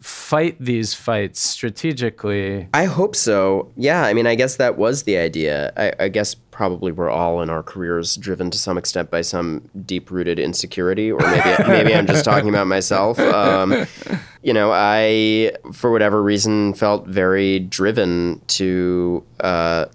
fight 0.00 0.56
these 0.58 0.94
fights 0.94 1.40
strategically. 1.40 2.68
I 2.74 2.84
hope 2.84 3.14
so. 3.14 3.70
Yeah, 3.76 4.04
I 4.04 4.14
mean, 4.14 4.26
I 4.26 4.34
guess 4.34 4.56
that 4.56 4.76
was 4.76 5.04
the 5.04 5.16
idea. 5.16 5.72
I, 5.76 6.04
I 6.04 6.08
guess 6.08 6.34
probably 6.62 6.92
we're 6.92 7.10
all 7.10 7.42
in 7.42 7.50
our 7.50 7.60
careers 7.60 8.14
driven 8.14 8.48
to 8.48 8.56
some 8.56 8.78
extent 8.78 9.10
by 9.10 9.20
some 9.20 9.68
deep-rooted 9.84 10.38
insecurity, 10.38 11.10
or 11.10 11.18
maybe 11.18 11.54
maybe 11.66 11.92
I'm 11.92 12.06
just 12.06 12.24
talking 12.24 12.48
about 12.48 12.68
myself. 12.68 13.18
Um, 13.18 13.84
you 14.44 14.52
know, 14.52 14.70
I 14.72 15.50
for 15.72 15.90
whatever 15.90 16.22
reason 16.22 16.72
felt 16.74 17.08
very 17.08 17.58
driven 17.58 18.40
to, 18.46 19.24
uh, 19.40 19.86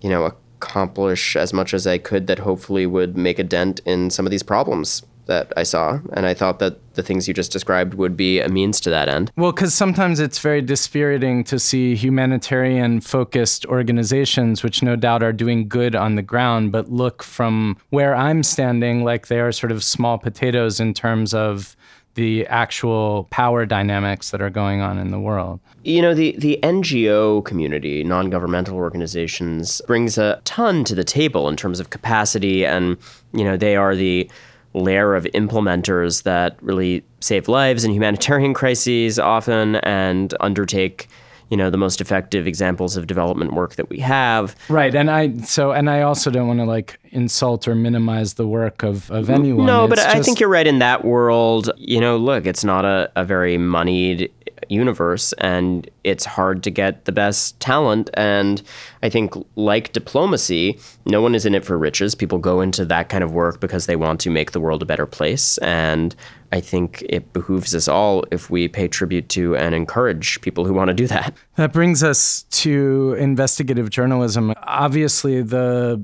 you 0.00 0.10
know, 0.10 0.24
accomplish 0.24 1.36
as 1.36 1.52
much 1.52 1.72
as 1.72 1.86
I 1.86 1.98
could 1.98 2.26
that 2.26 2.40
hopefully 2.40 2.84
would 2.84 3.16
make 3.16 3.38
a 3.38 3.44
dent 3.44 3.78
in 3.84 4.10
some 4.10 4.26
of 4.26 4.32
these 4.32 4.42
problems 4.42 5.04
that 5.28 5.52
I 5.56 5.62
saw, 5.62 6.00
and 6.14 6.26
I 6.26 6.34
thought 6.34 6.58
that 6.58 6.94
the 6.94 7.02
things 7.02 7.28
you 7.28 7.34
just 7.34 7.52
described 7.52 7.94
would 7.94 8.16
be 8.16 8.40
a 8.40 8.48
means 8.48 8.80
to 8.80 8.90
that 8.90 9.08
end. 9.08 9.30
Well, 9.36 9.52
because 9.52 9.72
sometimes 9.72 10.18
it's 10.18 10.38
very 10.38 10.60
dispiriting 10.60 11.44
to 11.44 11.58
see 11.58 11.94
humanitarian 11.94 13.00
focused 13.00 13.64
organizations, 13.66 14.64
which 14.64 14.82
no 14.82 14.96
doubt 14.96 15.22
are 15.22 15.32
doing 15.32 15.68
good 15.68 15.94
on 15.94 16.16
the 16.16 16.22
ground, 16.22 16.72
but 16.72 16.90
look 16.90 17.22
from 17.22 17.76
where 17.90 18.16
I'm 18.16 18.42
standing 18.42 19.04
like 19.04 19.28
they 19.28 19.38
are 19.38 19.52
sort 19.52 19.70
of 19.70 19.84
small 19.84 20.18
potatoes 20.18 20.80
in 20.80 20.94
terms 20.94 21.32
of 21.32 21.76
the 22.14 22.44
actual 22.48 23.28
power 23.30 23.64
dynamics 23.64 24.32
that 24.32 24.42
are 24.42 24.50
going 24.50 24.80
on 24.80 24.98
in 24.98 25.12
the 25.12 25.20
world. 25.20 25.60
You 25.84 26.02
know, 26.02 26.14
the, 26.14 26.34
the 26.36 26.58
NGO 26.64 27.44
community, 27.44 28.02
non 28.02 28.28
governmental 28.28 28.76
organizations, 28.76 29.80
brings 29.86 30.18
a 30.18 30.40
ton 30.44 30.82
to 30.84 30.96
the 30.96 31.04
table 31.04 31.48
in 31.48 31.54
terms 31.54 31.78
of 31.78 31.90
capacity, 31.90 32.66
and, 32.66 32.96
you 33.32 33.44
know, 33.44 33.56
they 33.56 33.76
are 33.76 33.94
the 33.94 34.28
layer 34.74 35.14
of 35.14 35.24
implementers 35.34 36.22
that 36.24 36.56
really 36.62 37.04
save 37.20 37.48
lives 37.48 37.84
in 37.84 37.92
humanitarian 37.92 38.54
crises 38.54 39.18
often 39.18 39.76
and 39.76 40.34
undertake 40.40 41.08
you 41.50 41.56
know 41.56 41.70
the 41.70 41.78
most 41.78 42.00
effective 42.00 42.46
examples 42.46 42.96
of 42.96 43.06
development 43.06 43.54
work 43.54 43.76
that 43.76 43.88
we 43.88 43.98
have 43.98 44.54
Right, 44.68 44.94
and 44.94 45.10
I 45.10 45.38
so 45.38 45.72
and 45.72 45.88
I 45.88 46.02
also 46.02 46.30
don't 46.30 46.46
want 46.46 46.60
to 46.60 46.66
like 46.66 47.00
insult 47.10 47.66
or 47.66 47.74
minimize 47.74 48.34
the 48.34 48.46
work 48.46 48.82
of 48.82 49.10
of 49.10 49.30
anyone. 49.30 49.64
No, 49.64 49.88
but 49.88 49.98
It's 49.98 50.06
I 50.06 50.20
think 50.20 50.40
you're 50.40 50.48
right 50.48 50.66
in 50.66 50.78
that 50.80 51.04
world. 51.04 51.70
You 51.78 52.00
know, 52.00 52.16
look, 52.16 52.46
it's 52.46 52.64
not 52.64 52.84
a, 52.84 53.10
a 53.16 53.24
very 53.24 53.56
moneyed 53.56 54.30
universe 54.70 55.32
and 55.34 55.88
it's 56.04 56.24
hard 56.24 56.62
to 56.62 56.70
get 56.70 57.04
the 57.04 57.12
best 57.12 57.58
talent. 57.60 58.10
And 58.14 58.62
I 59.02 59.08
think, 59.08 59.34
like 59.56 59.92
diplomacy, 59.92 60.78
no 61.06 61.20
one 61.20 61.34
is 61.34 61.46
in 61.46 61.54
it 61.54 61.64
for 61.64 61.78
riches. 61.78 62.14
People 62.14 62.38
go 62.38 62.60
into 62.60 62.84
that 62.86 63.08
kind 63.08 63.24
of 63.24 63.32
work 63.32 63.60
because 63.60 63.86
they 63.86 63.96
want 63.96 64.20
to 64.20 64.30
make 64.30 64.52
the 64.52 64.60
world 64.60 64.82
a 64.82 64.86
better 64.86 65.06
place. 65.06 65.58
And 65.58 66.14
I 66.52 66.60
think 66.60 67.02
it 67.08 67.32
behooves 67.32 67.74
us 67.74 67.88
all 67.88 68.24
if 68.30 68.50
we 68.50 68.68
pay 68.68 68.88
tribute 68.88 69.28
to 69.30 69.56
and 69.56 69.74
encourage 69.74 70.40
people 70.40 70.64
who 70.64 70.72
want 70.72 70.88
to 70.88 70.94
do 70.94 71.06
that. 71.06 71.34
That 71.56 71.72
brings 71.72 72.02
us 72.02 72.44
to 72.50 73.14
investigative 73.18 73.90
journalism. 73.90 74.54
Obviously, 74.62 75.42
the 75.42 76.02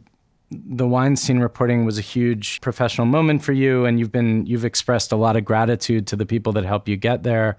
the 0.67 0.87
Weinstein 0.87 1.39
reporting 1.41 1.85
was 1.85 1.99
a 1.99 2.03
huge 2.03 2.61
professional 2.61 3.07
moment 3.07 3.43
for 3.43 3.53
you, 3.53 3.85
and 3.85 3.99
you've 3.99 4.13
been 4.13 4.47
you've 4.47 4.65
expressed 4.65 5.13
a 5.13 5.17
lot 5.17 5.37
of 5.37 5.45
gratitude 5.45 6.07
to 6.09 6.17
the 6.17 6.27
people 6.27 6.53
that 6.53 6.65
helped 6.65 6.89
you 6.89 6.97
get 6.97 7.23
there. 7.23 7.57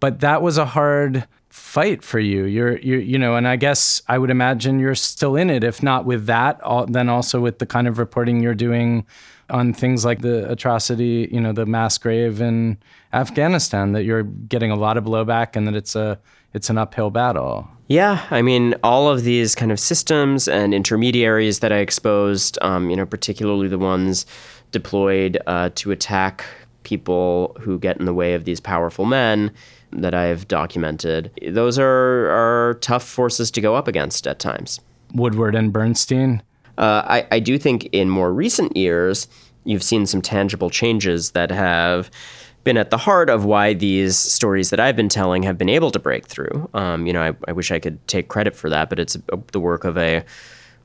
But 0.00 0.20
that 0.20 0.42
was 0.42 0.58
a 0.58 0.64
hard 0.64 1.26
fight 1.48 2.02
for 2.02 2.18
you. 2.18 2.44
You're, 2.44 2.78
you 2.78 2.96
you 2.96 3.18
know, 3.18 3.36
and 3.36 3.46
I 3.46 3.56
guess 3.56 4.02
I 4.08 4.18
would 4.18 4.30
imagine 4.30 4.78
you're 4.78 4.94
still 4.94 5.36
in 5.36 5.50
it, 5.50 5.62
if 5.62 5.82
not 5.82 6.04
with 6.04 6.26
that, 6.26 6.60
then 6.88 7.08
also 7.08 7.40
with 7.40 7.58
the 7.58 7.66
kind 7.66 7.86
of 7.86 7.98
reporting 7.98 8.42
you're 8.42 8.54
doing 8.54 9.06
on 9.50 9.74
things 9.74 10.04
like 10.04 10.22
the 10.22 10.50
atrocity, 10.50 11.28
you 11.30 11.40
know, 11.40 11.52
the 11.52 11.66
mass 11.66 11.98
grave 11.98 12.40
in 12.40 12.78
Afghanistan. 13.12 13.92
That 13.92 14.04
you're 14.04 14.22
getting 14.22 14.70
a 14.70 14.76
lot 14.76 14.96
of 14.96 15.04
blowback, 15.04 15.56
and 15.56 15.66
that 15.68 15.74
it's 15.74 15.94
a 15.94 16.18
it's 16.54 16.70
an 16.70 16.78
uphill 16.78 17.10
battle. 17.10 17.68
Yeah, 17.92 18.26
I 18.30 18.40
mean, 18.40 18.74
all 18.82 19.10
of 19.10 19.22
these 19.22 19.54
kind 19.54 19.70
of 19.70 19.78
systems 19.78 20.48
and 20.48 20.72
intermediaries 20.72 21.58
that 21.58 21.72
I 21.72 21.80
exposed, 21.80 22.58
um, 22.62 22.88
you 22.88 22.96
know, 22.96 23.04
particularly 23.04 23.68
the 23.68 23.78
ones 23.78 24.24
deployed 24.70 25.36
uh, 25.46 25.68
to 25.74 25.90
attack 25.90 26.42
people 26.84 27.54
who 27.60 27.78
get 27.78 27.98
in 27.98 28.06
the 28.06 28.14
way 28.14 28.32
of 28.32 28.46
these 28.46 28.60
powerful 28.60 29.04
men 29.04 29.50
that 29.90 30.14
I've 30.14 30.48
documented, 30.48 31.30
those 31.46 31.78
are, 31.78 32.30
are 32.30 32.78
tough 32.80 33.06
forces 33.06 33.50
to 33.50 33.60
go 33.60 33.74
up 33.74 33.88
against 33.88 34.26
at 34.26 34.38
times. 34.38 34.80
Woodward 35.12 35.54
and 35.54 35.70
Bernstein? 35.70 36.42
Uh, 36.78 37.02
I, 37.04 37.26
I 37.30 37.40
do 37.40 37.58
think 37.58 37.90
in 37.92 38.08
more 38.08 38.32
recent 38.32 38.74
years, 38.74 39.28
you've 39.64 39.82
seen 39.82 40.06
some 40.06 40.22
tangible 40.22 40.70
changes 40.70 41.32
that 41.32 41.50
have 41.50 42.10
been 42.64 42.76
at 42.76 42.90
the 42.90 42.96
heart 42.96 43.28
of 43.28 43.44
why 43.44 43.74
these 43.74 44.16
stories 44.16 44.70
that 44.70 44.80
I've 44.80 44.96
been 44.96 45.08
telling 45.08 45.42
have 45.42 45.58
been 45.58 45.68
able 45.68 45.90
to 45.90 45.98
break 45.98 46.26
through. 46.26 46.68
Um, 46.74 47.06
you 47.06 47.12
know, 47.12 47.22
I, 47.22 47.34
I, 47.48 47.52
wish 47.52 47.70
I 47.70 47.78
could 47.78 48.06
take 48.06 48.28
credit 48.28 48.54
for 48.54 48.70
that, 48.70 48.88
but 48.88 48.98
it's 48.98 49.16
a, 49.16 49.38
the 49.52 49.60
work 49.60 49.84
of 49.84 49.98
a 49.98 50.24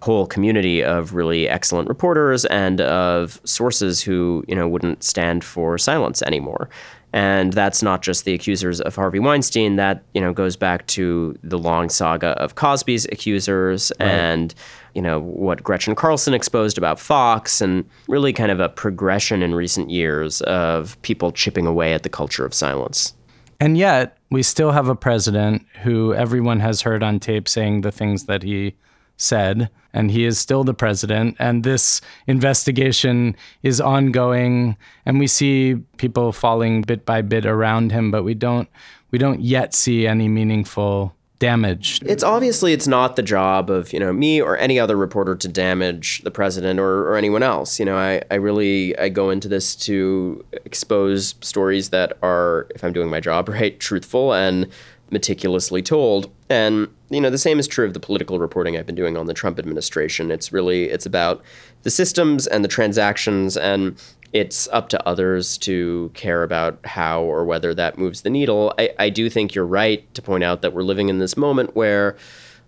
whole 0.01 0.27
community 0.27 0.83
of 0.83 1.13
really 1.13 1.49
excellent 1.49 1.89
reporters 1.89 2.45
and 2.45 2.81
of 2.81 3.41
sources 3.43 4.01
who 4.01 4.43
you 4.47 4.55
know 4.55 4.67
wouldn't 4.67 5.03
stand 5.03 5.43
for 5.43 5.77
silence 5.77 6.21
anymore. 6.21 6.69
And 7.13 7.53
that's 7.53 7.81
not 7.81 8.01
just 8.01 8.25
the 8.25 8.33
accusers 8.33 8.81
of 8.81 8.95
Harvey 8.95 9.19
Weinstein. 9.19 9.75
That 9.77 10.03
you 10.13 10.21
know 10.21 10.33
goes 10.33 10.55
back 10.55 10.85
to 10.87 11.37
the 11.43 11.57
long 11.57 11.89
saga 11.89 12.29
of 12.41 12.55
Cosby's 12.55 13.05
accusers 13.05 13.91
right. 13.99 14.09
and 14.09 14.55
you 14.97 15.03
know 15.03 15.19
what 15.19 15.61
Gretchen 15.61 15.93
Carlson 15.93 16.33
exposed 16.33 16.75
about 16.75 16.99
Fox, 16.99 17.61
and 17.61 17.87
really 18.07 18.33
kind 18.33 18.49
of 18.49 18.59
a 18.59 18.67
progression 18.67 19.43
in 19.43 19.53
recent 19.53 19.91
years 19.91 20.41
of 20.41 20.99
people 21.03 21.31
chipping 21.31 21.67
away 21.67 21.93
at 21.93 22.01
the 22.01 22.09
culture 22.09 22.47
of 22.47 22.51
silence. 22.51 23.13
And 23.59 23.77
yet, 23.77 24.17
we 24.31 24.41
still 24.41 24.71
have 24.71 24.87
a 24.89 24.95
president 24.95 25.63
who 25.83 26.15
everyone 26.15 26.61
has 26.61 26.81
heard 26.81 27.03
on 27.03 27.19
tape 27.19 27.47
saying 27.47 27.81
the 27.81 27.91
things 27.91 28.23
that 28.23 28.41
he 28.41 28.73
said, 29.17 29.69
and 29.93 30.09
he 30.09 30.25
is 30.25 30.39
still 30.39 30.63
the 30.63 30.73
president. 30.73 31.35
And 31.37 31.63
this 31.63 32.01
investigation 32.25 33.35
is 33.61 33.79
ongoing, 33.79 34.77
and 35.05 35.19
we 35.19 35.27
see 35.27 35.75
people 35.97 36.31
falling 36.31 36.81
bit 36.81 37.05
by 37.05 37.21
bit 37.21 37.45
around 37.45 37.91
him, 37.91 38.09
but 38.09 38.23
we 38.23 38.33
don't 38.33 38.67
we 39.11 39.19
don't 39.19 39.41
yet 39.41 39.75
see 39.75 40.07
any 40.07 40.27
meaningful 40.27 41.15
damage. 41.39 42.01
It's 42.05 42.23
obviously 42.23 42.73
it's 42.73 42.87
not 42.87 43.15
the 43.15 43.21
job 43.21 43.69
of 43.69 43.93
you 43.93 43.99
know 43.99 44.11
me 44.11 44.41
or 44.41 44.57
any 44.57 44.79
other 44.79 44.95
reporter 44.95 45.35
to 45.35 45.47
damage 45.47 46.21
the 46.23 46.31
president 46.31 46.79
or, 46.79 47.09
or 47.09 47.15
anyone 47.15 47.43
else. 47.43 47.79
You 47.79 47.85
know, 47.85 47.97
I, 47.97 48.21
I 48.31 48.35
really 48.35 48.97
I 48.97 49.09
go 49.09 49.29
into 49.29 49.47
this 49.47 49.75
to 49.77 50.43
expose 50.65 51.35
stories 51.41 51.89
that 51.89 52.17
are, 52.23 52.67
if 52.73 52.83
I'm 52.83 52.93
doing 52.93 53.09
my 53.09 53.19
job 53.19 53.49
right, 53.49 53.79
truthful 53.79 54.33
and 54.33 54.67
meticulously 55.09 55.81
told. 55.81 56.31
And 56.49 56.87
you 57.09 57.21
know, 57.21 57.29
the 57.29 57.37
same 57.37 57.59
is 57.59 57.67
true 57.67 57.85
of 57.85 57.93
the 57.93 57.99
political 57.99 58.39
reporting 58.39 58.75
I've 58.75 58.85
been 58.85 58.95
doing 58.95 59.15
on 59.15 59.27
the 59.27 59.33
Trump 59.33 59.59
administration. 59.59 60.31
It's 60.31 60.51
really 60.51 60.85
it's 60.85 61.05
about 61.05 61.41
the 61.83 61.89
systems 61.89 62.47
and 62.47 62.63
the 62.63 62.69
transactions 62.69 63.55
and 63.55 63.97
it's 64.33 64.67
up 64.69 64.89
to 64.89 65.07
others 65.07 65.57
to 65.59 66.11
care 66.13 66.43
about 66.43 66.85
how 66.85 67.21
or 67.21 67.45
whether 67.45 67.73
that 67.73 67.97
moves 67.97 68.21
the 68.21 68.29
needle. 68.29 68.73
I, 68.77 68.91
I 68.99 69.09
do 69.09 69.29
think 69.29 69.55
you're 69.55 69.65
right 69.65 70.13
to 70.13 70.21
point 70.21 70.43
out 70.43 70.61
that 70.61 70.73
we're 70.73 70.83
living 70.83 71.09
in 71.09 71.19
this 71.19 71.37
moment 71.37 71.75
where, 71.75 72.17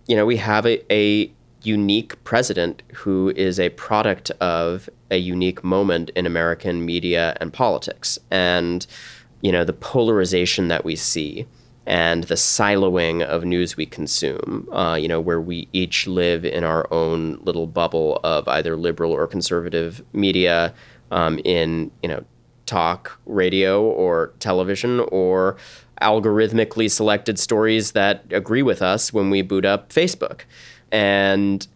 you 0.06 0.16
know, 0.16 0.26
we 0.26 0.36
have 0.38 0.66
a, 0.66 0.92
a 0.92 1.32
unique 1.62 2.22
president 2.24 2.82
who 2.94 3.32
is 3.36 3.60
a 3.60 3.68
product 3.70 4.30
of 4.40 4.88
a 5.10 5.18
unique 5.18 5.62
moment 5.62 6.10
in 6.16 6.26
American 6.26 6.84
media 6.84 7.36
and 7.40 7.52
politics. 7.52 8.18
And, 8.30 8.86
you 9.42 9.52
know, 9.52 9.64
the 9.64 9.72
polarization 9.72 10.68
that 10.68 10.84
we 10.84 10.96
see 10.96 11.46
and 11.86 12.24
the 12.24 12.34
siloing 12.34 13.22
of 13.22 13.44
news 13.44 13.76
we 13.76 13.86
consume, 13.86 14.68
uh, 14.72 14.94
you 14.94 15.08
know, 15.08 15.20
where 15.20 15.40
we 15.40 15.68
each 15.72 16.06
live 16.06 16.44
in 16.44 16.62
our 16.62 16.86
own 16.92 17.38
little 17.42 17.66
bubble 17.66 18.20
of 18.22 18.46
either 18.48 18.76
liberal 18.76 19.12
or 19.12 19.26
conservative 19.26 20.02
media 20.12 20.72
um, 21.10 21.38
in, 21.44 21.90
you 22.02 22.08
know, 22.08 22.24
talk 22.66 23.18
radio 23.26 23.82
or 23.82 24.32
television 24.38 25.00
or 25.10 25.56
algorithmically 26.00 26.90
selected 26.90 27.38
stories 27.38 27.92
that 27.92 28.24
agree 28.30 28.62
with 28.62 28.80
us 28.80 29.12
when 29.12 29.28
we 29.28 29.42
boot 29.42 29.64
up 29.64 29.90
Facebook. 29.90 30.42
And 30.90 31.66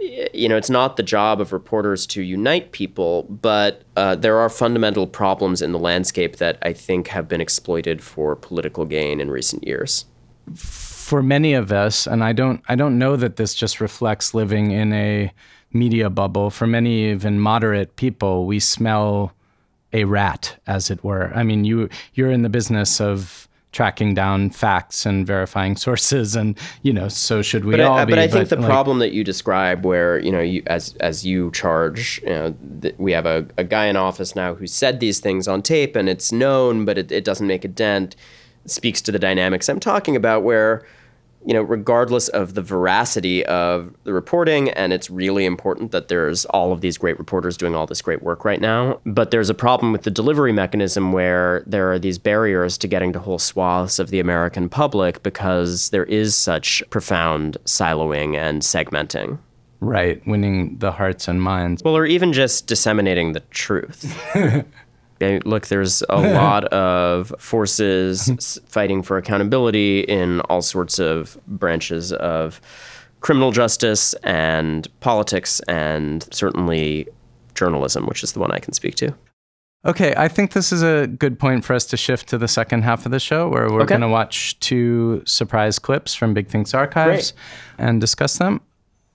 you 0.00 0.48
know, 0.48 0.56
it's 0.56 0.70
not 0.70 0.96
the 0.96 1.02
job 1.02 1.40
of 1.40 1.52
reporters 1.52 2.06
to 2.06 2.22
unite 2.22 2.70
people, 2.70 3.24
but 3.24 3.82
uh, 3.96 4.14
there 4.14 4.38
are 4.38 4.48
fundamental 4.48 5.06
problems 5.06 5.60
in 5.60 5.72
the 5.72 5.78
landscape 5.78 6.36
that 6.36 6.58
I 6.62 6.72
think 6.72 7.08
have 7.08 7.26
been 7.28 7.40
exploited 7.40 8.02
for 8.02 8.36
political 8.36 8.84
gain 8.84 9.20
in 9.20 9.30
recent 9.30 9.66
years. 9.66 10.04
For 10.54 11.22
many 11.22 11.52
of 11.52 11.72
us, 11.72 12.06
and 12.06 12.22
I 12.22 12.32
don't, 12.32 12.62
I 12.68 12.76
don't 12.76 12.98
know 12.98 13.16
that 13.16 13.36
this 13.36 13.54
just 13.54 13.80
reflects 13.80 14.34
living 14.34 14.70
in 14.70 14.92
a 14.92 15.32
media 15.72 16.10
bubble. 16.10 16.50
For 16.50 16.66
many 16.66 17.10
even 17.10 17.40
moderate 17.40 17.96
people, 17.96 18.46
we 18.46 18.60
smell 18.60 19.32
a 19.92 20.04
rat, 20.04 20.58
as 20.66 20.90
it 20.90 21.02
were. 21.02 21.32
I 21.34 21.42
mean, 21.42 21.64
you, 21.64 21.88
you're 22.14 22.30
in 22.30 22.42
the 22.42 22.48
business 22.48 23.00
of 23.00 23.48
tracking 23.72 24.14
down 24.14 24.50
facts 24.50 25.04
and 25.04 25.26
verifying 25.26 25.76
sources 25.86 26.34
and 26.34 26.58
you 26.82 26.92
know 26.92 27.06
so 27.06 27.42
should 27.42 27.64
we 27.64 27.72
but 27.72 27.80
all 27.80 27.98
I, 27.98 28.04
be 28.06 28.12
but 28.12 28.18
i 28.18 28.26
think 28.26 28.48
but 28.48 28.56
the 28.56 28.62
like, 28.62 28.70
problem 28.70 28.98
that 29.00 29.12
you 29.12 29.22
describe 29.22 29.84
where 29.84 30.18
you 30.18 30.32
know 30.32 30.40
you 30.40 30.62
as 30.66 30.94
as 31.00 31.26
you 31.26 31.50
charge 31.50 32.20
you 32.22 32.30
know 32.30 32.56
th- 32.80 32.94
we 32.98 33.12
have 33.12 33.26
a, 33.26 33.46
a 33.58 33.64
guy 33.64 33.86
in 33.86 33.96
office 33.96 34.34
now 34.34 34.54
who 34.54 34.66
said 34.66 35.00
these 35.00 35.20
things 35.20 35.46
on 35.46 35.60
tape 35.60 35.96
and 35.96 36.08
it's 36.08 36.32
known 36.32 36.86
but 36.86 36.96
it, 36.96 37.12
it 37.12 37.24
doesn't 37.24 37.46
make 37.46 37.64
a 37.64 37.68
dent 37.68 38.16
it 38.64 38.70
speaks 38.70 39.02
to 39.02 39.12
the 39.12 39.18
dynamics 39.18 39.68
i'm 39.68 39.80
talking 39.80 40.16
about 40.16 40.42
where 40.42 40.86
you 41.46 41.54
know, 41.54 41.62
regardless 41.62 42.28
of 42.28 42.54
the 42.54 42.62
veracity 42.62 43.44
of 43.46 43.94
the 44.04 44.12
reporting, 44.12 44.70
and 44.70 44.92
it's 44.92 45.08
really 45.08 45.44
important 45.44 45.92
that 45.92 46.08
there's 46.08 46.44
all 46.46 46.72
of 46.72 46.80
these 46.80 46.98
great 46.98 47.18
reporters 47.18 47.56
doing 47.56 47.74
all 47.74 47.86
this 47.86 48.02
great 48.02 48.22
work 48.22 48.44
right 48.44 48.60
now. 48.60 49.00
But 49.06 49.30
there's 49.30 49.48
a 49.48 49.54
problem 49.54 49.92
with 49.92 50.02
the 50.02 50.10
delivery 50.10 50.52
mechanism 50.52 51.12
where 51.12 51.62
there 51.66 51.90
are 51.92 51.98
these 51.98 52.18
barriers 52.18 52.76
to 52.78 52.88
getting 52.88 53.12
to 53.12 53.18
whole 53.18 53.38
swaths 53.38 53.98
of 53.98 54.10
the 54.10 54.20
American 54.20 54.68
public 54.68 55.22
because 55.22 55.90
there 55.90 56.04
is 56.04 56.34
such 56.34 56.82
profound 56.90 57.56
siloing 57.64 58.36
and 58.36 58.62
segmenting. 58.62 59.38
Right, 59.80 60.20
winning 60.26 60.78
the 60.78 60.90
hearts 60.90 61.28
and 61.28 61.40
minds. 61.40 61.82
Well, 61.84 61.96
or 61.96 62.04
even 62.04 62.32
just 62.32 62.66
disseminating 62.66 63.32
the 63.32 63.40
truth. 63.40 64.18
look, 65.20 65.68
there's 65.68 66.02
a 66.08 66.20
lot 66.34 66.64
of 66.66 67.32
forces 67.38 68.58
fighting 68.66 69.02
for 69.02 69.16
accountability 69.16 70.00
in 70.00 70.40
all 70.42 70.62
sorts 70.62 70.98
of 70.98 71.38
branches 71.46 72.12
of 72.12 72.60
criminal 73.20 73.50
justice 73.50 74.14
and 74.24 74.88
politics, 75.00 75.60
and 75.68 76.26
certainly 76.32 77.08
journalism, 77.54 78.06
which 78.06 78.22
is 78.22 78.32
the 78.32 78.38
one 78.38 78.52
I 78.52 78.58
can 78.58 78.72
speak 78.72 78.94
to. 78.96 79.14
Okay, 79.84 80.12
I 80.16 80.26
think 80.28 80.52
this 80.52 80.72
is 80.72 80.82
a 80.82 81.06
good 81.06 81.38
point 81.38 81.64
for 81.64 81.72
us 81.72 81.86
to 81.86 81.96
shift 81.96 82.28
to 82.30 82.38
the 82.38 82.48
second 82.48 82.82
half 82.82 83.06
of 83.06 83.12
the 83.12 83.20
show 83.20 83.48
where 83.48 83.70
we're 83.70 83.82
okay. 83.82 83.90
going 83.90 84.00
to 84.00 84.08
watch 84.08 84.58
two 84.60 85.22
surprise 85.24 85.78
clips 85.78 86.14
from 86.14 86.34
Big 86.34 86.48
Think's 86.48 86.74
archives 86.74 87.32
Great. 87.32 87.86
and 87.86 88.00
discuss 88.00 88.38
them. 88.38 88.60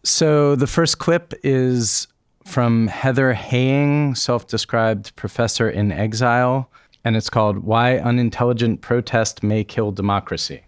So 0.04 0.56
the 0.56 0.68
first 0.68 1.00
clip 1.00 1.34
is 1.44 2.08
from 2.46 2.88
Heather 2.88 3.34
Heying, 3.34 4.16
self 4.16 4.48
described 4.48 5.16
professor 5.16 5.70
in 5.70 5.92
exile, 5.92 6.70
and 7.04 7.16
it's 7.16 7.30
called 7.30 7.60
Why 7.60 7.98
Unintelligent 7.98 8.82
Protest 8.82 9.44
May 9.44 9.64
Kill 9.64 9.92
Democracy. 9.92 10.64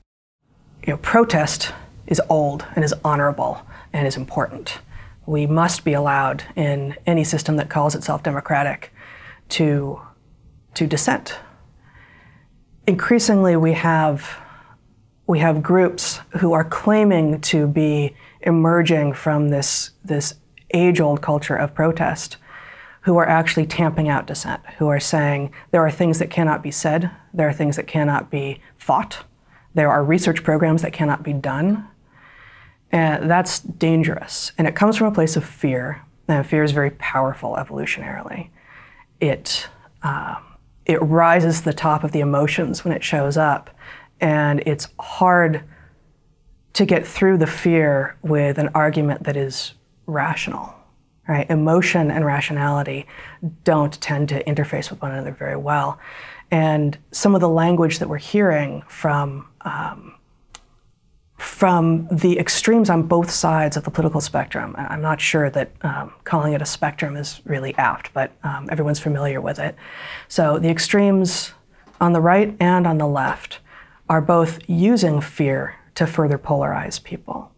You 0.86 0.94
know, 0.94 0.98
protest 0.98 1.74
is 2.08 2.22
old 2.30 2.66
and 2.76 2.84
is 2.84 2.94
honorable 3.04 3.62
and 3.94 4.08
is 4.08 4.18
important. 4.18 4.80
We 5.26 5.48
must 5.48 5.84
be 5.84 5.94
allowed 5.94 6.44
in 6.56 6.96
any 7.08 7.24
system 7.24 7.56
that 7.58 7.70
calls 7.70 7.96
itself 7.96 8.24
democratic 8.24 8.94
to, 9.50 10.00
to 10.76 10.86
dissent. 10.86 11.40
Increasingly, 12.86 13.56
we 13.56 13.74
have, 13.74 14.38
we 15.26 15.40
have 15.40 15.64
groups 15.64 16.20
who 16.40 16.54
are 16.54 16.64
claiming 16.64 17.42
to 17.42 17.68
be 17.68 18.16
emerging 18.42 19.14
from 19.14 19.50
this, 19.50 19.92
this 20.04 20.36
age 20.76 21.00
old 21.00 21.22
culture 21.22 21.56
of 21.56 21.74
protest 21.74 22.38
who 23.02 23.18
are 23.18 23.28
actually 23.28 23.66
tamping 23.66 24.10
out 24.10 24.28
dissent, 24.28 24.62
who 24.78 24.88
are 24.88 25.00
saying 25.00 25.52
there 25.72 25.86
are 25.86 25.92
things 25.92 26.20
that 26.20 26.30
cannot 26.30 26.64
be 26.64 26.72
said, 26.72 27.12
there 27.34 27.48
are 27.48 27.54
things 27.54 27.76
that 27.76 27.88
cannot 27.88 28.32
be 28.32 28.60
thought, 28.80 29.24
there 29.76 29.92
are 29.92 30.04
research 30.04 30.44
programs 30.44 30.82
that 30.82 30.94
cannot 30.94 31.22
be 31.22 31.34
done. 31.34 31.88
And 32.92 33.30
that's 33.30 33.60
dangerous. 33.60 34.54
And 34.58 34.68
it 34.68 34.76
comes 34.76 34.96
from 34.96 35.08
a 35.08 35.12
place 35.12 35.36
of 35.36 35.44
fear. 35.44 36.02
And 36.28 36.46
fear 36.48 36.64
is 36.64 36.72
very 36.72 36.92
powerful 36.92 37.56
evolutionarily. 37.60 38.50
It, 39.20 39.68
uh, 40.02 40.36
it 40.86 41.02
rises 41.02 41.60
to 41.60 41.66
the 41.66 41.74
top 41.74 42.04
of 42.04 42.12
the 42.12 42.22
emotions 42.22 42.84
when 42.84 42.94
it 42.94 43.04
shows 43.04 43.38
up, 43.38 43.70
and 44.22 44.62
it's 44.66 44.88
hard 45.00 45.64
to 46.74 46.86
get 46.86 47.06
through 47.06 47.38
the 47.38 47.48
fear 47.48 48.18
with 48.22 48.58
an 48.58 48.70
argument 48.74 49.24
that 49.24 49.38
is 49.38 49.74
rational. 50.06 50.74
Right? 51.28 51.50
Emotion 51.50 52.12
and 52.12 52.24
rationality 52.24 53.08
don't 53.64 54.00
tend 54.00 54.30
to 54.30 54.44
interface 54.44 54.92
with 54.92 55.02
one 55.02 55.12
another 55.12 55.32
very 55.32 55.56
well. 55.56 56.00
And 56.52 56.98
some 57.12 57.34
of 57.34 57.42
the 57.42 57.50
language 57.50 57.98
that 57.98 58.08
we're 58.08 58.18
hearing 58.18 58.84
from 58.88 59.48
um, 59.62 60.16
from 61.38 62.08
the 62.10 62.40
extremes 62.40 62.90
on 62.90 63.04
both 63.04 63.30
sides 63.30 63.76
of 63.76 63.84
the 63.84 63.92
political 63.92 64.22
spectrum. 64.22 64.74
I'm 64.78 65.02
not 65.02 65.20
sure 65.20 65.50
that 65.50 65.72
um, 65.82 66.14
calling 66.24 66.54
it 66.54 66.62
a 66.62 66.66
spectrum 66.66 67.18
is 67.18 67.42
really 67.46 67.76
apt, 67.76 68.14
but 68.14 68.32
um, 68.44 68.70
everyone's 68.72 69.00
familiar 69.00 69.42
with 69.42 69.60
it. 69.60 69.76
So 70.28 70.60
the 70.60 70.70
extremes 70.70 71.54
on 72.00 72.14
the 72.14 72.22
right 72.22 72.56
and 72.60 72.88
on 72.88 72.98
the 72.98 73.08
left 73.08 73.60
are 74.08 74.22
both 74.22 74.60
using 74.68 75.20
fear 75.20 75.76
to 75.96 76.08
further 76.08 76.38
polarize 76.38 77.04
people. 77.04 77.52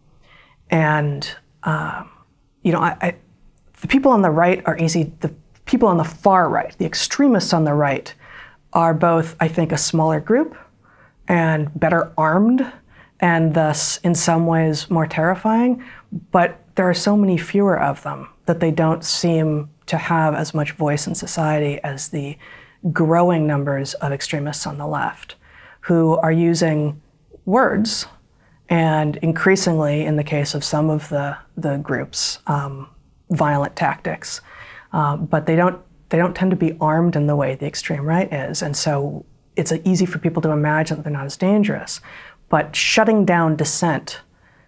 And, 0.70 1.30
um, 1.64 2.10
you 2.64 2.72
know, 2.72 2.80
I, 2.80 2.98
I, 3.02 3.16
the 3.82 3.88
people 3.88 4.12
on 4.12 4.22
the 4.22 4.30
right 4.30 4.62
are 4.66 4.78
easy, 4.78 5.12
the 5.20 5.34
people 5.66 5.88
on 5.88 5.98
the 5.98 6.04
far 6.04 6.50
right, 6.50 6.76
the 6.78 6.86
extremists 6.86 7.54
on 7.54 7.64
the 7.64 7.74
right, 7.74 8.14
are 8.74 8.94
both, 8.94 9.36
I 9.40 9.48
think, 9.48 9.72
a 9.72 9.78
smaller 9.78 10.20
group 10.20 10.58
and 11.28 11.70
better 11.80 12.12
armed 12.18 12.72
and 13.20 13.54
thus 13.54 13.98
in 13.98 14.14
some 14.14 14.46
ways 14.46 14.90
more 14.90 15.08
terrifying, 15.08 15.84
but 16.32 16.60
there 16.76 16.88
are 16.90 16.94
so 16.94 17.18
many 17.18 17.38
fewer 17.38 17.80
of 17.80 18.04
them 18.04 18.30
that 18.46 18.60
they 18.60 18.72
don't 18.72 19.04
seem 19.04 19.70
to 19.88 19.98
have 19.98 20.36
as 20.36 20.54
much 20.54 20.74
voice 20.74 21.08
in 21.08 21.16
society 21.16 21.80
as 21.84 22.10
the 22.10 22.38
growing 22.92 23.48
numbers 23.48 23.94
of 23.96 24.12
extremists 24.12 24.68
on 24.68 24.78
the 24.78 24.88
left 24.88 25.36
who 25.82 26.16
are 26.18 26.32
using 26.32 27.02
words 27.46 28.06
and 28.70 29.16
increasingly, 29.18 30.06
in 30.06 30.16
the 30.16 30.24
case 30.24 30.54
of 30.54 30.64
some 30.64 30.90
of 30.90 31.10
the, 31.10 31.38
the 31.56 31.78
groups, 31.78 32.40
um, 32.48 32.90
violent 33.30 33.76
tactics. 33.76 34.42
Uh, 34.92 35.18
but 35.18 35.46
they 35.46 35.56
don't, 35.56 35.82
they 36.10 36.18
don't 36.18 36.36
tend 36.36 36.52
to 36.52 36.58
be 36.58 36.78
armed 36.80 37.16
in 37.16 37.28
the 37.28 37.36
way 37.36 37.56
the 37.56 37.66
extreme 37.66 38.04
right 38.04 38.32
is. 38.32 38.62
And 38.62 38.76
so 38.76 39.26
it's 39.56 39.72
easy 39.84 40.06
for 40.06 40.20
people 40.20 40.42
to 40.44 40.52
imagine 40.52 40.98
that 40.98 41.04
they're 41.04 41.14
not 41.14 41.26
as 41.26 41.38
dangerous. 41.38 42.02
But 42.50 42.76
shutting 42.76 43.26
down 43.26 43.56
dissent, 43.56 44.22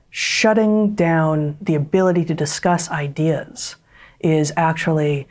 shutting 0.09 0.95
down 0.95 1.57
the 1.61 1.75
ability 1.75 2.25
to 2.25 2.33
discuss 2.33 2.89
ideas, 2.89 3.75
is 4.19 4.51
actually 4.57 5.27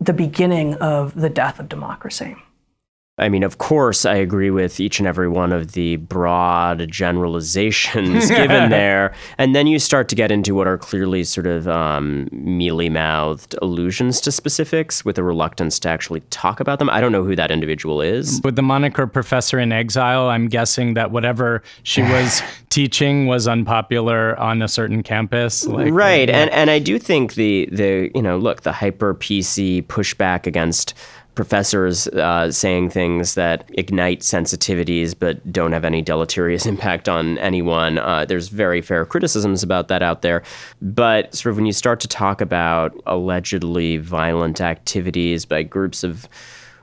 the 0.00 0.12
beginning 0.14 0.74
of 0.76 1.14
the 1.14 1.28
death 1.28 1.60
of 1.60 1.68
democracy. 1.68 2.36
I 3.20 3.28
mean, 3.28 3.42
of 3.42 3.58
course, 3.58 4.06
I 4.06 4.14
agree 4.14 4.50
with 4.50 4.80
each 4.80 4.98
and 4.98 5.06
every 5.06 5.28
one 5.28 5.52
of 5.52 5.72
the 5.72 5.96
broad 5.96 6.90
generalizations 6.90 8.28
given 8.28 8.70
there. 8.70 9.12
And 9.36 9.54
then 9.54 9.66
you 9.66 9.78
start 9.78 10.08
to 10.08 10.14
get 10.14 10.32
into 10.32 10.54
what 10.54 10.66
are 10.66 10.78
clearly 10.78 11.24
sort 11.24 11.46
of 11.46 11.68
um, 11.68 12.28
mealy 12.32 12.88
mouthed 12.88 13.54
allusions 13.60 14.20
to 14.22 14.32
specifics 14.32 15.04
with 15.04 15.18
a 15.18 15.22
reluctance 15.22 15.78
to 15.80 15.88
actually 15.90 16.20
talk 16.30 16.60
about 16.60 16.78
them. 16.78 16.88
I 16.88 17.00
don't 17.02 17.12
know 17.12 17.22
who 17.22 17.36
that 17.36 17.50
individual 17.50 18.00
is. 18.00 18.40
With 18.42 18.56
the 18.56 18.62
moniker 18.62 19.06
professor 19.06 19.58
in 19.58 19.70
exile, 19.70 20.28
I'm 20.28 20.48
guessing 20.48 20.94
that 20.94 21.10
whatever 21.10 21.62
she 21.82 22.02
was 22.02 22.42
teaching 22.70 23.26
was 23.26 23.46
unpopular 23.46 24.38
on 24.38 24.62
a 24.62 24.68
certain 24.68 25.02
campus. 25.02 25.66
Like, 25.66 25.92
right. 25.92 26.28
Yeah. 26.28 26.38
And, 26.38 26.50
and 26.50 26.70
I 26.70 26.78
do 26.78 26.98
think 26.98 27.34
the, 27.34 27.68
the, 27.70 28.10
you 28.14 28.22
know, 28.22 28.38
look, 28.38 28.62
the 28.62 28.72
hyper 28.72 29.14
PC 29.14 29.84
pushback 29.86 30.46
against 30.46 30.94
professors 31.34 32.06
uh, 32.08 32.50
saying 32.50 32.90
things 32.90 33.34
that 33.34 33.68
ignite 33.74 34.20
sensitivities 34.20 35.14
but 35.18 35.52
don't 35.52 35.72
have 35.72 35.84
any 35.84 36.02
deleterious 36.02 36.66
impact 36.72 37.08
on 37.08 37.38
anyone. 37.38 37.98
Uh, 37.98 38.24
there's 38.24 38.48
very 38.48 38.80
fair 38.80 39.04
criticisms 39.06 39.62
about 39.62 39.88
that 39.88 40.02
out 40.02 40.22
there. 40.22 40.42
But 40.82 41.34
sort 41.34 41.52
of 41.52 41.56
when 41.56 41.66
you 41.66 41.72
start 41.72 42.00
to 42.00 42.08
talk 42.08 42.40
about 42.40 43.00
allegedly 43.06 43.96
violent 43.96 44.60
activities 44.60 45.44
by 45.44 45.62
groups 45.62 46.04
of 46.04 46.28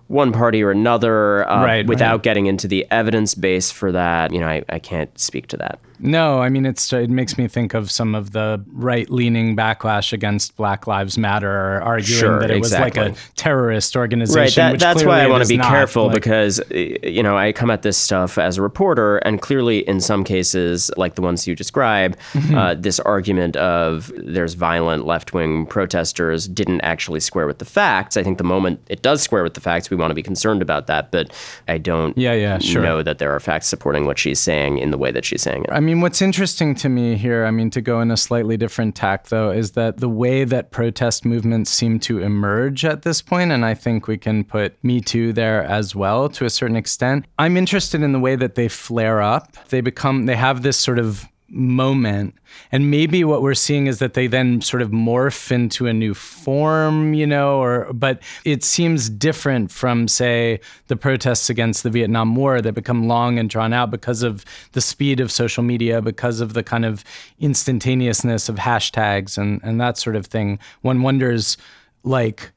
one 0.07 0.31
party 0.31 0.63
or 0.63 0.71
another 0.71 1.47
uh, 1.49 1.63
right, 1.63 1.85
without 1.85 2.13
right. 2.13 2.23
getting 2.23 2.45
into 2.45 2.67
the 2.67 2.87
evidence 2.91 3.35
base 3.35 3.71
for 3.71 3.91
that, 3.91 4.31
you 4.31 4.39
know, 4.39 4.47
I, 4.47 4.63
I 4.69 4.79
can't 4.79 5.17
speak 5.19 5.47
to 5.47 5.57
that. 5.57 5.79
No, 5.99 6.41
I 6.41 6.49
mean 6.49 6.65
it's 6.65 6.93
it 6.93 7.09
makes 7.09 7.37
me 7.37 7.47
think 7.47 7.73
of 7.73 7.89
some 7.89 8.13
of 8.13 8.31
the 8.31 8.63
right-leaning 8.71 9.55
backlash 9.55 10.13
against 10.13 10.55
Black 10.55 10.85
Lives 10.85 11.17
Matter, 11.17 11.81
arguing 11.81 12.19
sure, 12.19 12.39
that 12.39 12.51
it 12.51 12.57
exactly. 12.57 13.01
was 13.01 13.09
like 13.09 13.17
a 13.17 13.33
terrorist 13.35 13.95
organization. 13.95 14.63
Right. 14.63 14.71
That, 14.71 14.79
that's 14.79 15.03
why 15.03 15.21
I 15.21 15.27
want 15.27 15.43
to 15.43 15.49
be 15.49 15.57
not. 15.57 15.69
careful 15.69 16.05
like, 16.05 16.15
because 16.15 16.61
you 16.71 17.23
know 17.23 17.37
I 17.37 17.51
come 17.51 17.71
at 17.71 17.81
this 17.81 17.97
stuff 17.97 18.37
as 18.37 18.57
a 18.57 18.61
reporter, 18.61 19.17
and 19.19 19.41
clearly 19.41 19.79
in 19.87 19.99
some 19.99 20.23
cases, 20.23 20.91
like 20.97 21.15
the 21.15 21.21
ones 21.21 21.47
you 21.47 21.55
describe, 21.55 22.17
mm-hmm. 22.33 22.55
uh, 22.55 22.75
this 22.75 22.99
argument 22.99 23.55
of 23.57 24.11
there's 24.17 24.53
violent 24.53 25.05
left-wing 25.05 25.65
protesters 25.65 26.47
didn't 26.47 26.81
actually 26.81 27.21
square 27.21 27.47
with 27.47 27.57
the 27.57 27.65
facts. 27.65 28.17
I 28.17 28.23
think 28.23 28.37
the 28.37 28.43
moment 28.43 28.81
it 28.87 29.01
does 29.01 29.21
square 29.21 29.41
with 29.41 29.53
the 29.53 29.61
facts, 29.61 29.89
we 29.89 29.97
want 29.97 30.11
to 30.11 30.15
be 30.15 30.23
concerned 30.23 30.61
about 30.61 30.87
that, 30.87 31.11
but 31.11 31.33
I 31.67 31.77
don't 31.77 32.15
yeah, 32.17 32.33
yeah, 32.33 32.59
sure. 32.59 32.83
know 32.83 33.01
that 33.01 33.17
there 33.17 33.33
are 33.33 33.39
facts 33.39 33.67
supporting 33.67 34.05
what 34.05 34.19
she's 34.19 34.39
saying 34.39 34.77
in 34.77 34.91
the 34.91 34.97
way 34.97 35.11
that 35.11 35.25
she's 35.25 35.41
saying 35.41 35.63
it. 35.63 35.71
I 35.71 35.79
mean, 35.79 35.86
what's 35.95 36.21
interesting 36.21 36.75
to 36.75 36.89
me 36.89 37.15
here, 37.15 37.45
I 37.45 37.51
mean, 37.51 37.69
to 37.71 37.81
go 37.81 38.01
in 38.01 38.11
a 38.11 38.17
slightly 38.17 38.57
different 38.57 38.95
tack, 38.95 39.27
though, 39.27 39.51
is 39.51 39.71
that 39.71 39.97
the 39.97 40.09
way 40.09 40.43
that 40.43 40.71
protest 40.71 41.25
movements 41.25 41.71
seem 41.71 41.99
to 42.01 42.19
emerge 42.19 42.85
at 42.85 43.03
this 43.03 43.21
point, 43.21 43.51
and 43.51 43.65
I 43.65 43.73
think 43.73 44.07
we 44.07 44.17
can 44.17 44.43
put 44.43 44.81
Me 44.83 45.01
Too 45.01 45.33
there 45.33 45.63
as 45.63 45.95
well 45.95 46.29
to 46.29 46.45
a 46.45 46.49
certain 46.49 46.75
extent. 46.75 47.25
I'm 47.39 47.57
interested 47.57 48.01
in 48.01 48.11
the 48.11 48.19
way 48.19 48.35
that 48.35 48.55
they 48.55 48.67
flare 48.67 49.21
up. 49.21 49.55
They 49.69 49.81
become, 49.81 50.25
they 50.25 50.35
have 50.35 50.61
this 50.61 50.77
sort 50.77 50.99
of 50.99 51.27
moment. 51.49 52.35
And 52.71 52.91
maybe 52.91 53.23
what 53.23 53.41
we're 53.41 53.53
seeing 53.53 53.87
is 53.87 53.99
that 53.99 54.13
they 54.13 54.27
then 54.27 54.61
sort 54.61 54.81
of 54.81 54.91
morph 54.91 55.51
into 55.51 55.87
a 55.87 55.93
new 55.93 56.13
form, 56.13 57.13
you 57.13 57.25
know, 57.25 57.59
or 57.61 57.91
but 57.93 58.21
it 58.45 58.63
seems 58.63 59.09
different 59.09 59.71
from 59.71 60.07
say 60.07 60.59
the 60.87 60.95
protests 60.95 61.49
against 61.49 61.83
the 61.83 61.89
Vietnam 61.89 62.35
War 62.35 62.61
that 62.61 62.73
become 62.73 63.07
long 63.07 63.39
and 63.39 63.49
drawn 63.49 63.73
out 63.73 63.91
because 63.91 64.23
of 64.23 64.43
the 64.73 64.81
speed 64.81 65.19
of 65.19 65.31
social 65.31 65.63
media, 65.63 66.01
because 66.01 66.41
of 66.41 66.53
the 66.53 66.63
kind 66.63 66.85
of 66.85 67.03
instantaneousness 67.39 68.49
of 68.49 68.55
hashtags 68.55 69.37
and 69.37 69.61
and 69.63 69.79
that 69.79 69.97
sort 69.97 70.15
of 70.15 70.25
thing. 70.25 70.59
One 70.81 71.01
wonders 71.01 71.57
like 72.03 72.51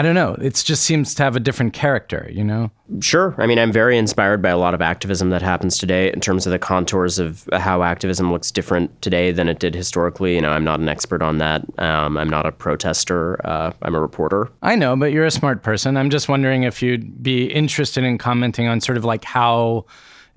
I 0.00 0.02
don't 0.02 0.14
know. 0.14 0.32
It 0.40 0.54
just 0.54 0.84
seems 0.84 1.14
to 1.16 1.22
have 1.22 1.36
a 1.36 1.40
different 1.40 1.74
character, 1.74 2.26
you 2.32 2.42
know? 2.42 2.70
Sure. 3.00 3.34
I 3.36 3.46
mean, 3.46 3.58
I'm 3.58 3.70
very 3.70 3.98
inspired 3.98 4.40
by 4.40 4.48
a 4.48 4.56
lot 4.56 4.72
of 4.72 4.80
activism 4.80 5.28
that 5.28 5.42
happens 5.42 5.76
today 5.76 6.10
in 6.10 6.20
terms 6.20 6.46
of 6.46 6.52
the 6.52 6.58
contours 6.58 7.18
of 7.18 7.46
how 7.52 7.82
activism 7.82 8.32
looks 8.32 8.50
different 8.50 9.02
today 9.02 9.30
than 9.30 9.46
it 9.46 9.58
did 9.58 9.74
historically. 9.74 10.36
You 10.36 10.40
know, 10.40 10.52
I'm 10.52 10.64
not 10.64 10.80
an 10.80 10.88
expert 10.88 11.20
on 11.20 11.36
that. 11.36 11.66
Um, 11.76 12.16
I'm 12.16 12.30
not 12.30 12.46
a 12.46 12.50
protester. 12.50 13.46
Uh, 13.46 13.72
I'm 13.82 13.94
a 13.94 14.00
reporter. 14.00 14.50
I 14.62 14.74
know, 14.74 14.96
but 14.96 15.12
you're 15.12 15.26
a 15.26 15.30
smart 15.30 15.62
person. 15.62 15.98
I'm 15.98 16.08
just 16.08 16.30
wondering 16.30 16.62
if 16.62 16.80
you'd 16.80 17.22
be 17.22 17.52
interested 17.52 18.02
in 18.02 18.16
commenting 18.16 18.68
on 18.68 18.80
sort 18.80 18.96
of 18.96 19.04
like 19.04 19.22
how 19.22 19.84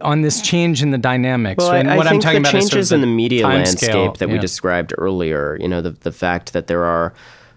on 0.02 0.24
this 0.24 0.42
change 0.42 0.84
in 0.84 0.92
the 0.92 0.98
dynamics. 0.98 1.60
Well, 1.60 1.72
I, 1.72 1.78
I 1.78 1.96
what 1.96 2.04
think 2.04 2.16
I'm 2.16 2.20
talking 2.20 2.42
the 2.42 2.50
about 2.50 2.52
changes 2.52 2.90
sort 2.90 3.00
of 3.00 3.02
in 3.02 3.10
the 3.10 3.16
media 3.16 3.48
landscape 3.48 3.92
scale. 3.92 4.12
that 4.12 4.28
yeah. 4.28 4.34
we 4.34 4.40
described 4.40 4.94
earlier. 4.98 5.58
You 5.62 5.70
know, 5.70 5.80
the 5.80 5.92
the 5.92 6.12
fact 6.12 6.52
that 6.52 6.68
there 6.68 6.84
are 6.84 7.14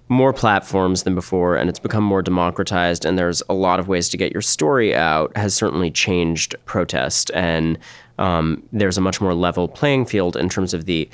more 0.09 0.33
platforms 0.33 1.03
than 1.03 1.14
before 1.14 1.57
and 1.57 1.69
it's 1.69 1.81
become 1.81 2.05
more 2.05 2.23
democratized 2.23 3.05
and 3.05 3.19
there's 3.19 3.42
a 3.49 3.55
lot 3.55 3.81
of 3.81 3.88
ways 3.88 4.09
to 4.09 4.16
get 4.16 4.33
your 4.33 4.42
story 4.42 4.95
out 4.95 5.37
has 5.37 5.55
certainly 5.55 5.90
changed 5.90 6.55
protest. 6.64 7.31
And 7.35 7.79
um, 8.19 8.62
there's 8.73 8.97
a 8.97 9.01
much 9.01 9.21
more 9.21 9.35
level 9.35 9.69
playing 9.69 10.07
field 10.07 10.37
in 10.37 10.49
terms 10.49 10.73
of 10.73 10.85
the 10.87 11.09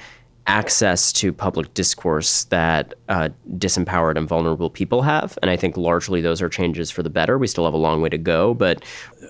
access 0.47 1.13
to 1.13 1.33
public 1.33 1.73
discourse 1.75 2.45
that 2.45 2.95
uh, 3.09 3.29
disempowered 3.57 4.17
and 4.17 4.29
vulnerable 4.29 4.71
people 4.71 5.03
have. 5.03 5.39
And 5.41 5.51
I 5.51 5.57
think 5.57 5.77
largely 5.77 6.21
those 6.21 6.43
are 6.43 6.49
changes 6.49 6.91
for 6.91 7.03
the 7.03 7.11
better. 7.11 7.39
We 7.39 7.47
still 7.47 7.65
have 7.65 7.75
a 7.75 7.79
long 7.79 8.03
way 8.03 8.09
to 8.09 8.19
go, 8.19 8.55
but. 8.55 8.85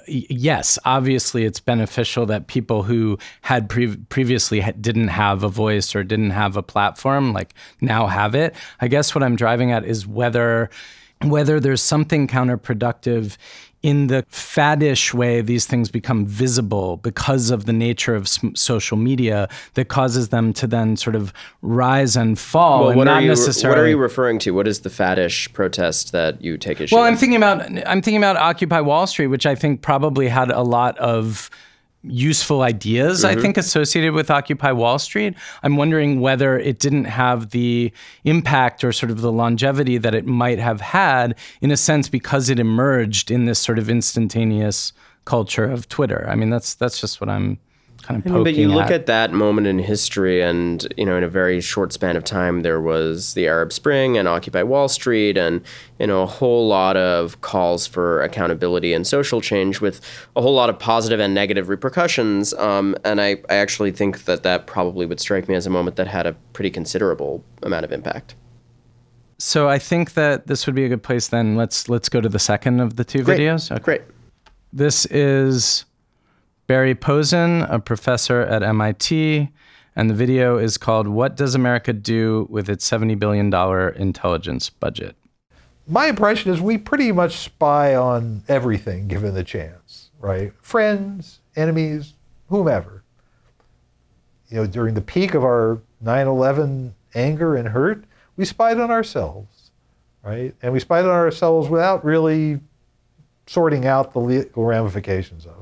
Yes, 0.09 0.81
obviously 0.85 1.45
it's 1.45 1.61
beneficial 1.61 2.27
that 2.27 2.49
people 2.49 2.83
who 2.83 3.19
had 3.43 3.69
pre- 3.69 3.97
previously 3.97 4.61
didn't 4.81 5.09
have 5.09 5.45
a 5.45 5.49
voice 5.49 5.95
or 5.95 6.03
didn't 6.03 6.31
have 6.31 6.57
a 6.57 6.63
platform, 6.63 7.33
like 7.33 7.55
now 7.81 8.09
have 8.09 8.35
it. 8.35 8.55
I 8.81 8.89
guess 8.89 9.15
what 9.15 9.23
I'm 9.23 9.37
driving 9.37 9.71
at 9.71 9.85
is 9.85 10.05
whether 10.05 10.71
whether 11.23 11.61
there's 11.61 11.83
something 11.83 12.27
counterproductive 12.27 13.37
in 13.83 14.07
the 14.07 14.23
faddish 14.31 15.13
way 15.13 15.41
these 15.41 15.67
things 15.67 15.91
become 15.91 16.25
visible 16.25 16.99
because 16.99 17.51
of 17.51 17.67
the 17.67 17.73
nature 17.73 18.15
of 18.15 18.29
social 18.55 18.97
media 18.97 19.49
that 19.75 19.89
causes 19.89 20.29
them 20.29 20.53
to 20.53 20.67
then 20.67 20.97
sort 20.97 21.17
of 21.17 21.33
rise 21.63 22.17
and 22.17 22.39
fall 22.39 22.81
well, 22.81 22.89
and 22.91 22.99
what 22.99 23.05
not 23.05 23.19
are 23.19 23.23
you, 23.23 23.29
necessarily 23.29 23.77
what 23.77 23.85
are 23.85 23.89
you 23.89 23.99
referring 23.99 24.39
to 24.39 24.53
what 24.53 24.69
is 24.69 24.81
the 24.81 24.89
faddish 24.89 25.53
protest 25.53 26.13
that 26.13 26.41
you 26.41 26.57
take 26.57 26.81
issue 26.81 26.95
well 26.95 27.05
with? 27.05 27.13
i'm 27.13 27.19
thinking 27.19 27.37
about 27.37 27.61
i'm 27.89 28.01
thinking 28.01 28.19
about 28.19 28.37
occupy 28.37 28.81
wall 28.81 29.07
street 29.07 29.27
which 29.27 29.47
i 29.47 29.55
think 29.55 29.83
probably 29.83 30.29
had 30.29 30.51
a 30.51 30.63
lot 30.63 30.97
of 30.99 31.51
useful 32.05 32.63
ideas, 32.63 33.25
I 33.25 33.33
mm-hmm. 33.33 33.43
think, 33.43 33.57
associated 33.57 34.13
with 34.13 34.31
Occupy 34.31 34.73
Wall 34.73 34.99
Street. 34.99 35.35
I'm 35.63 35.77
wondering 35.77 36.21
whether 36.21 36.59
it 36.59 36.79
didn't 36.79 37.05
have 37.05 37.51
the 37.51 37.93
impact 38.25 38.83
or 38.85 38.93
sort 38.93 39.11
of 39.11 39.21
the 39.21 39.33
longevity 39.33 39.99
that 39.99 40.15
it 40.15 40.27
might 40.27 40.59
have 40.59 40.81
had, 40.81 41.37
in 41.61 41.71
a 41.71 41.77
sense, 41.77 42.09
because 42.09 42.49
it 42.49 42.59
emerged 42.59 43.31
in 43.31 43.45
this 43.45 43.59
sort 43.59 43.79
of 43.79 43.89
instantaneous 43.89 44.93
culture 45.25 45.65
of 45.65 45.89
Twitter. 45.89 46.27
I 46.29 46.35
mean, 46.35 46.51
that's 46.51 46.75
that's 46.75 47.01
just 47.01 47.21
what 47.21 47.31
I'm 47.31 47.59
kind 48.03 48.25
of 48.25 48.45
But 48.45 48.55
you 48.55 48.69
look 48.69 48.87
at. 48.87 48.93
at 48.93 49.07
that 49.07 49.33
moment 49.33 49.67
in 49.67 49.79
history, 49.79 50.43
and 50.43 50.87
you 50.97 51.07
know, 51.07 51.17
in 51.17 51.23
a 51.23 51.29
very 51.29 51.61
short 51.61 51.93
span 51.93 52.17
of 52.17 52.25
time, 52.25 52.63
there 52.63 52.81
was 52.81 53.35
the 53.35 53.47
Arab 53.47 53.73
Spring 53.73 54.19
and 54.19 54.29
Occupy 54.29 54.63
Wall 54.65 54.89
Street, 54.89 55.37
and 55.37 55.63
you 55.99 56.07
know, 56.07 56.23
a 56.23 56.27
whole 56.27 56.67
lot 56.67 56.97
of 56.97 57.41
calls 57.41 57.87
for 57.87 58.23
accountability 58.23 58.93
and 58.93 59.07
social 59.07 59.41
change, 59.41 59.81
with 59.81 60.01
a 60.37 60.43
whole 60.43 60.55
lot 60.55 60.69
of 60.69 60.79
positive 60.79 61.21
and 61.21 61.35
negative 61.35 61.69
repercussions. 61.69 62.53
Um, 62.55 62.97
and 63.05 63.21
I, 63.21 63.37
I 63.49 63.55
actually 63.55 63.93
think 63.93 64.25
that 64.25 64.43
that 64.43 64.67
probably 64.67 65.07
would 65.07 65.21
strike 65.21 65.49
me 65.49 65.55
as 65.55 65.67
a 65.67 65.71
moment 65.71 65.97
that 65.97 66.09
had 66.09 66.27
a 66.27 66.33
pretty 66.53 66.71
considerable 66.71 67.45
amount 67.63 67.85
of 67.85 67.93
impact. 67.93 68.35
So 69.39 69.69
I 69.69 69.79
think 69.79 70.15
that 70.15 70.47
this 70.47 70.67
would 70.67 70.75
be 70.77 70.85
a 70.85 70.89
good 70.89 71.03
place. 71.03 71.29
Then 71.29 71.57
let's 71.57 71.89
let's 71.89 72.09
go 72.09 72.21
to 72.21 72.29
the 72.29 72.39
second 72.39 72.81
of 72.81 72.97
the 72.97 73.05
two 73.05 73.25
Great. 73.25 73.41
videos. 73.41 73.71
Okay. 73.73 73.83
Great. 73.83 74.03
This 74.73 75.05
is 75.07 75.85
Barry 76.67 76.95
Posen, 76.95 77.63
a 77.63 77.79
professor 77.79 78.41
at 78.41 78.63
MIT, 78.63 79.51
and 79.95 80.09
the 80.09 80.15
video 80.15 80.59
is 80.59 80.79
called 80.79 81.09
"What 81.09 81.37
Does 81.37 81.55
America 81.55 81.93
Do 81.93 82.47
with 82.51 82.69
Its 82.69 82.85
Seventy 82.85 83.15
Billion 83.15 83.51
Dollar 83.51 83.89
Intelligence 83.91 84.71
Budget?" 84.71 85.17
my 85.87 86.07
impression 86.07 86.53
is 86.53 86.61
we 86.61 86.79
pretty 86.79 87.13
much 87.13 87.37
spy 87.37 87.95
on 87.95 88.43
everything 88.49 89.09
given 89.09 89.35
the 89.35 89.45
chance, 89.45 90.11
right? 90.21 90.53
Friends, 90.61 91.41
enemies, 91.57 92.15
whomever. 92.49 93.03
You 94.49 94.59
know, 94.59 94.67
during 94.67 94.95
the 94.95 95.01
peak 95.01 95.35
of 95.35 95.45
our 95.45 95.81
9 96.01 96.27
11 96.27 96.95
anger 97.15 97.57
and 97.57 97.69
hurt, 97.69 98.05
we 98.37 98.45
spied 98.45 98.79
on 98.79 98.91
ourselves, 98.91 99.71
right? 100.23 100.55
And 100.63 100.73
we 100.73 100.81
spied 100.81 101.05
on 101.05 101.11
ourselves 101.11 101.69
without 101.69 102.05
really 102.05 102.61
sorting 103.47 103.87
out 103.87 104.13
the 104.13 104.21
legal 104.21 104.65
ramifications 104.65 105.47
of 105.47 105.53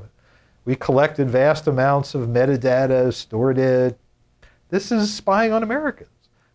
We 0.65 0.75
collected 0.75 1.29
vast 1.29 1.67
amounts 1.67 2.13
of 2.13 2.27
metadata, 2.27 3.13
stored 3.13 3.57
it. 3.57 3.99
This 4.69 4.91
is 4.91 5.13
spying 5.13 5.51
on 5.51 5.63
Americans, 5.63 6.09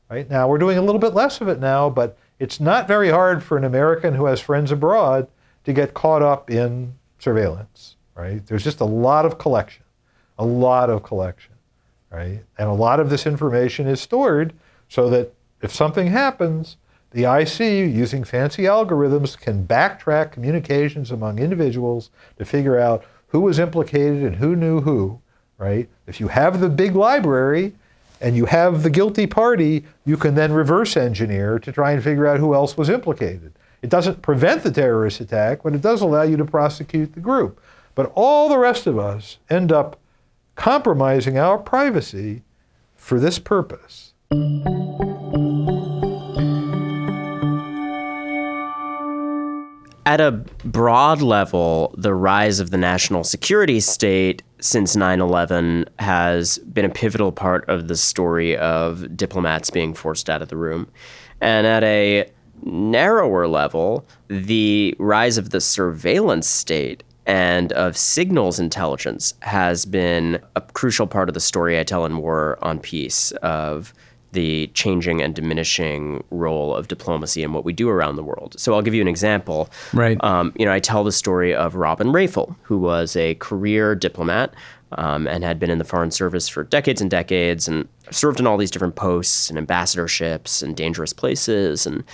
right? 0.08 0.28
Now, 0.30 0.48
we're 0.48 0.58
doing 0.58 0.78
a 0.78 0.82
little 0.82 1.00
bit 1.00 1.14
less 1.14 1.40
of 1.40 1.48
it 1.48 1.58
now, 1.58 1.90
but 1.90 2.16
it's 2.38 2.60
not 2.60 2.86
very 2.86 3.10
hard 3.10 3.42
for 3.42 3.56
an 3.56 3.64
American 3.64 4.14
who 4.14 4.26
has 4.26 4.40
friends 4.40 4.70
abroad 4.70 5.28
to 5.64 5.72
get 5.72 5.94
caught 5.94 6.22
up 6.22 6.50
in 6.50 6.94
surveillance, 7.18 7.96
right? 8.14 8.46
There's 8.46 8.64
just 8.64 8.80
a 8.80 8.84
lot 8.84 9.26
of 9.26 9.38
collection, 9.38 9.84
a 10.38 10.44
lot 10.44 10.88
of 10.88 11.02
collection, 11.02 11.54
right? 12.10 12.42
And 12.58 12.68
a 12.68 12.72
lot 12.72 13.00
of 13.00 13.10
this 13.10 13.26
information 13.26 13.86
is 13.86 14.00
stored 14.00 14.54
so 14.88 15.10
that 15.10 15.34
if 15.60 15.74
something 15.74 16.06
happens, 16.06 16.76
the 17.10 17.24
IC, 17.24 17.60
using 17.94 18.24
fancy 18.24 18.64
algorithms, 18.64 19.38
can 19.38 19.66
backtrack 19.66 20.32
communications 20.32 21.10
among 21.10 21.38
individuals 21.38 22.10
to 22.38 22.44
figure 22.44 22.78
out 22.78 23.04
who 23.36 23.42
was 23.42 23.58
implicated 23.58 24.22
and 24.22 24.36
who 24.36 24.56
knew 24.56 24.80
who, 24.80 25.20
right? 25.58 25.90
If 26.06 26.20
you 26.20 26.28
have 26.28 26.58
the 26.58 26.70
big 26.70 26.96
library 26.96 27.74
and 28.18 28.34
you 28.34 28.46
have 28.46 28.82
the 28.82 28.88
guilty 28.88 29.26
party, 29.26 29.84
you 30.06 30.16
can 30.16 30.34
then 30.34 30.54
reverse 30.54 30.96
engineer 30.96 31.58
to 31.58 31.70
try 31.70 31.92
and 31.92 32.02
figure 32.02 32.26
out 32.26 32.40
who 32.40 32.54
else 32.54 32.78
was 32.78 32.88
implicated. 32.88 33.52
It 33.82 33.90
doesn't 33.90 34.22
prevent 34.22 34.62
the 34.62 34.70
terrorist 34.70 35.20
attack, 35.20 35.64
but 35.64 35.74
it 35.74 35.82
does 35.82 36.00
allow 36.00 36.22
you 36.22 36.38
to 36.38 36.46
prosecute 36.46 37.12
the 37.12 37.20
group. 37.20 37.60
But 37.94 38.10
all 38.14 38.48
the 38.48 38.56
rest 38.56 38.86
of 38.86 38.98
us 38.98 39.36
end 39.50 39.70
up 39.70 40.00
compromising 40.54 41.36
our 41.36 41.58
privacy 41.58 42.40
for 42.94 43.20
this 43.20 43.38
purpose. 43.38 44.14
At 50.06 50.20
a 50.20 50.30
broad 50.30 51.20
level, 51.20 51.92
the 51.98 52.14
rise 52.14 52.60
of 52.60 52.70
the 52.70 52.78
national 52.78 53.24
security 53.24 53.80
state 53.80 54.44
since 54.60 54.94
9 54.94 55.20
11 55.20 55.86
has 55.98 56.58
been 56.58 56.84
a 56.84 56.90
pivotal 56.90 57.32
part 57.32 57.68
of 57.68 57.88
the 57.88 57.96
story 57.96 58.56
of 58.56 59.16
diplomats 59.16 59.68
being 59.68 59.94
forced 59.94 60.30
out 60.30 60.42
of 60.42 60.48
the 60.48 60.56
room. 60.56 60.86
And 61.40 61.66
at 61.66 61.82
a 61.82 62.30
narrower 62.62 63.48
level, 63.48 64.06
the 64.28 64.94
rise 65.00 65.38
of 65.38 65.50
the 65.50 65.60
surveillance 65.60 66.48
state 66.48 67.02
and 67.26 67.72
of 67.72 67.96
signals 67.96 68.60
intelligence 68.60 69.34
has 69.40 69.84
been 69.84 70.38
a 70.54 70.60
crucial 70.60 71.08
part 71.08 71.28
of 71.28 71.34
the 71.34 71.40
story 71.40 71.80
I 71.80 71.82
tell 71.82 72.06
in 72.06 72.18
War 72.18 72.60
on 72.62 72.78
Peace 72.78 73.32
of 73.42 73.92
the 74.36 74.68
changing 74.68 75.20
and 75.20 75.34
diminishing 75.34 76.22
role 76.30 76.76
of 76.76 76.86
diplomacy 76.86 77.42
and 77.42 77.52
what 77.54 77.64
we 77.64 77.72
do 77.72 77.88
around 77.88 78.14
the 78.14 78.22
world. 78.22 78.54
So 78.58 78.74
I'll 78.74 78.82
give 78.82 78.94
you 78.94 79.02
an 79.02 79.08
example. 79.08 79.68
Right. 79.92 80.22
Um, 80.22 80.52
you 80.56 80.64
know, 80.64 80.72
I 80.72 80.78
tell 80.78 81.02
the 81.02 81.10
story 81.10 81.54
of 81.54 81.74
Robin 81.74 82.08
Rafel, 82.08 82.54
who 82.62 82.78
was 82.78 83.16
a 83.16 83.34
career 83.36 83.94
diplomat 83.96 84.54
um, 84.92 85.26
and 85.26 85.42
had 85.42 85.58
been 85.58 85.70
in 85.70 85.78
the 85.78 85.84
Foreign 85.84 86.10
Service 86.10 86.48
for 86.48 86.62
decades 86.64 87.00
and 87.00 87.10
decades 87.10 87.66
and 87.66 87.88
served 88.10 88.40
in 88.40 88.46
all 88.46 88.56
these 88.56 88.70
different 88.70 88.96
posts 88.96 89.50
and 89.50 89.58
ambassadorships 89.58 90.62
and 90.62 90.76
dangerous 90.76 91.12
places 91.12 91.86
and 91.86 92.04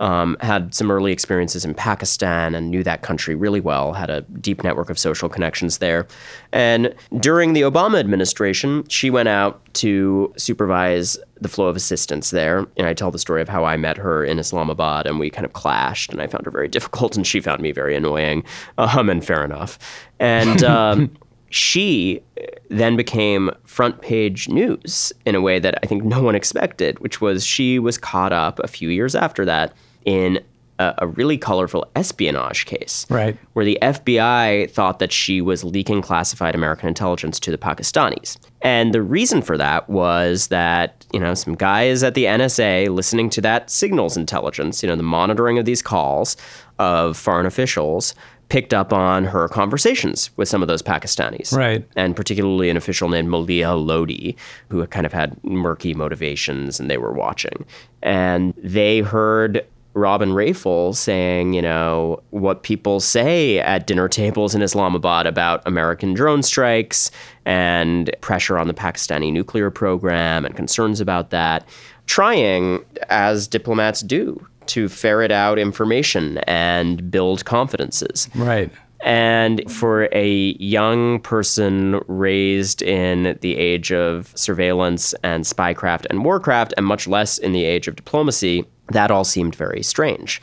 um, 0.00 0.36
had 0.40 0.74
some 0.74 0.90
early 0.90 1.12
experiences 1.12 1.64
in 1.64 1.74
Pakistan 1.74 2.54
and 2.54 2.70
knew 2.70 2.82
that 2.84 3.02
country 3.02 3.34
really 3.34 3.60
well, 3.60 3.92
had 3.92 4.10
a 4.10 4.22
deep 4.40 4.62
network 4.62 4.90
of 4.90 4.98
social 4.98 5.28
connections 5.28 5.78
there. 5.78 6.06
And 6.52 6.94
during 7.18 7.52
the 7.52 7.62
Obama 7.62 7.98
administration, 7.98 8.86
she 8.88 9.10
went 9.10 9.28
out 9.28 9.62
to 9.74 10.32
supervise 10.36 11.18
the 11.40 11.48
flow 11.48 11.66
of 11.66 11.76
assistance 11.76 12.30
there. 12.30 12.66
And 12.76 12.86
I 12.86 12.94
tell 12.94 13.10
the 13.10 13.18
story 13.18 13.42
of 13.42 13.48
how 13.48 13.64
I 13.64 13.76
met 13.76 13.96
her 13.96 14.24
in 14.24 14.38
Islamabad 14.38 15.06
and 15.06 15.18
we 15.18 15.30
kind 15.30 15.44
of 15.44 15.52
clashed 15.52 16.12
and 16.12 16.20
I 16.20 16.26
found 16.26 16.44
her 16.44 16.50
very 16.50 16.68
difficult 16.78 17.16
and 17.16 17.26
she 17.26 17.40
found 17.40 17.60
me 17.62 17.72
very 17.72 17.94
annoying. 17.94 18.44
Um, 18.76 19.08
and 19.08 19.24
fair 19.24 19.44
enough. 19.44 19.78
And 20.18 20.64
um, 20.64 21.16
she 21.50 22.22
eh, 22.36 22.46
then 22.68 22.96
became 22.96 23.50
front 23.64 24.00
page 24.00 24.48
news 24.48 25.12
in 25.24 25.34
a 25.34 25.40
way 25.40 25.58
that 25.58 25.78
I 25.82 25.86
think 25.86 26.04
no 26.04 26.22
one 26.22 26.34
expected, 26.34 26.98
which 27.00 27.20
was 27.20 27.44
she 27.44 27.78
was 27.78 27.98
caught 27.98 28.32
up 28.32 28.58
a 28.60 28.68
few 28.68 28.88
years 28.90 29.14
after 29.14 29.44
that 29.44 29.72
in 30.04 30.40
a, 30.78 30.94
a 30.98 31.06
really 31.06 31.36
colorful 31.38 31.86
espionage 31.96 32.66
case. 32.66 33.06
Right. 33.10 33.36
Where 33.54 33.64
the 33.64 33.78
FBI 33.82 34.70
thought 34.70 34.98
that 34.98 35.12
she 35.12 35.40
was 35.40 35.64
leaking 35.64 36.02
classified 36.02 36.54
American 36.54 36.88
intelligence 36.88 37.40
to 37.40 37.50
the 37.50 37.58
Pakistanis. 37.58 38.36
And 38.62 38.94
the 38.94 39.02
reason 39.02 39.42
for 39.42 39.56
that 39.58 39.88
was 39.88 40.48
that, 40.48 41.06
you 41.12 41.20
know, 41.20 41.34
some 41.34 41.54
guys 41.54 42.02
at 42.02 42.14
the 42.14 42.24
NSA 42.24 42.88
listening 42.88 43.30
to 43.30 43.40
that 43.42 43.70
signals 43.70 44.16
intelligence, 44.16 44.82
you 44.82 44.88
know, 44.88 44.96
the 44.96 45.02
monitoring 45.02 45.58
of 45.58 45.64
these 45.64 45.82
calls 45.82 46.36
of 46.78 47.16
foreign 47.16 47.46
officials 47.46 48.14
picked 48.48 48.72
up 48.72 48.92
on 48.92 49.24
her 49.24 49.48
conversations 49.48 50.30
with 50.36 50.48
some 50.48 50.62
of 50.62 50.68
those 50.68 50.82
Pakistanis. 50.82 51.52
Right. 51.52 51.86
And 51.96 52.16
particularly 52.16 52.70
an 52.70 52.76
official 52.76 53.08
named 53.08 53.28
Maleeha 53.28 53.76
Lodhi, 53.76 54.36
who 54.68 54.86
kind 54.86 55.06
of 55.06 55.12
had 55.12 55.42
murky 55.44 55.94
motivations 55.94 56.80
and 56.80 56.90
they 56.90 56.98
were 56.98 57.12
watching. 57.12 57.66
And 58.02 58.54
they 58.56 59.00
heard 59.00 59.66
Robin 59.94 60.30
Rafel 60.30 60.94
saying, 60.94 61.54
you 61.54 61.62
know, 61.62 62.22
what 62.30 62.62
people 62.62 63.00
say 63.00 63.58
at 63.58 63.86
dinner 63.86 64.08
tables 64.08 64.54
in 64.54 64.62
Islamabad 64.62 65.26
about 65.26 65.62
American 65.66 66.14
drone 66.14 66.42
strikes 66.42 67.10
and 67.44 68.10
pressure 68.20 68.58
on 68.58 68.68
the 68.68 68.74
Pakistani 68.74 69.32
nuclear 69.32 69.70
program 69.70 70.44
and 70.44 70.54
concerns 70.54 71.00
about 71.00 71.30
that, 71.30 71.66
trying, 72.06 72.84
as 73.08 73.48
diplomats 73.48 74.00
do, 74.00 74.46
to 74.68 74.88
ferret 74.88 75.30
out 75.30 75.58
information 75.58 76.38
and 76.38 77.10
build 77.10 77.44
confidences. 77.44 78.28
Right. 78.34 78.70
And 79.00 79.70
for 79.70 80.08
a 80.12 80.56
young 80.58 81.20
person 81.20 82.00
raised 82.08 82.82
in 82.82 83.38
the 83.40 83.56
age 83.56 83.92
of 83.92 84.32
surveillance 84.34 85.14
and 85.22 85.44
spycraft 85.44 86.06
and 86.10 86.24
warcraft, 86.24 86.74
and 86.76 86.84
much 86.84 87.06
less 87.06 87.38
in 87.38 87.52
the 87.52 87.64
age 87.64 87.86
of 87.86 87.94
diplomacy, 87.94 88.64
that 88.90 89.10
all 89.10 89.24
seemed 89.24 89.54
very 89.54 89.82
strange. 89.82 90.40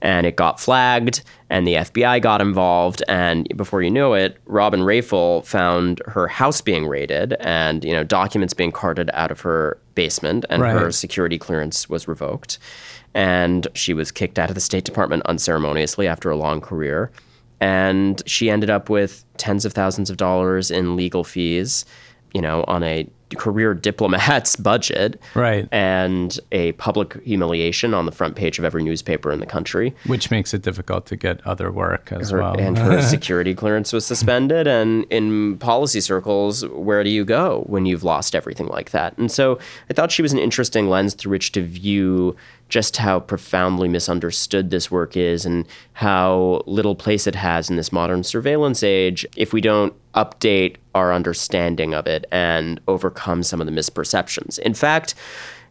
And 0.00 0.26
it 0.26 0.36
got 0.36 0.60
flagged, 0.60 1.22
and 1.50 1.66
the 1.66 1.74
FBI 1.74 2.22
got 2.22 2.40
involved, 2.40 3.02
and 3.08 3.48
before 3.56 3.82
you 3.82 3.90
knew 3.90 4.14
it, 4.14 4.38
Robin 4.46 4.80
Rafel 4.80 5.44
found 5.44 6.00
her 6.06 6.28
house 6.28 6.60
being 6.60 6.86
raided, 6.86 7.34
and 7.40 7.84
you 7.84 7.92
know 7.92 8.04
documents 8.04 8.54
being 8.54 8.72
carted 8.72 9.10
out 9.12 9.30
of 9.30 9.40
her 9.40 9.78
basement, 9.94 10.44
and 10.48 10.62
her 10.62 10.92
security 10.92 11.38
clearance 11.38 11.88
was 11.88 12.06
revoked, 12.06 12.58
and 13.14 13.66
she 13.74 13.94
was 13.94 14.10
kicked 14.10 14.38
out 14.38 14.48
of 14.48 14.54
the 14.54 14.60
State 14.60 14.84
Department 14.84 15.22
unceremoniously 15.26 16.06
after 16.06 16.30
a 16.30 16.36
long 16.36 16.60
career. 16.60 17.10
And 17.60 18.22
she 18.26 18.50
ended 18.50 18.70
up 18.70 18.88
with 18.88 19.24
tens 19.36 19.64
of 19.64 19.72
thousands 19.72 20.10
of 20.10 20.16
dollars 20.16 20.70
in 20.70 20.94
legal 20.96 21.24
fees 21.24 21.84
you 22.34 22.40
know 22.40 22.64
on 22.68 22.82
a 22.82 23.08
career 23.36 23.74
diplomat's 23.74 24.56
budget 24.56 25.20
Right. 25.34 25.68
and 25.72 26.38
a 26.52 26.72
public 26.72 27.22
humiliation 27.24 27.94
on 27.94 28.06
the 28.06 28.12
front 28.12 28.36
page 28.36 28.58
of 28.58 28.64
every 28.64 28.82
newspaper 28.82 29.30
in 29.32 29.40
the 29.40 29.46
country. 29.46 29.94
Which 30.06 30.30
makes 30.30 30.54
it 30.54 30.62
difficult 30.62 31.06
to 31.06 31.16
get 31.16 31.46
other 31.46 31.70
work 31.70 32.10
as 32.12 32.30
Her, 32.30 32.38
well. 32.38 32.58
and 32.58 32.78
her 32.78 33.02
security 33.14 33.54
clearance 33.54 33.92
was 33.92 34.06
suspended. 34.06 34.66
And 34.66 35.04
in 35.10 35.58
policy 35.58 36.00
circles, 36.00 36.64
where 36.66 37.04
do 37.04 37.10
you 37.10 37.24
go 37.24 37.64
when 37.66 37.86
you've 37.86 38.04
lost 38.04 38.34
everything 38.34 38.66
like 38.68 38.90
that? 38.90 39.16
And 39.18 39.30
so 39.30 39.58
I 39.90 39.92
thought 39.92 40.10
she 40.12 40.22
was 40.22 40.32
an 40.32 40.38
interesting 40.38 40.88
lens 40.88 41.14
through 41.14 41.32
which 41.32 41.52
to 41.52 41.62
view 41.62 42.36
just 42.68 42.98
how 42.98 43.18
profoundly 43.20 43.88
misunderstood 43.88 44.70
this 44.70 44.90
work 44.90 45.16
is 45.16 45.46
and 45.46 45.64
how 45.94 46.62
little 46.66 46.94
place 46.94 47.26
it 47.26 47.34
has 47.34 47.70
in 47.70 47.76
this 47.76 47.90
modern 47.92 48.22
surveillance 48.22 48.82
age 48.82 49.24
if 49.36 49.54
we 49.54 49.60
don't 49.62 49.94
update 50.14 50.76
our 50.98 51.12
understanding 51.12 51.94
of 51.94 52.06
it 52.06 52.24
and 52.30 52.80
overcome 52.88 53.42
some 53.42 53.60
of 53.62 53.66
the 53.66 53.72
misperceptions. 53.72 54.58
In 54.58 54.74
fact, 54.74 55.14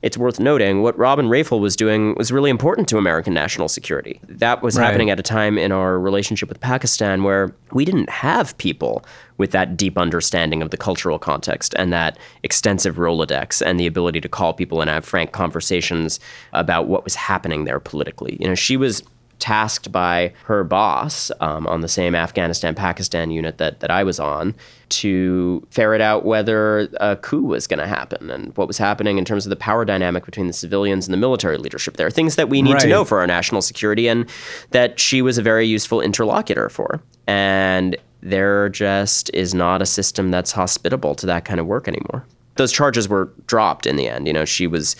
it's 0.04 0.16
worth 0.18 0.40
noting 0.40 0.84
what 0.84 0.96
Robin 0.98 1.26
Rafel 1.28 1.60
was 1.60 1.76
doing 1.76 2.14
was 2.16 2.32
really 2.32 2.52
important 2.52 2.88
to 2.90 2.98
American 3.00 3.34
national 3.34 3.68
security. 3.68 4.20
That 4.28 4.62
was 4.62 4.78
Right. 4.78 4.86
happening 4.86 5.10
at 5.10 5.20
a 5.20 5.24
time 5.24 5.58
in 5.58 5.72
our 5.72 6.00
relationship 6.00 6.50
with 6.50 6.60
Pakistan 6.60 7.24
where 7.24 7.52
we 7.72 7.84
didn't 7.84 8.10
have 8.10 8.56
people 8.60 9.04
with 9.38 9.52
that 9.52 9.76
deep 9.76 9.98
understanding 9.98 10.62
of 10.62 10.70
the 10.70 10.78
cultural 10.78 11.18
context 11.18 11.74
and 11.80 11.92
that 11.94 12.18
extensive 12.44 12.98
Rolodex 12.98 13.60
and 13.66 13.80
the 13.80 13.88
ability 13.88 14.22
to 14.22 14.30
call 14.30 14.54
people 14.54 14.82
and 14.82 14.90
have 14.90 15.04
frank 15.04 15.32
conversations 15.32 16.20
about 16.54 16.88
what 16.88 17.04
was 17.04 17.16
happening 17.16 17.66
there 17.66 17.80
politically. 17.80 18.38
You 18.40 18.48
know, 18.50 18.56
she 18.56 18.78
was 18.78 19.02
tasked 19.40 19.92
by 19.92 20.32
her 20.46 20.64
boss 20.64 21.32
um, 21.42 21.66
on 21.68 21.82
the 21.82 21.88
same 21.88 22.14
Afghanistan 22.16 22.74
Pakistan 22.76 23.30
unit 23.32 23.58
that, 23.58 23.80
that 23.82 23.92
I 23.92 24.04
was 24.04 24.20
on 24.20 24.54
to 24.90 25.66
ferret 25.72 26.02
out 26.02 26.26
whether 26.26 26.88
a 27.00 27.16
coup 27.18 27.44
was 27.44 27.68
going 27.68 27.80
to 27.80 27.88
happen 27.88 28.30
and 28.30 28.56
what 28.58 28.68
was 28.68 28.78
happening 28.78 29.18
in 29.18 29.26
terms 29.26 29.46
of 29.46 29.50
the 29.50 29.56
power 29.56 29.86
dynamic 29.86 30.26
between 30.26 30.48
the 30.48 30.54
civilians 30.54 31.08
and 31.08 31.14
the 31.14 31.18
military 31.18 31.58
leadership 31.58 31.98
there. 31.98 32.10
Things 32.10 32.36
that 32.36 32.50
we 32.50 32.62
need 32.62 32.80
to 32.80 32.88
know 32.88 33.06
for 33.06 33.20
our 33.20 33.28
national 33.28 33.62
security 33.62 34.08
and 34.08 34.30
that 34.72 35.00
she 35.00 35.22
was 35.22 35.38
a 35.38 35.42
very 35.42 35.68
useful 35.68 36.02
interlocutor 36.02 36.70
for. 36.70 37.02
And 37.28 37.98
there 38.22 38.70
just 38.70 39.30
is 39.34 39.54
not 39.54 39.82
a 39.82 39.86
system 39.86 40.32
that's 40.32 40.52
hospitable 40.52 41.16
to 41.16 41.26
that 41.26 41.46
kind 41.46 41.60
of 41.60 41.66
work 41.66 41.88
anymore. 41.88 42.26
Those 42.56 42.72
charges 42.72 43.08
were 43.08 43.32
dropped 43.46 43.86
in 43.86 43.96
the 43.96 44.08
end. 44.08 44.28
You 44.28 44.34
know, 44.34 44.46
she 44.46 44.66
was, 44.66 44.96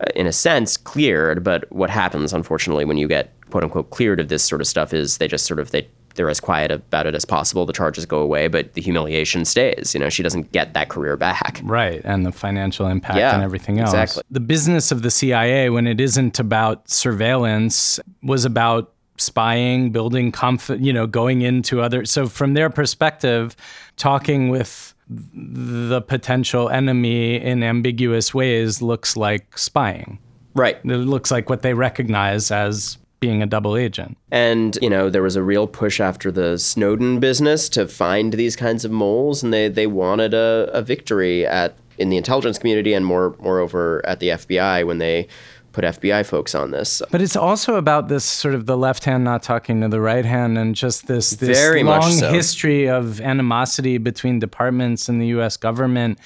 uh, 0.00 0.10
in 0.14 0.26
a 0.26 0.32
sense, 0.32 0.76
cleared. 0.76 1.42
But 1.42 1.70
what 1.72 1.90
happens, 1.90 2.32
unfortunately, 2.32 2.84
when 2.84 2.96
you 2.96 3.08
get 3.08 3.32
quote 3.50 3.64
unquote 3.64 3.90
cleared 3.90 4.20
of 4.20 4.28
this 4.28 4.42
sort 4.42 4.60
of 4.60 4.66
stuff 4.66 4.94
is 4.94 5.18
they 5.18 5.28
just 5.28 5.44
sort 5.44 5.60
of 5.60 5.72
they 5.72 5.86
they're 6.14 6.28
as 6.30 6.40
quiet 6.40 6.70
about 6.70 7.06
it 7.06 7.14
as 7.14 7.24
possible. 7.24 7.66
The 7.66 7.72
charges 7.72 8.06
go 8.06 8.18
away, 8.18 8.48
but 8.48 8.74
the 8.74 8.80
humiliation 8.82 9.44
stays. 9.44 9.94
You 9.94 10.00
know, 10.00 10.08
she 10.08 10.22
doesn't 10.22 10.52
get 10.52 10.74
that 10.74 10.88
career 10.88 11.16
back. 11.16 11.60
Right, 11.64 12.00
and 12.04 12.24
the 12.26 12.32
financial 12.32 12.86
impact 12.86 13.18
Yeah, 13.18 13.34
and 13.34 13.42
everything 13.42 13.78
else. 13.78 13.90
exactly. 13.92 14.22
The 14.30 14.40
business 14.40 14.92
of 14.92 15.02
the 15.02 15.10
CIA, 15.10 15.70
when 15.70 15.86
it 15.86 16.00
isn't 16.00 16.38
about 16.38 16.88
surveillance, 16.90 18.00
was 18.22 18.44
about 18.44 18.92
spying, 19.18 19.90
building 19.90 20.32
conf- 20.32 20.70
you 20.78 20.92
know, 20.92 21.06
going 21.06 21.42
into 21.42 21.80
other. 21.80 22.04
So 22.04 22.26
from 22.26 22.54
their 22.54 22.70
perspective, 22.70 23.54
talking 23.96 24.48
with 24.48 24.94
the 25.08 26.00
potential 26.00 26.68
enemy 26.70 27.36
in 27.36 27.62
ambiguous 27.62 28.32
ways 28.32 28.80
looks 28.80 29.16
like 29.16 29.56
spying. 29.58 30.18
Right. 30.54 30.76
It 30.84 30.88
looks 30.88 31.30
like 31.30 31.48
what 31.50 31.62
they 31.62 31.74
recognize 31.74 32.50
as 32.50 32.96
being 33.22 33.42
a 33.42 33.46
double 33.46 33.76
agent. 33.76 34.18
And, 34.30 34.76
you 34.82 34.90
know, 34.90 35.08
there 35.08 35.22
was 35.22 35.36
a 35.36 35.42
real 35.42 35.66
push 35.66 36.00
after 36.00 36.30
the 36.30 36.58
Snowden 36.58 37.20
business 37.20 37.70
to 37.70 37.88
find 37.88 38.34
these 38.34 38.56
kinds 38.56 38.84
of 38.84 38.90
moles, 38.90 39.42
and 39.42 39.54
they, 39.54 39.68
they 39.68 39.86
wanted 39.86 40.34
a, 40.34 40.68
a 40.74 40.82
victory 40.82 41.46
at 41.46 41.76
in 41.98 42.08
the 42.08 42.16
intelligence 42.16 42.58
community 42.58 42.94
and 42.94 43.06
more 43.06 43.36
moreover 43.38 44.02
at 44.04 44.18
the 44.18 44.28
FBI 44.28 44.84
when 44.86 44.98
they 44.98 45.28
put 45.72 45.84
FBI 45.84 46.26
folks 46.26 46.54
on 46.54 46.70
this. 46.70 47.00
But 47.10 47.22
it's 47.22 47.36
also 47.36 47.76
about 47.76 48.08
this 48.08 48.24
sort 48.24 48.54
of 48.54 48.66
the 48.66 48.76
left 48.76 49.04
hand 49.04 49.24
not 49.24 49.42
talking 49.42 49.80
to 49.82 49.88
the 49.88 50.00
right 50.00 50.24
hand, 50.24 50.58
and 50.58 50.74
just 50.74 51.06
this 51.06 51.30
this 51.30 51.56
Very 51.56 51.82
much 51.82 52.02
long 52.02 52.12
so. 52.12 52.32
history 52.32 52.88
of 52.88 53.20
animosity 53.20 53.98
between 53.98 54.38
departments 54.38 55.08
in 55.08 55.18
the 55.18 55.28
U.S. 55.28 55.56
government. 55.56 56.18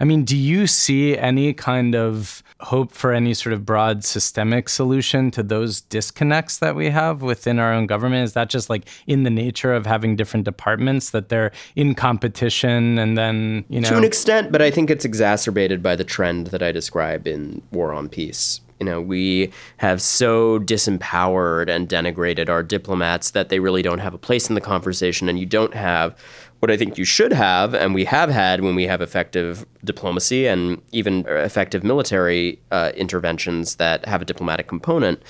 I 0.00 0.04
mean, 0.04 0.24
do 0.24 0.36
you 0.36 0.66
see 0.66 1.16
any 1.16 1.52
kind 1.52 1.94
of 1.94 2.42
hope 2.64 2.92
for 2.92 3.12
any 3.12 3.34
sort 3.34 3.52
of 3.52 3.64
broad 3.64 4.04
systemic 4.04 4.68
solution 4.68 5.30
to 5.30 5.42
those 5.42 5.82
disconnects 5.82 6.58
that 6.58 6.74
we 6.74 6.90
have 6.90 7.22
within 7.22 7.58
our 7.58 7.72
own 7.72 7.86
government? 7.86 8.24
Is 8.24 8.32
that 8.32 8.50
just 8.50 8.68
like 8.68 8.88
in 9.06 9.22
the 9.22 9.30
nature 9.30 9.72
of 9.72 9.86
having 9.86 10.16
different 10.16 10.44
departments 10.44 11.10
that 11.10 11.28
they're 11.28 11.52
in 11.76 11.94
competition 11.94 12.98
and 12.98 13.16
then, 13.16 13.64
you 13.68 13.80
know? 13.80 13.90
To 13.90 13.96
an 13.96 14.04
extent, 14.04 14.50
but 14.50 14.62
I 14.62 14.70
think 14.70 14.90
it's 14.90 15.04
exacerbated 15.04 15.82
by 15.82 15.96
the 15.96 16.04
trend 16.04 16.48
that 16.48 16.62
I 16.62 16.72
describe 16.72 17.26
in 17.26 17.62
War 17.70 17.92
on 17.92 18.08
Peace. 18.08 18.60
You 18.80 18.86
know, 18.86 19.00
we 19.00 19.52
have 19.76 20.02
so 20.02 20.58
disempowered 20.58 21.68
and 21.68 21.88
denigrated 21.88 22.48
our 22.48 22.62
diplomats 22.62 23.30
that 23.30 23.48
they 23.48 23.60
really 23.60 23.82
don't 23.82 24.00
have 24.00 24.14
a 24.14 24.18
place 24.18 24.48
in 24.48 24.56
the 24.56 24.60
conversation, 24.60 25.28
and 25.28 25.38
you 25.38 25.46
don't 25.46 25.74
have 25.74 26.18
what 26.64 26.70
I 26.70 26.78
think 26.78 26.96
you 26.96 27.04
should 27.04 27.34
have, 27.34 27.74
and 27.74 27.92
we 27.92 28.06
have 28.06 28.30
had 28.30 28.62
when 28.62 28.74
we 28.74 28.86
have 28.86 29.02
effective 29.02 29.66
diplomacy 29.84 30.46
and 30.46 30.80
even 30.92 31.26
effective 31.28 31.84
military 31.84 32.58
uh, 32.72 32.90
interventions 32.96 33.74
that 33.74 34.02
have 34.06 34.22
a 34.22 34.24
diplomatic 34.24 34.66
component, 34.66 35.22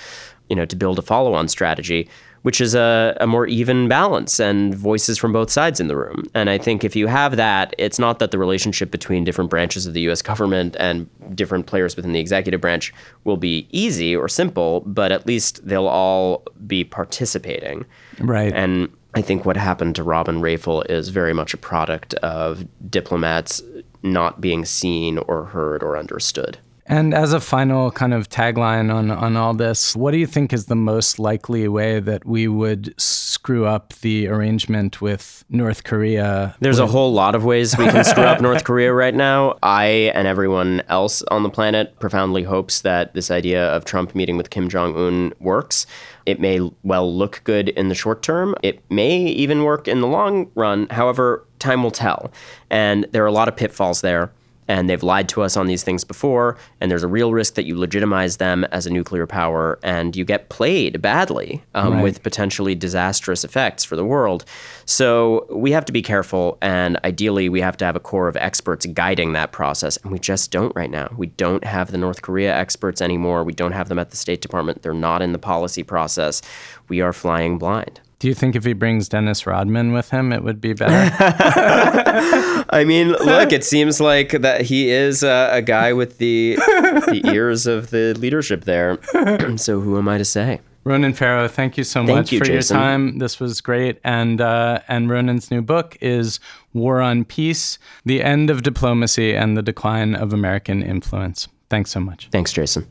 you 0.47 0.55
know, 0.55 0.63
to 0.63 0.77
build 0.77 0.97
a 0.97 1.01
follow 1.01 1.33
on 1.33 1.49
strategy 1.49 2.07
which 2.43 2.61
is 2.61 2.75
a, 2.75 3.17
a 3.19 3.25
more 3.25 3.47
even 3.47 3.87
balance 3.87 4.39
and 4.39 4.75
voices 4.75 5.17
from 5.17 5.33
both 5.33 5.49
sides 5.49 5.79
in 5.79 5.87
the 5.87 5.97
room. 5.97 6.25
And 6.35 6.47
I 6.47 6.59
think 6.59 6.83
if 6.83 6.95
you 6.95 7.07
have 7.07 7.37
that, 7.37 7.73
it's 7.79 7.97
not 7.97 8.19
that 8.19 8.29
the 8.29 8.37
relationship 8.37 8.91
between 8.91 9.23
different 9.23 9.49
branches 9.49 9.87
of 9.87 9.95
the 9.95 10.01
US 10.11 10.21
government 10.21 10.75
and 10.79 11.09
different 11.35 11.65
players 11.65 11.95
within 11.95 12.11
the 12.11 12.19
executive 12.19 12.61
branch 12.61 12.93
will 13.23 13.37
be 13.37 13.67
easy 13.71 14.15
or 14.15 14.27
simple, 14.29 14.81
but 14.81 15.11
at 15.11 15.25
least 15.25 15.67
they'll 15.67 15.87
all 15.87 16.43
be 16.67 16.83
participating. 16.83 17.83
Right. 18.19 18.53
And 18.53 18.89
I 19.15 19.21
think 19.21 19.45
what 19.45 19.55
happened 19.55 19.95
to 19.95 20.03
Robin 20.03 20.41
Rafel 20.41 20.83
is 20.89 21.09
very 21.09 21.33
much 21.33 21.53
a 21.53 21.57
product 21.57 22.13
of 22.15 22.65
diplomats 22.89 23.61
not 24.03 24.41
being 24.41 24.65
seen 24.65 25.17
or 25.19 25.45
heard 25.45 25.81
or 25.81 25.97
understood. 25.97 26.59
And 26.87 27.15
as 27.15 27.33
a 27.33 27.39
final 27.39 27.89
kind 27.89 28.13
of 28.13 28.29
tagline 28.29 28.93
on, 28.93 29.09
on 29.09 29.35
all 29.35 29.55
this, 29.55 29.95
what 29.95 30.11
do 30.11 30.17
you 30.17 30.27
think 30.27 30.53
is 30.53 30.65
the 30.65 30.75
most 30.75 31.17
likely 31.17 31.67
way 31.67 31.99
that 31.99 32.25
we 32.25 32.47
would 32.47 32.93
screw 33.01 33.65
up 33.65 33.93
the 34.01 34.27
arrangement 34.27 35.01
with 35.01 35.43
North 35.49 35.83
Korea? 35.83 36.55
There's 36.59 36.77
a 36.77 36.85
whole 36.85 37.11
lot 37.11 37.33
of 37.33 37.43
ways 37.43 37.75
we 37.75 37.85
can 37.87 38.03
screw 38.03 38.23
up 38.23 38.39
North 38.41 38.65
Korea 38.65 38.93
right 38.93 39.15
now. 39.15 39.57
I 39.63 40.11
and 40.13 40.27
everyone 40.27 40.83
else 40.87 41.23
on 41.31 41.41
the 41.41 41.49
planet 41.49 41.97
profoundly 41.99 42.43
hopes 42.43 42.81
that 42.81 43.15
this 43.15 43.31
idea 43.31 43.65
of 43.69 43.85
Trump 43.85 44.13
meeting 44.13 44.37
with 44.37 44.51
Kim 44.51 44.69
Jong 44.69 44.95
un 44.95 45.33
works. 45.39 45.87
It 46.25 46.39
may 46.39 46.59
well 46.83 47.13
look 47.13 47.41
good 47.43 47.69
in 47.69 47.89
the 47.89 47.95
short 47.95 48.21
term. 48.21 48.55
It 48.63 48.81
may 48.89 49.17
even 49.17 49.63
work 49.63 49.87
in 49.87 50.01
the 50.01 50.07
long 50.07 50.49
run. 50.55 50.87
However, 50.89 51.45
time 51.59 51.83
will 51.83 51.91
tell. 51.91 52.31
And 52.69 53.05
there 53.11 53.23
are 53.23 53.27
a 53.27 53.31
lot 53.31 53.47
of 53.47 53.55
pitfalls 53.55 54.01
there 54.01 54.31
and 54.67 54.89
they've 54.89 55.03
lied 55.03 55.29
to 55.29 55.41
us 55.41 55.55
on 55.55 55.67
these 55.67 55.83
things 55.83 56.03
before 56.03 56.57
and 56.81 56.89
there's 56.89 57.03
a 57.03 57.07
real 57.07 57.31
risk 57.33 57.53
that 57.55 57.65
you 57.65 57.77
legitimize 57.77 58.37
them 58.37 58.63
as 58.65 58.85
a 58.85 58.89
nuclear 58.89 59.27
power 59.27 59.77
and 59.83 60.15
you 60.15 60.25
get 60.25 60.49
played 60.49 61.01
badly 61.01 61.63
um, 61.75 61.93
Right. 61.95 62.03
with 62.03 62.23
potentially 62.23 62.73
disastrous 62.75 63.43
effects 63.43 63.83
for 63.83 63.95
the 63.95 64.03
world. 64.05 64.43
So 64.85 65.45
we 65.49 65.71
have 65.71 65.85
to 65.85 65.91
be 65.91 66.01
careful 66.01 66.57
and 66.61 66.99
ideally 67.03 67.49
we 67.49 67.61
have 67.61 67.77
to 67.77 67.85
have 67.85 67.95
a 67.95 67.99
core 67.99 68.27
of 68.27 68.35
experts 68.37 68.85
guiding 68.87 69.33
that 69.33 69.51
process 69.51 69.97
and 69.97 70.11
we 70.11 70.19
just 70.19 70.51
don't 70.51 70.75
right 70.75 70.89
now. 70.91 71.09
We 71.17 71.27
don't 71.27 71.63
have 71.63 71.91
the 71.91 71.97
north 71.97 72.21
korea 72.21 72.55
experts 72.55 73.01
anymore. 73.01 73.43
We 73.43 73.53
don't 73.53 73.71
have 73.73 73.89
them 73.89 73.99
at 73.99 74.09
the 74.11 74.17
state 74.17 74.41
department. 74.41 74.81
They're 74.81 74.93
not 74.93 75.21
in 75.21 75.31
the 75.31 75.39
policy 75.39 75.83
process. 75.83 76.41
We 76.89 77.01
are 77.01 77.13
flying 77.13 77.57
blind 77.57 78.01
Do 78.19 78.27
you 78.27 78.33
think 78.33 78.55
if 78.55 78.63
he 78.63 78.73
brings 78.73 79.09
Dennis 79.09 79.45
Rodman 79.45 79.91
with 79.91 80.09
him, 80.09 80.31
it 80.31 80.43
would 80.43 80.61
be 80.61 80.73
better? 80.73 81.13
I 82.69 82.85
mean, 82.85 83.09
look, 83.09 83.51
it 83.51 83.63
seems 83.63 83.99
like 83.99 84.29
that 84.31 84.61
he 84.61 84.89
is 84.89 85.23
uh, 85.23 85.49
a 85.51 85.61
guy 85.61 85.93
with 85.93 86.17
the 86.17 86.55
the 86.55 87.21
ears 87.33 87.67
of 87.67 87.89
the 87.89 88.13
leadership 88.13 88.63
there. 88.63 88.99
so 89.57 89.81
who 89.81 89.97
am 89.97 90.07
I 90.07 90.17
to 90.17 90.25
say? 90.25 90.61
Ronan 90.85 91.13
Farrow, 91.13 91.47
thank 91.47 91.77
you 91.77 91.83
so 91.83 92.05
Thank 92.05 92.15
much 92.15 92.31
you, 92.31 92.39
for 92.39 92.45
your 92.45 92.61
time. 92.61 93.17
This 93.17 93.39
was 93.39 93.59
great. 93.59 93.99
And 94.03 94.39
uh, 94.39 94.81
and 94.87 95.09
Ronan's 95.09 95.49
new 95.49 95.63
book 95.63 95.97
is 95.99 96.39
War 96.73 97.01
on 97.01 97.25
Peace: 97.25 97.79
The 98.05 98.23
End 98.23 98.49
of 98.49 98.61
Diplomacy 98.61 99.35
and 99.35 99.57
the 99.57 99.63
Decline 99.63 100.13
of 100.15 100.31
American 100.31 100.83
Influence. 100.83 101.47
Thanks 101.69 101.89
so 101.89 101.99
much. 101.99 102.29
Thanks, 102.31 102.53
Jason. 102.53 102.87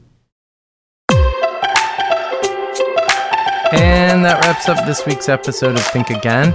And 3.77 4.25
that 4.25 4.41
wraps 4.45 4.69
up 4.69 4.87
this 4.87 5.05
week's 5.07 5.29
episode 5.29 5.77
of 5.77 5.85
Think 5.87 6.11
Again. 6.11 6.55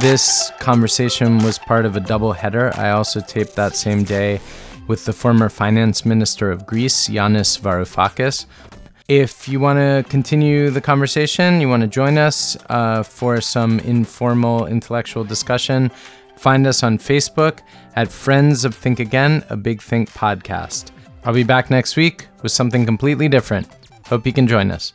This 0.00 0.52
conversation 0.58 1.38
was 1.38 1.58
part 1.58 1.84
of 1.84 1.96
a 1.96 2.00
double 2.00 2.32
header. 2.32 2.72
I 2.76 2.90
also 2.90 3.20
taped 3.20 3.56
that 3.56 3.74
same 3.74 4.04
day 4.04 4.40
with 4.86 5.04
the 5.04 5.12
former 5.12 5.48
finance 5.48 6.04
minister 6.04 6.50
of 6.50 6.66
Greece, 6.66 7.08
Yanis 7.08 7.60
Varoufakis. 7.60 8.46
If 9.08 9.48
you 9.48 9.58
want 9.60 9.78
to 9.78 10.08
continue 10.08 10.70
the 10.70 10.80
conversation, 10.80 11.60
you 11.60 11.68
want 11.68 11.82
to 11.82 11.88
join 11.88 12.16
us 12.16 12.56
uh, 12.68 13.02
for 13.02 13.40
some 13.40 13.80
informal 13.80 14.66
intellectual 14.66 15.24
discussion, 15.24 15.90
Find 16.40 16.66
us 16.66 16.82
on 16.82 16.96
Facebook 16.96 17.58
at 17.96 18.10
Friends 18.10 18.64
of 18.64 18.74
Think 18.74 18.98
Again, 18.98 19.44
a 19.50 19.58
Big 19.58 19.82
Think 19.82 20.10
podcast. 20.10 20.90
I'll 21.22 21.34
be 21.34 21.44
back 21.44 21.70
next 21.70 21.96
week 21.96 22.28
with 22.42 22.50
something 22.50 22.86
completely 22.86 23.28
different. 23.28 23.68
Hope 24.06 24.24
you 24.24 24.32
can 24.32 24.46
join 24.46 24.70
us. 24.70 24.94